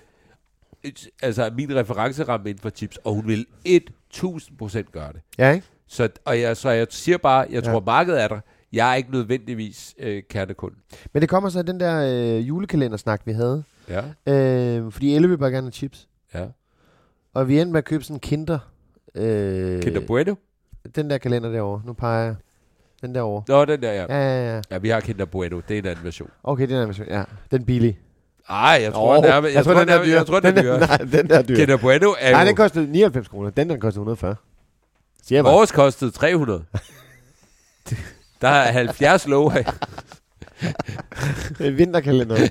altså 1.23 1.51
min 1.57 1.77
referenceramme 1.77 2.51
inden 2.51 2.63
for 2.63 2.71
chips, 2.71 2.97
og 2.97 3.15
hun 3.15 3.27
vil 3.27 3.47
1000% 3.69 4.83
gøre 4.93 5.13
det. 5.13 5.21
ja, 5.39 5.53
ikke? 5.53 5.67
Så, 5.89 6.09
og 6.25 6.41
jeg, 6.41 6.57
så 6.57 6.71
jeg 6.71 6.87
siger 6.91 7.19
bare, 7.19 7.47
jeg 7.51 7.65
Ja. 7.65 7.71
tror, 7.71 7.81
markedet 7.81 8.23
er 8.23 8.29
der. 8.29 8.41
Jeg 8.73 8.91
er 8.91 8.95
ikke 8.95 9.11
nødvendigvis 9.13 9.95
øh, 9.99 10.23
kernekunde. 10.31 10.77
Men 11.13 11.21
det 11.23 11.29
kommer 11.29 11.49
så 11.51 11.59
af 11.59 11.67
den 11.67 11.81
der 11.81 12.37
øh, 12.39 12.49
julekalendersnak, 12.49 13.23
vi 13.25 13.33
havde. 13.33 13.65
Ja, 13.89 14.03
Øh, 14.33 14.93
fordi 14.93 15.15
Elle 15.15 15.29
vil 15.29 15.39
bare 15.39 15.51
gerne 15.51 15.67
have 15.67 15.73
chips. 15.73 16.09
ja. 16.35 16.47
Og 17.35 17.49
vi 17.49 17.61
endte 17.61 17.73
med 17.73 17.79
at 17.79 17.85
købe 17.85 18.05
sådan 18.05 18.17
en 18.17 18.21
kinder. 18.21 18.59
Øh, 19.15 19.83
Kinder 19.83 20.01
Bueno? 20.07 20.35
Den 20.97 21.11
der 21.11 21.19
kalender 21.19 21.53
derovre. 21.53 21.83
Nu 21.87 21.93
peger 21.93 22.25
jeg. 22.25 22.35
Den 23.07 23.15
derovre. 23.15 23.43
Nå, 23.49 23.65
den 23.65 23.83
der, 23.83 23.93
ja. 23.93 24.07
Ja, 24.09 24.19
ja, 24.19 24.55
ja. 24.57 24.61
Ja, 24.71 24.79
vi 24.79 24.89
har 24.89 25.01
Kinder 25.01 25.25
Bueno. 25.25 25.61
Det 25.69 25.75
er 25.75 25.79
en 25.79 25.87
anden 25.87 26.05
version. 26.05 26.31
Okay, 26.45 26.69
den 26.69 26.77
er 26.77 26.87
version. 26.87 27.07
Ja, 27.09 27.23
den 27.51 27.65
billige. 27.65 27.99
Ej, 28.49 28.79
jeg 28.83 28.93
tror, 28.93 29.17
oh, 29.17 29.23
nærmest, 29.25 29.55
jeg, 29.55 29.65
tror, 29.65 29.73
den 29.73 29.81
er 29.81 29.85
nærmest, 29.85 30.11
jeg 30.13 30.27
tror, 30.27 30.41
den 30.41 30.59
er 30.59 30.63
dyr. 30.63 30.79
Nej, 30.79 30.97
den 30.97 31.29
der 31.29 31.39
er 31.39 31.43
dyr. 31.43 31.57
Kinder 31.57 31.77
Bueno 31.77 32.15
er 32.21 32.33
Nej, 32.33 32.41
jo... 32.41 32.47
den 32.47 32.57
kostede 32.57 32.87
99 32.93 33.29
kroner. 33.29 33.51
Den 33.51 33.71
der 33.71 33.77
kostede 33.77 34.01
140. 34.01 34.37
Siger 35.27 35.37
jeg. 35.37 35.45
Vores 35.45 35.73
kostede 35.73 36.11
300. 36.11 36.65
Der 38.41 38.49
er 38.49 38.73
70 38.73 39.27
lov 39.27 39.53
af. 39.53 39.65
En 41.61 41.79
vinterkalender. 41.79 42.49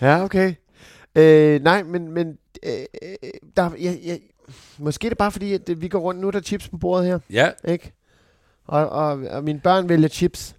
ja, 0.00 0.24
okay. 0.24 0.54
Øh, 1.14 1.62
nej, 1.62 1.82
men, 1.82 2.12
men 2.12 2.38
øh, 2.66 2.72
øh, 3.02 3.08
der, 3.56 3.70
jeg, 3.80 3.98
jeg, 4.04 4.18
måske 4.78 5.06
er 5.06 5.10
det 5.10 5.18
bare 5.18 5.32
fordi, 5.32 5.52
at 5.54 5.66
det- 5.66 5.80
vi 5.82 5.88
går 5.88 5.98
rundt. 5.98 6.20
Nu 6.20 6.26
er 6.26 6.30
der 6.30 6.40
chips 6.40 6.68
på 6.68 6.76
bordet 6.76 7.06
her, 7.06 7.18
Ja, 7.30 7.50
ikke? 7.64 7.92
Og, 8.70 8.88
og, 8.88 9.10
og 9.30 9.44
mine 9.44 9.60
børn 9.60 9.88
vælger 9.88 10.08
chips. 10.08 10.56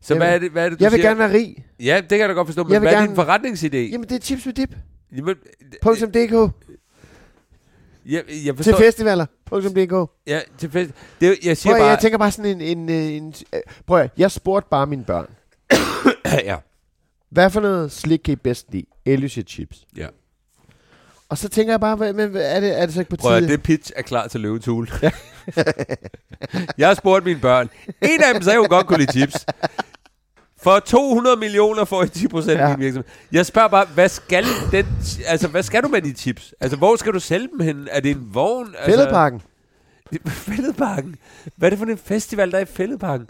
så 0.00 0.14
Jeg 0.14 0.18
hvad 0.22 0.34
er 0.34 0.38
det, 0.38 0.50
hvad 0.50 0.64
er 0.64 0.68
det 0.68 0.78
du 0.80 0.84
Jeg 0.84 0.92
vil 0.92 0.98
siger? 0.98 1.08
gerne 1.08 1.18
være 1.18 1.32
rig. 1.32 1.64
Ja, 1.80 1.96
det 2.00 2.08
kan 2.08 2.18
jeg 2.20 2.28
da 2.28 2.34
godt 2.34 2.48
forstå, 2.48 2.62
men 2.64 2.72
Jeg 2.72 2.80
hvad 2.80 2.92
er 2.92 2.96
gerne- 2.96 3.08
din 3.08 3.16
forretningsidé? 3.16 3.76
Jamen, 3.92 4.08
det 4.08 4.12
er 4.16 4.20
chips 4.20 4.46
med 4.46 4.54
dip. 4.54 4.74
Jamen, 5.16 5.34
.dk. 5.34 6.52
jeg, 8.06 8.22
jeg 8.28 8.44
Til 8.44 8.56
forstår... 8.56 8.78
festivaler. 8.78 9.26
.dk. 9.50 10.10
Ja, 10.26 10.40
til 10.58 10.70
fest. 10.70 10.90
Det, 11.20 11.28
er 11.28 11.34
jeg 11.44 11.56
siger 11.56 11.72
Prøv, 11.72 11.80
bare... 11.80 11.88
jeg 11.90 11.98
tænker 11.98 12.18
bare 12.18 12.30
sådan 12.30 12.60
en... 12.60 12.78
en, 12.78 12.88
øh, 12.88 13.12
en 13.16 13.34
øh, 13.54 13.60
prøv 13.86 13.98
at, 14.00 14.10
jeg 14.16 14.30
spurgte 14.30 14.68
bare 14.70 14.86
mine 14.86 15.04
børn. 15.04 15.26
ja. 16.50 16.56
Hvad 17.30 17.50
for 17.50 17.60
noget 17.60 17.92
slik 17.92 18.18
kan 18.24 18.32
I 18.32 18.36
bedst 18.36 18.66
lide? 18.72 18.86
Elysia 19.06 19.42
chips. 19.42 19.86
Ja. 19.96 20.06
Og 21.30 21.38
så 21.38 21.48
tænker 21.48 21.72
jeg 21.72 21.80
bare, 21.80 21.96
hvad, 21.96 22.12
men, 22.12 22.30
hvad- 22.30 22.56
er, 22.56 22.60
det, 22.60 22.80
er 22.80 22.86
det 22.86 22.94
så 22.94 23.00
ikke 23.00 23.10
på 23.10 23.16
Prøv 23.16 23.36
at 23.36 23.42
tide? 23.42 23.52
det 23.52 23.62
pitch 23.62 23.92
er 23.96 24.02
klar 24.02 24.26
til 24.26 24.40
løvens 24.40 24.64
hule. 24.70 24.88
jeg 26.78 26.88
har 26.88 26.94
spurgt 26.94 27.24
mine 27.24 27.40
børn. 27.40 27.68
En 28.02 28.22
af 28.22 28.34
dem 28.34 28.42
sagde, 28.42 28.58
hun 28.58 28.68
godt 28.68 28.86
kunne 28.86 28.98
lide 28.98 29.12
chips. 29.12 29.46
For 30.62 30.78
200 30.78 31.36
millioner 31.36 31.84
får 31.84 32.02
I 32.04 32.08
10 32.08 32.28
procent 32.28 32.58
Ja. 32.60 32.66
i 32.66 32.70
min 32.70 32.80
virksomhed. 32.80 33.10
Jeg 33.32 33.46
spørger 33.46 33.68
bare, 33.68 33.86
hvad 33.94 34.08
skal, 34.08 34.44
den, 34.72 34.86
altså, 35.26 35.48
hvad 35.48 35.62
skal 35.62 35.82
du 35.82 35.88
med 35.88 36.02
de 36.02 36.12
chips? 36.12 36.54
Altså, 36.60 36.76
hvor 36.76 36.96
skal 36.96 37.12
du 37.12 37.20
sælge 37.20 37.48
dem 37.52 37.60
hen? 37.60 37.88
Er 37.90 38.00
det 38.00 38.10
en 38.10 38.28
vogn? 38.32 38.66
Altså, 38.78 38.84
Fælledparken? 40.26 41.16
Hvad 41.56 41.68
er 41.68 41.70
det 41.70 41.78
for 41.78 41.86
en 41.86 41.98
festival, 41.98 42.50
der 42.50 42.58
er 42.58 42.62
i 42.62 42.66
Fælledparken? 42.66 43.26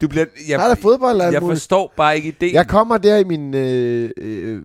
Du 0.00 0.08
bliver, 0.08 0.26
jeg, 0.48 0.58
Der 0.58 0.64
er 0.64 0.68
der 0.68 0.82
fodbold 0.82 1.22
jeg 1.22 1.40
forstår 1.40 1.92
bare 1.96 2.16
ikke 2.16 2.28
ideen. 2.28 2.54
Jeg 2.54 2.66
kommer 2.68 2.98
der 2.98 3.16
i 3.16 3.24
min 3.24 3.54
øh, 3.54 4.10
øh, 4.16 4.62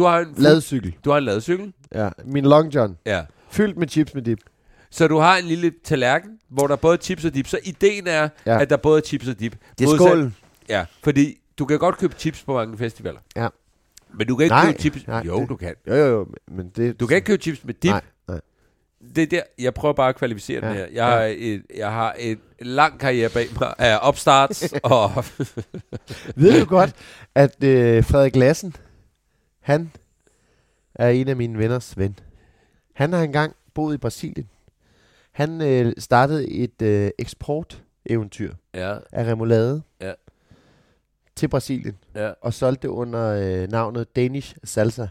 du 0.00 0.04
har 0.06 0.18
en 0.20 0.34
ladcykel. 0.36 0.94
Du 1.04 1.10
har 1.10 1.18
en 1.18 1.24
ladcykel. 1.24 1.72
Ja, 1.94 2.08
min 2.24 2.44
long 2.44 2.74
john. 2.74 2.96
Ja. 3.06 3.22
Fyldt 3.50 3.76
med 3.76 3.88
chips 3.88 4.14
med 4.14 4.22
dip. 4.22 4.38
Så 4.90 5.08
du 5.08 5.16
har 5.18 5.36
en 5.36 5.44
lille 5.44 5.72
tallerken, 5.84 6.30
hvor 6.48 6.66
der 6.66 6.72
er 6.74 6.76
både 6.76 6.98
chips 7.02 7.24
og 7.24 7.34
dip. 7.34 7.46
Så 7.46 7.58
ideen 7.64 8.06
er, 8.06 8.28
Ja. 8.46 8.52
ja. 8.52 8.60
at 8.60 8.70
der 8.70 8.76
både 8.76 8.98
er 8.98 9.04
chips 9.06 9.28
og 9.28 9.40
dip. 9.40 9.56
Det 9.78 9.88
er 9.88 9.96
skålen. 9.96 10.36
Ja, 10.68 10.84
fordi 11.02 11.34
du 11.58 11.64
kan 11.64 11.78
godt 11.78 11.98
købe 11.98 12.14
chips 12.18 12.42
på 12.42 12.52
mange 12.54 12.78
festivaler. 12.78 13.18
Ja. 13.36 13.48
Men 14.14 14.26
du 14.26 14.36
kan 14.36 14.44
ikke 14.44 14.54
Nej, 14.54 14.66
købe 14.66 14.78
chips... 14.80 15.06
nej, 15.06 15.22
jo, 15.26 15.40
det- 15.40 15.48
du 15.48 15.56
kan. 15.56 15.74
Jo, 15.86 15.94
jo, 15.94 16.06
jo. 16.06 16.26
Men 16.48 16.68
det, 16.76 17.00
Du 17.00 17.06
kan 17.06 17.16
ikke 17.16 17.26
købe 17.26 17.42
chips 17.42 17.64
med 17.64 17.74
dip. 17.74 17.90
Nej, 17.90 18.00
nej. 18.28 18.40
Det 19.14 19.22
er 19.22 19.26
der, 19.26 19.42
jeg 19.58 19.74
prøver 19.74 19.94
bare 19.94 20.08
at 20.08 20.16
kvalificere 20.16 20.60
Ja, 20.64 20.68
den 20.68 20.76
her. 20.76 20.86
Jeg 20.92 21.06
har, 21.06 21.20
et, 21.36 21.62
jeg 21.76 21.90
har 21.92 22.12
en 22.18 22.38
lang 22.60 22.98
karriere 23.00 23.28
bag 23.30 23.46
mig 23.60 23.74
af 23.78 23.98
opstarts, 24.02 24.74
og 24.82 25.24
Ved 26.36 26.60
du 26.60 26.66
godt, 26.66 26.92
at 27.34 27.64
øh, 27.64 28.04
Frederik 28.04 28.36
Lassen, 28.36 28.74
han 29.70 29.92
er 30.94 31.08
en 31.08 31.28
af 31.28 31.36
mine 31.36 31.58
venners 31.58 31.98
ven. 31.98 32.18
Han 32.94 33.12
har 33.12 33.22
engang 33.22 33.54
boet 33.74 33.94
i 33.94 33.98
Brasilien. 33.98 34.48
Han 35.32 35.60
øh, 35.62 35.92
startede 35.98 36.48
et 36.48 36.82
øh, 36.82 37.10
eksporteventyr 37.18 38.54
ja, 38.74 38.96
af 39.12 39.24
remoulade 39.24 39.82
Ja. 40.00 40.12
til 41.36 41.48
Brasilien, 41.48 41.96
ja. 42.14 42.30
og 42.42 42.54
solgte 42.54 42.82
det 42.88 42.88
under 42.88 43.26
øh, 43.28 43.68
navnet 43.70 44.16
Danish 44.16 44.54
Salsa. 44.64 45.06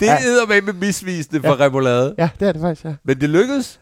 Det 0.00 0.06
Ja. 0.06 0.12
er 0.16 0.46
med 0.48 0.62
med 0.62 0.72
misvisende 0.72 1.40
for 1.42 1.60
remoulade. 1.60 2.14
Ja, 2.18 2.30
det 2.40 2.48
er 2.48 2.52
det 2.52 2.60
faktisk, 2.60 2.84
ja. 2.84 2.94
Men 3.04 3.20
det 3.20 3.30
lykkedes 3.30 3.80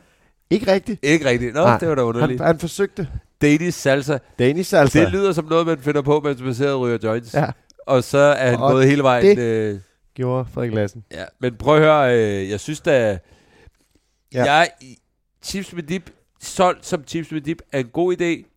Ikke 0.50 0.72
rigtigt. 0.72 1.00
ikke 1.02 1.24
rigtigt. 1.28 1.54
Nå, 1.54 1.60
Nej, 1.64 1.78
det 1.78 1.88
var 1.88 1.94
da 1.94 2.00
Han, 2.00 2.08
underligt. 2.08 2.40
han 2.40 2.58
forsøgte. 2.58 3.08
Danish 3.42 3.78
salsa. 3.78 4.18
Danish 4.38 4.70
Salsa. 4.70 5.00
Det 5.00 5.12
lyder 5.12 5.32
som 5.32 5.44
noget, 5.44 5.66
man 5.66 5.78
finder 5.78 6.02
på, 6.02 6.20
mens 6.24 6.40
man 6.40 6.54
sidder 6.54 6.72
og 6.72 6.80
ryger 6.80 6.98
joints. 7.02 7.34
Ja, 7.34 7.46
Og 7.86 8.04
så 8.04 8.18
er 8.18 8.50
han 8.50 8.60
Og 8.60 8.70
gået 8.70 8.86
hele 8.88 9.02
vejen. 9.02 9.36
det- 9.36 9.72
Øh, 9.74 9.80
gjorde 10.14 10.44
Frederik 10.52 10.74
Lassen. 10.74 11.04
ja. 11.12 11.24
Men 11.38 11.56
prøv 11.56 11.74
at 11.76 11.82
høre, 11.82 12.18
øh, 12.42 12.50
jeg 12.50 12.60
synes 12.60 12.80
da... 12.80 13.18
Ja. 14.34 14.44
Jeg, 14.44 14.70
chips 15.42 15.74
med 15.74 15.82
dip, 15.82 16.10
solgt 16.40 16.86
som 16.86 17.04
chips 17.06 17.32
med 17.32 17.40
dip, 17.40 17.62
er 17.72 17.78
en 17.78 17.86
god 17.88 18.16
idé. 18.20 18.48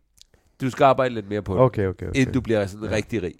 Du 0.60 0.70
skal 0.70 0.84
arbejde 0.84 1.14
lidt 1.14 1.28
mere 1.28 1.42
på 1.42 1.54
det, 1.54 1.60
Okay, 1.62 1.86
okay, 1.86 2.06
okay. 2.08 2.20
inden 2.20 2.34
du 2.34 2.40
bliver 2.40 2.66
sådan 2.66 2.88
Ja. 2.90 2.96
rigtig 2.96 3.22
rig. 3.22 3.34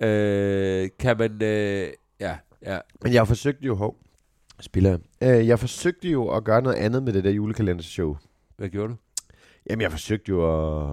Ja. 0.00 0.06
Øh, 0.08 0.88
kan 0.98 1.18
man... 1.18 1.42
Øh, 1.42 1.88
ja, 2.20 2.36
ja. 2.66 2.78
Men 3.02 3.12
jeg 3.12 3.26
forsøgte 3.28 3.64
jo, 3.66 3.74
hov, 3.74 3.96
spiller 4.60 4.90
jeg. 5.20 5.40
Øh, 5.40 5.46
jeg 5.48 5.58
forsøgte 5.58 6.08
jo 6.08 6.28
at 6.28 6.44
gøre 6.44 6.62
noget 6.62 6.76
andet 6.76 7.02
med 7.02 7.12
det 7.12 7.24
der 7.24 7.30
julekalendershow. 7.30 8.16
Hvad 8.56 8.68
gjorde 8.68 8.88
du? 8.88 8.96
Jamen, 9.70 9.82
jeg 9.82 9.90
forsøgte 9.90 10.28
jo 10.28 10.38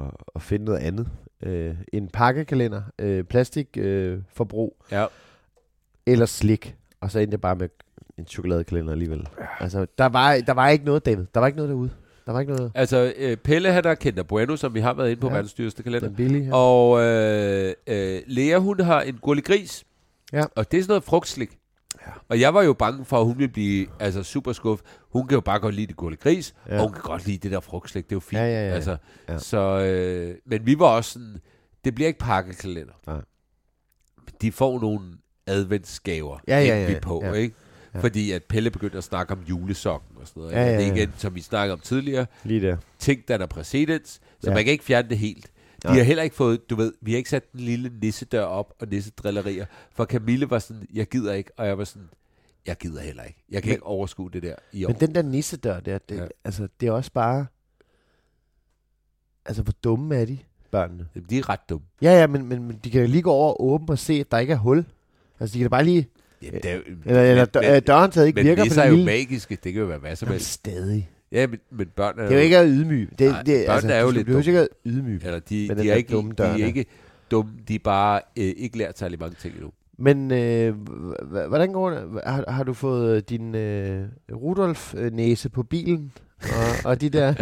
at, 0.05 0.11
at 0.35 0.41
finde 0.41 0.65
noget 0.65 0.79
andet. 0.79 1.07
Øh, 1.43 1.75
en 1.93 2.07
pakkekalender, 2.07 2.81
øh, 2.99 3.23
plastikforbrug, 3.23 3.85
øh, 3.85 4.19
forbrug, 4.33 4.77
Ja. 4.91 5.05
eller 6.05 6.25
slik. 6.25 6.75
Og 7.01 7.11
så 7.11 7.19
endte 7.19 7.35
jeg 7.35 7.41
bare 7.41 7.55
med, 7.55 7.69
en 8.17 8.25
chokoladekalender 8.27 8.91
alligevel. 8.91 9.27
Altså, 9.59 9.87
der 9.97 10.05
var, 10.05 10.37
der 10.47 10.53
var 10.53 10.69
ikke 10.69 10.85
noget, 10.85 11.05
David. 11.05 11.25
Der 11.33 11.39
var 11.39 11.47
ikke 11.47 11.57
noget 11.57 11.69
derude. 11.69 11.89
Der 12.25 12.31
var 12.31 12.39
ikke 12.39 12.53
noget. 12.53 12.71
Altså, 12.75 13.13
øh, 13.17 13.37
Pelle 13.37 13.71
han 13.71 13.85
har 13.85 13.95
Kinder 13.95 14.23
Bueno, 14.23 14.55
som 14.55 14.73
vi 14.73 14.79
har 14.79 14.93
været 14.93 15.09
inde 15.09 15.21
på 15.21 15.27
ja. 15.27 15.31
Ja. 15.33 15.37
verdens 15.37 15.53
dyreste 15.53 15.83
kalender. 15.83 16.07
Den 16.07 16.15
billige 16.15 16.43
her. 16.43 16.53
Og 16.53 17.01
øh, 17.01 17.73
øh, 17.87 18.21
Lea, 18.27 18.57
hun 18.57 18.79
har 18.79 19.01
en 19.01 19.17
gullig 19.21 19.43
gris. 19.45 19.83
Ja. 20.33 20.43
Og 20.55 20.71
det 20.71 20.77
er 20.77 20.81
sådan 20.81 20.91
noget 20.91 21.03
frugtslik. 21.03 21.57
Ja. 22.07 22.11
Og 22.29 22.39
jeg 22.39 22.53
var 22.53 22.61
jo 22.63 22.73
bange 22.73 23.05
for, 23.05 23.19
at 23.19 23.25
hun 23.25 23.37
ville 23.37 23.53
blive 23.53 23.87
altså, 23.99 24.23
super 24.23 24.53
skuffet. 24.53 24.87
Hun 25.11 25.27
kan 25.27 25.35
jo 25.35 25.41
bare 25.41 25.59
godt 25.59 25.75
lide 25.75 25.87
det 25.87 25.95
gullig 25.95 26.19
gris, 26.19 26.53
ja. 26.67 26.73
Ja. 26.73 26.79
og 26.79 26.85
hun 26.87 26.93
kan 26.93 27.01
godt 27.01 27.25
lide 27.27 27.37
det 27.37 27.51
der 27.51 27.59
frugtslik. 27.59 28.03
Det 28.03 28.11
er 28.11 28.15
jo 28.15 28.19
fint. 28.19 28.39
Ja, 28.39 28.45
ja, 28.45 28.67
ja. 28.67 28.73
Altså, 28.73 28.97
Ja. 29.29 29.37
Så, 29.39 29.57
øh, 29.79 30.35
men 30.45 30.65
vi 30.65 30.79
var 30.79 30.85
også 30.85 31.11
sådan, 31.11 31.37
det 31.85 31.95
bliver 31.95 32.07
ikke 32.07 32.19
pakkekalender. 32.19 32.93
Nej. 33.07 33.21
De 34.41 34.51
får 34.51 34.79
nogle 34.81 35.01
adventsgaver, 35.47 36.37
Ja, 36.47 36.59
ja, 36.59 36.79
ja, 36.81 36.93
vi 36.93 36.99
på, 37.01 37.21
ja. 37.25 37.33
ikke? 37.33 37.55
Ja. 37.93 37.99
Fordi 37.99 38.31
at 38.31 38.43
Pelle 38.43 38.71
begyndte 38.71 38.97
at 38.97 39.03
snakke 39.03 39.33
om 39.33 39.39
julesokken 39.49 40.17
og 40.21 40.27
sådan 40.27 40.41
noget. 40.41 40.53
Ja, 40.55 40.59
ikke? 40.61 40.71
ja, 40.71 40.77
Det 40.77 40.83
er 40.85 40.87
ja. 40.95 40.95
igen, 40.95 41.13
som 41.17 41.35
vi 41.35 41.41
snakkede 41.41 41.73
om 41.73 41.79
tidligere, 41.79 42.25
Lige 42.43 42.61
der. 42.67 42.77
ting, 42.99 43.27
der 43.27 43.37
er 43.37 43.45
præcedens, 43.45 44.09
så 44.39 44.49
Ja. 44.49 44.53
man 44.55 44.63
kan 44.63 44.71
ikke 44.71 44.83
fjerne 44.83 45.09
det 45.09 45.17
helt. 45.17 45.51
De 45.83 45.87
Nej. 45.87 45.97
har 45.97 46.03
heller 46.03 46.23
ikke 46.23 46.35
fået, 46.35 46.69
du 46.69 46.75
ved, 46.75 46.93
vi 47.01 47.11
har 47.11 47.17
ikke 47.17 47.29
sat 47.29 47.51
den 47.51 47.59
lille 47.59 47.91
nissedør 48.01 48.43
op 48.43 48.73
og 48.79 48.87
nissedrillerier. 48.87 49.65
For 49.91 50.05
Camille 50.05 50.49
var 50.49 50.59
sådan, 50.59 50.87
jeg 50.93 51.07
gider 51.07 51.33
ikke, 51.33 51.51
og 51.57 51.67
jeg 51.67 51.77
var 51.77 51.83
sådan, 51.83 52.09
jeg 52.67 52.77
gider 52.77 53.01
heller 53.01 53.23
ikke. 53.23 53.43
Jeg 53.51 53.61
kan 53.63 53.69
Men- 53.69 53.73
ikke 53.73 53.85
overskue 53.85 54.29
det 54.33 54.43
der 54.43 54.55
i 54.73 54.85
år. 54.85 54.89
Men 54.89 54.99
den 54.99 55.15
der 55.15 55.21
nissedør 55.21 55.79
der, 55.79 55.97
det, 55.97 56.17
Ja. 56.17 56.27
altså, 56.43 56.67
det 56.79 56.87
er 56.87 56.91
også 56.91 57.11
bare... 57.11 57.45
Altså, 59.45 59.63
hvor 59.63 59.73
dumme 59.83 60.15
er 60.15 60.25
de, 60.25 60.37
børnene? 60.71 61.07
Jamen, 61.15 61.29
de 61.29 61.37
er 61.39 61.49
ret 61.49 61.69
dumme. 61.69 61.87
Ja, 62.01 62.11
ja, 62.19 62.27
men, 62.27 62.45
men, 62.45 62.63
men 62.63 62.79
de 62.83 62.91
kan 62.91 63.09
lige 63.09 63.21
gå 63.21 63.31
over 63.31 63.49
og 63.49 63.63
åbne 63.65 63.89
og 63.93 63.99
se, 63.99 64.13
at 64.13 64.31
der 64.31 64.37
ikke 64.37 64.53
er 64.53 64.57
hul. 64.57 64.85
Altså, 65.39 65.53
de 65.53 65.59
kan 65.59 65.69
bare 65.69 65.83
lige... 65.83 66.07
Jamen, 66.41 66.61
det 66.61 66.71
er 66.71 66.75
jo, 66.75 66.81
Eller, 67.05 67.21
eller 67.23 67.45
dør, 67.45 67.75
øh, 67.75 67.81
døren 67.87 68.11
taget 68.11 68.27
ikke 68.27 68.37
men 68.37 68.45
virker 68.45 68.63
nisser 68.63 68.81
på 68.81 68.85
er 68.85 68.89
jo 68.89 68.95
lille... 68.95 69.05
magiske. 69.05 69.57
Det 69.63 69.73
kan 69.73 69.81
jo 69.81 69.87
være 69.87 69.99
Jamen, 70.21 70.31
helst. 70.33 70.51
stadig. 70.51 71.09
Ja, 71.31 71.47
men, 71.47 71.59
men 71.71 71.87
børn 71.95 72.19
er, 72.19 72.23
Det 72.23 72.31
er 72.31 72.35
jo 72.35 72.43
ikke 72.43 72.57
at 72.57 72.67
ydmyge. 72.69 73.07
Det, 73.19 73.31
Nej, 73.31 73.41
det, 73.41 73.65
børnene 73.67 73.73
altså, 73.73 73.93
er 73.93 74.01
jo 74.01 74.11
lidt 74.11 74.27
dumme. 74.27 74.39
ikke 74.39 74.59
at 74.59 74.67
ydmyge. 74.85 75.25
Eller 75.25 75.39
de, 75.39 75.55
de, 75.55 75.67
den 75.75 75.89
er 75.89 75.93
ikke, 75.93 76.11
dumme 76.13 76.31
de 76.37 76.43
er 76.43 76.65
ikke 76.65 76.85
dumme. 77.31 77.51
De 77.67 77.75
er 77.75 77.79
bare 77.83 78.21
øh, 78.37 78.53
ikke 78.57 78.77
lært 78.77 78.97
særlig 78.99 79.19
mange 79.19 79.35
ting 79.41 79.53
endnu. 79.53 79.71
Men 79.97 80.31
øh, 80.31 80.73
hvordan 81.47 81.73
går 81.73 81.89
det? 81.89 82.21
Har, 82.25 82.51
har 82.51 82.63
du 82.63 82.73
fået 82.73 83.15
øh, 83.15 83.21
din 83.29 83.55
øh, 83.55 84.05
Rudolf-næse 84.31 85.49
på 85.49 85.63
bilen? 85.63 86.11
Og, 86.41 86.89
og 86.91 87.01
de 87.01 87.09
der 87.09 87.29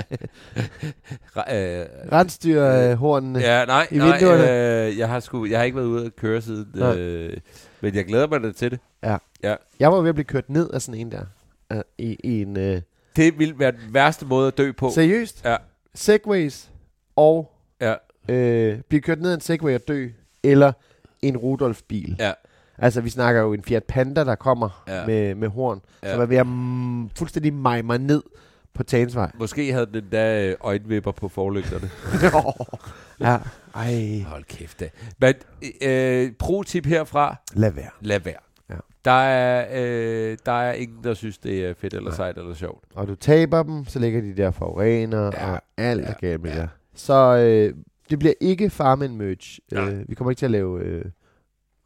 øh, 1.37 1.85
rensdyrhornene? 2.11 3.39
Ja, 3.39 3.65
nej, 3.65 3.87
i 3.91 3.97
nej 3.97 4.11
vinduerne. 4.19 4.87
øh, 4.87 4.97
jeg, 4.97 5.09
har 5.09 5.19
sgu, 5.19 5.45
jeg 5.45 5.59
har 5.59 5.63
ikke 5.65 5.77
været 5.77 5.87
ude 5.87 6.05
at 6.05 6.15
køre 6.15 6.41
siden, 6.41 6.67
Nej. 6.75 6.97
øh, 6.97 7.37
men 7.81 7.95
jeg 7.95 8.05
glæder 8.05 8.27
mig 8.27 8.41
da 8.43 8.51
til 8.51 8.71
det. 8.71 8.79
Jeg 9.79 9.91
var 9.91 10.01
ved 10.01 10.09
at 10.09 10.15
blive 10.15 10.25
kørt 10.25 10.49
ned 10.49 10.69
af 10.69 10.81
sådan 10.81 11.01
en 11.01 11.11
der. 11.11 11.23
Uh, 11.73 11.81
i, 11.97 12.17
i 12.23 12.41
en, 12.41 12.57
øh, 12.57 12.81
Det 13.17 13.39
ville 13.39 13.59
være 13.59 13.71
den 13.71 13.93
værste 13.93 14.25
måde 14.25 14.47
at 14.47 14.57
dø 14.57 14.71
på. 14.71 14.89
seriøst? 14.89 15.45
Ja. 15.45 15.55
Segways 15.95 16.69
og 17.15 17.51
Ja, 17.81 17.93
øh, 18.29 18.79
blive 18.89 19.01
kørt 19.01 19.21
ned 19.21 19.29
af 19.31 19.35
en 19.35 19.41
Segway 19.41 19.75
og 19.75 19.81
dø, 19.87 20.07
eller 20.43 20.71
en 21.21 21.37
Rudolf-bil. 21.37 22.15
ja, 22.19 22.31
Altså, 22.77 23.01
vi 23.01 23.09
snakker 23.09 23.41
jo 23.41 23.53
en 23.53 23.63
Fiat 23.63 23.83
Panda, 23.83 24.23
der 24.23 24.35
kommer 24.35 24.83
Ja. 24.87 25.05
med, 25.05 25.35
med 25.35 25.47
horn, 25.47 25.81
Ja. 26.03 26.11
som 26.11 26.21
er 26.21 26.25
ved 26.25 26.37
at 26.37 26.47
mm, 26.47 27.09
fuldstændig 27.09 27.53
mig 27.53 27.83
ned 27.83 28.23
på 28.73 28.83
Tagensvej. 28.83 29.31
måske 29.39 29.71
havde 29.73 29.85
den 29.93 30.09
da 30.11 30.47
øh, 30.47 30.55
øjenvipper 30.61 31.11
på 31.11 31.27
forlygterne. 31.29 31.89
ja, 33.27 33.37
ej, 33.75 34.23
Hold 34.27 34.43
kæft 34.43 34.79
da. 34.79 34.89
Men 35.19 35.33
øh, 35.81 36.31
pro-tip 36.39 36.85
herfra, 36.85 37.35
lad 37.53 37.71
være. 37.71 37.89
lad 38.01 38.19
være. 38.19 38.39
Ja. 38.69 38.75
Der, 39.05 39.11
er, 39.11 39.67
øh, 40.31 40.37
der 40.45 40.51
er 40.51 40.73
ingen, 40.73 41.03
der 41.03 41.13
synes, 41.13 41.37
det 41.37 41.65
er 41.65 41.73
fedt 41.73 41.93
eller 41.93 42.09
Nej. 42.09 42.15
sejt 42.15 42.37
eller 42.37 42.53
sjovt. 42.53 42.83
Og 42.95 43.07
du 43.07 43.15
taber 43.15 43.63
dem, 43.63 43.85
så 43.85 43.99
ligger 43.99 44.21
de 44.21 44.33
der 44.37 44.51
forurener, 44.51 45.21
Ja, 45.33 45.45
ja, 45.47 45.53
og 45.53 45.61
alt 45.77 46.01
ja, 46.01 46.07
er 46.07 46.13
galt 46.13 46.41
med 46.43 46.51
ja. 46.51 46.61
det. 46.61 46.69
Så 46.95 47.13
øh, 47.37 47.73
det 48.09 48.19
bliver 48.19 48.33
ikke 48.41 48.69
farmen 48.69 49.17
merch. 49.17 49.59
Nej. 49.71 49.89
Øh, 49.89 50.09
vi 50.09 50.15
kommer 50.15 50.31
ikke 50.31 50.39
til 50.39 50.45
at 50.45 50.51
lave 50.51 50.81
øh, 50.81 51.05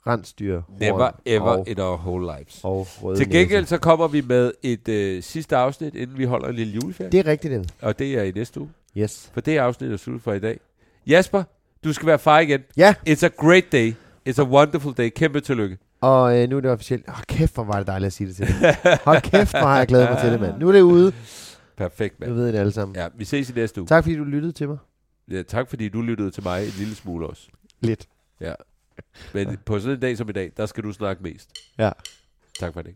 rensdyr, 0.08 0.62
Never 0.80 1.12
ever 1.26 1.42
og, 1.42 1.70
in 1.70 1.80
our 1.80 1.98
whole 1.98 2.34
lives. 2.38 2.60
og 2.64 2.88
Til 3.18 3.30
gengæld 3.30 3.66
så 3.66 3.78
kommer 3.78 4.08
vi 4.08 4.22
med 4.22 4.52
et 4.64 4.88
øh, 4.88 5.24
sidste 5.24 5.56
afsnit, 5.58 5.96
inden 5.96 6.18
vi 6.18 6.24
holder 6.26 6.48
en 6.48 6.56
lille 6.56 6.74
juleferie. 6.74 7.12
Det 7.12 7.20
er 7.20 7.28
rigtigt, 7.32 7.52
David. 7.52 7.66
Og 7.82 8.00
det 8.00 8.14
er 8.20 8.24
i 8.24 8.32
næste 8.32 8.60
uge. 8.60 8.70
Yes. 8.98 9.30
For 9.34 9.42
det 9.42 9.58
afsnit 9.58 9.92
er 9.92 9.98
slut 9.98 10.22
for 10.22 10.34
i 10.34 10.40
dag. 10.40 10.60
Jasper, 11.08 11.44
du 11.84 11.94
skal 11.94 12.08
være 12.08 12.20
far 12.20 12.40
igen. 12.40 12.62
Ja, 12.78 12.94
It's 13.10 13.26
a 13.26 13.30
great 13.38 13.72
day. 13.72 13.94
It's 14.30 14.42
a 14.42 14.46
wonderful 14.46 14.94
day. 14.98 15.10
Kæmpe 15.10 15.40
tillykke. 15.40 15.78
Og 16.02 16.38
øh, 16.44 16.50
nu 16.50 16.58
er 16.58 16.62
det 16.62 16.72
officielt. 16.72 17.10
Hold 17.10 17.26
kæft, 17.28 17.54
hvor 17.54 17.64
var 17.64 17.78
det 17.78 17.88
dejligt 17.88 18.08
at 18.08 18.14
sige 18.14 18.28
det 18.28 18.36
til 18.36 18.48
dig. 18.48 18.78
Hold 19.04 19.22
kæft, 19.22 19.52
hvor 19.52 19.60
har 19.60 19.78
jeg 19.78 19.88
glædet 19.88 20.10
mig 20.10 20.20
til 20.22 20.32
det, 20.32 20.40
mand. 20.42 20.58
Nu 20.60 20.68
er 20.68 20.72
det 20.72 20.82
ude. 20.82 21.14
Perfekt, 21.78 22.20
Nu 22.20 22.26
mand. 22.26 22.36
ved 22.36 22.48
I 22.50 22.52
det 22.52 22.58
alle 22.60 22.72
sammen. 22.72 22.96
Ja, 22.96 23.08
vi 23.16 23.26
ses 23.26 23.50
i 23.50 23.54
næste 23.54 23.82
uge. 23.82 23.88
Tak 23.88 24.04
fordi 24.04 24.16
du 24.16 24.24
lyttede 24.24 24.52
til 24.54 24.68
mig. 24.68 24.78
Ja, 25.32 25.44
tak 25.44 25.70
fordi 25.70 25.90
du 25.90 26.02
lyttede 26.02 26.32
til 26.32 26.44
mig 26.44 26.64
en 26.66 26.74
lille 26.78 26.96
smule 26.96 27.28
også. 27.28 27.48
Lidt. 27.82 28.08
Men 29.34 29.58
på 29.66 29.80
sådan 29.80 29.96
en 29.96 30.02
dag 30.02 30.18
som 30.18 30.30
i 30.30 30.32
dag, 30.32 30.52
der 30.58 30.66
skal 30.66 30.84
du 30.84 30.92
snakke 30.92 31.24
mest. 31.24 31.50
Ja. 31.78 31.92
Tak 32.60 32.74
for 32.74 32.82
det. 32.82 32.96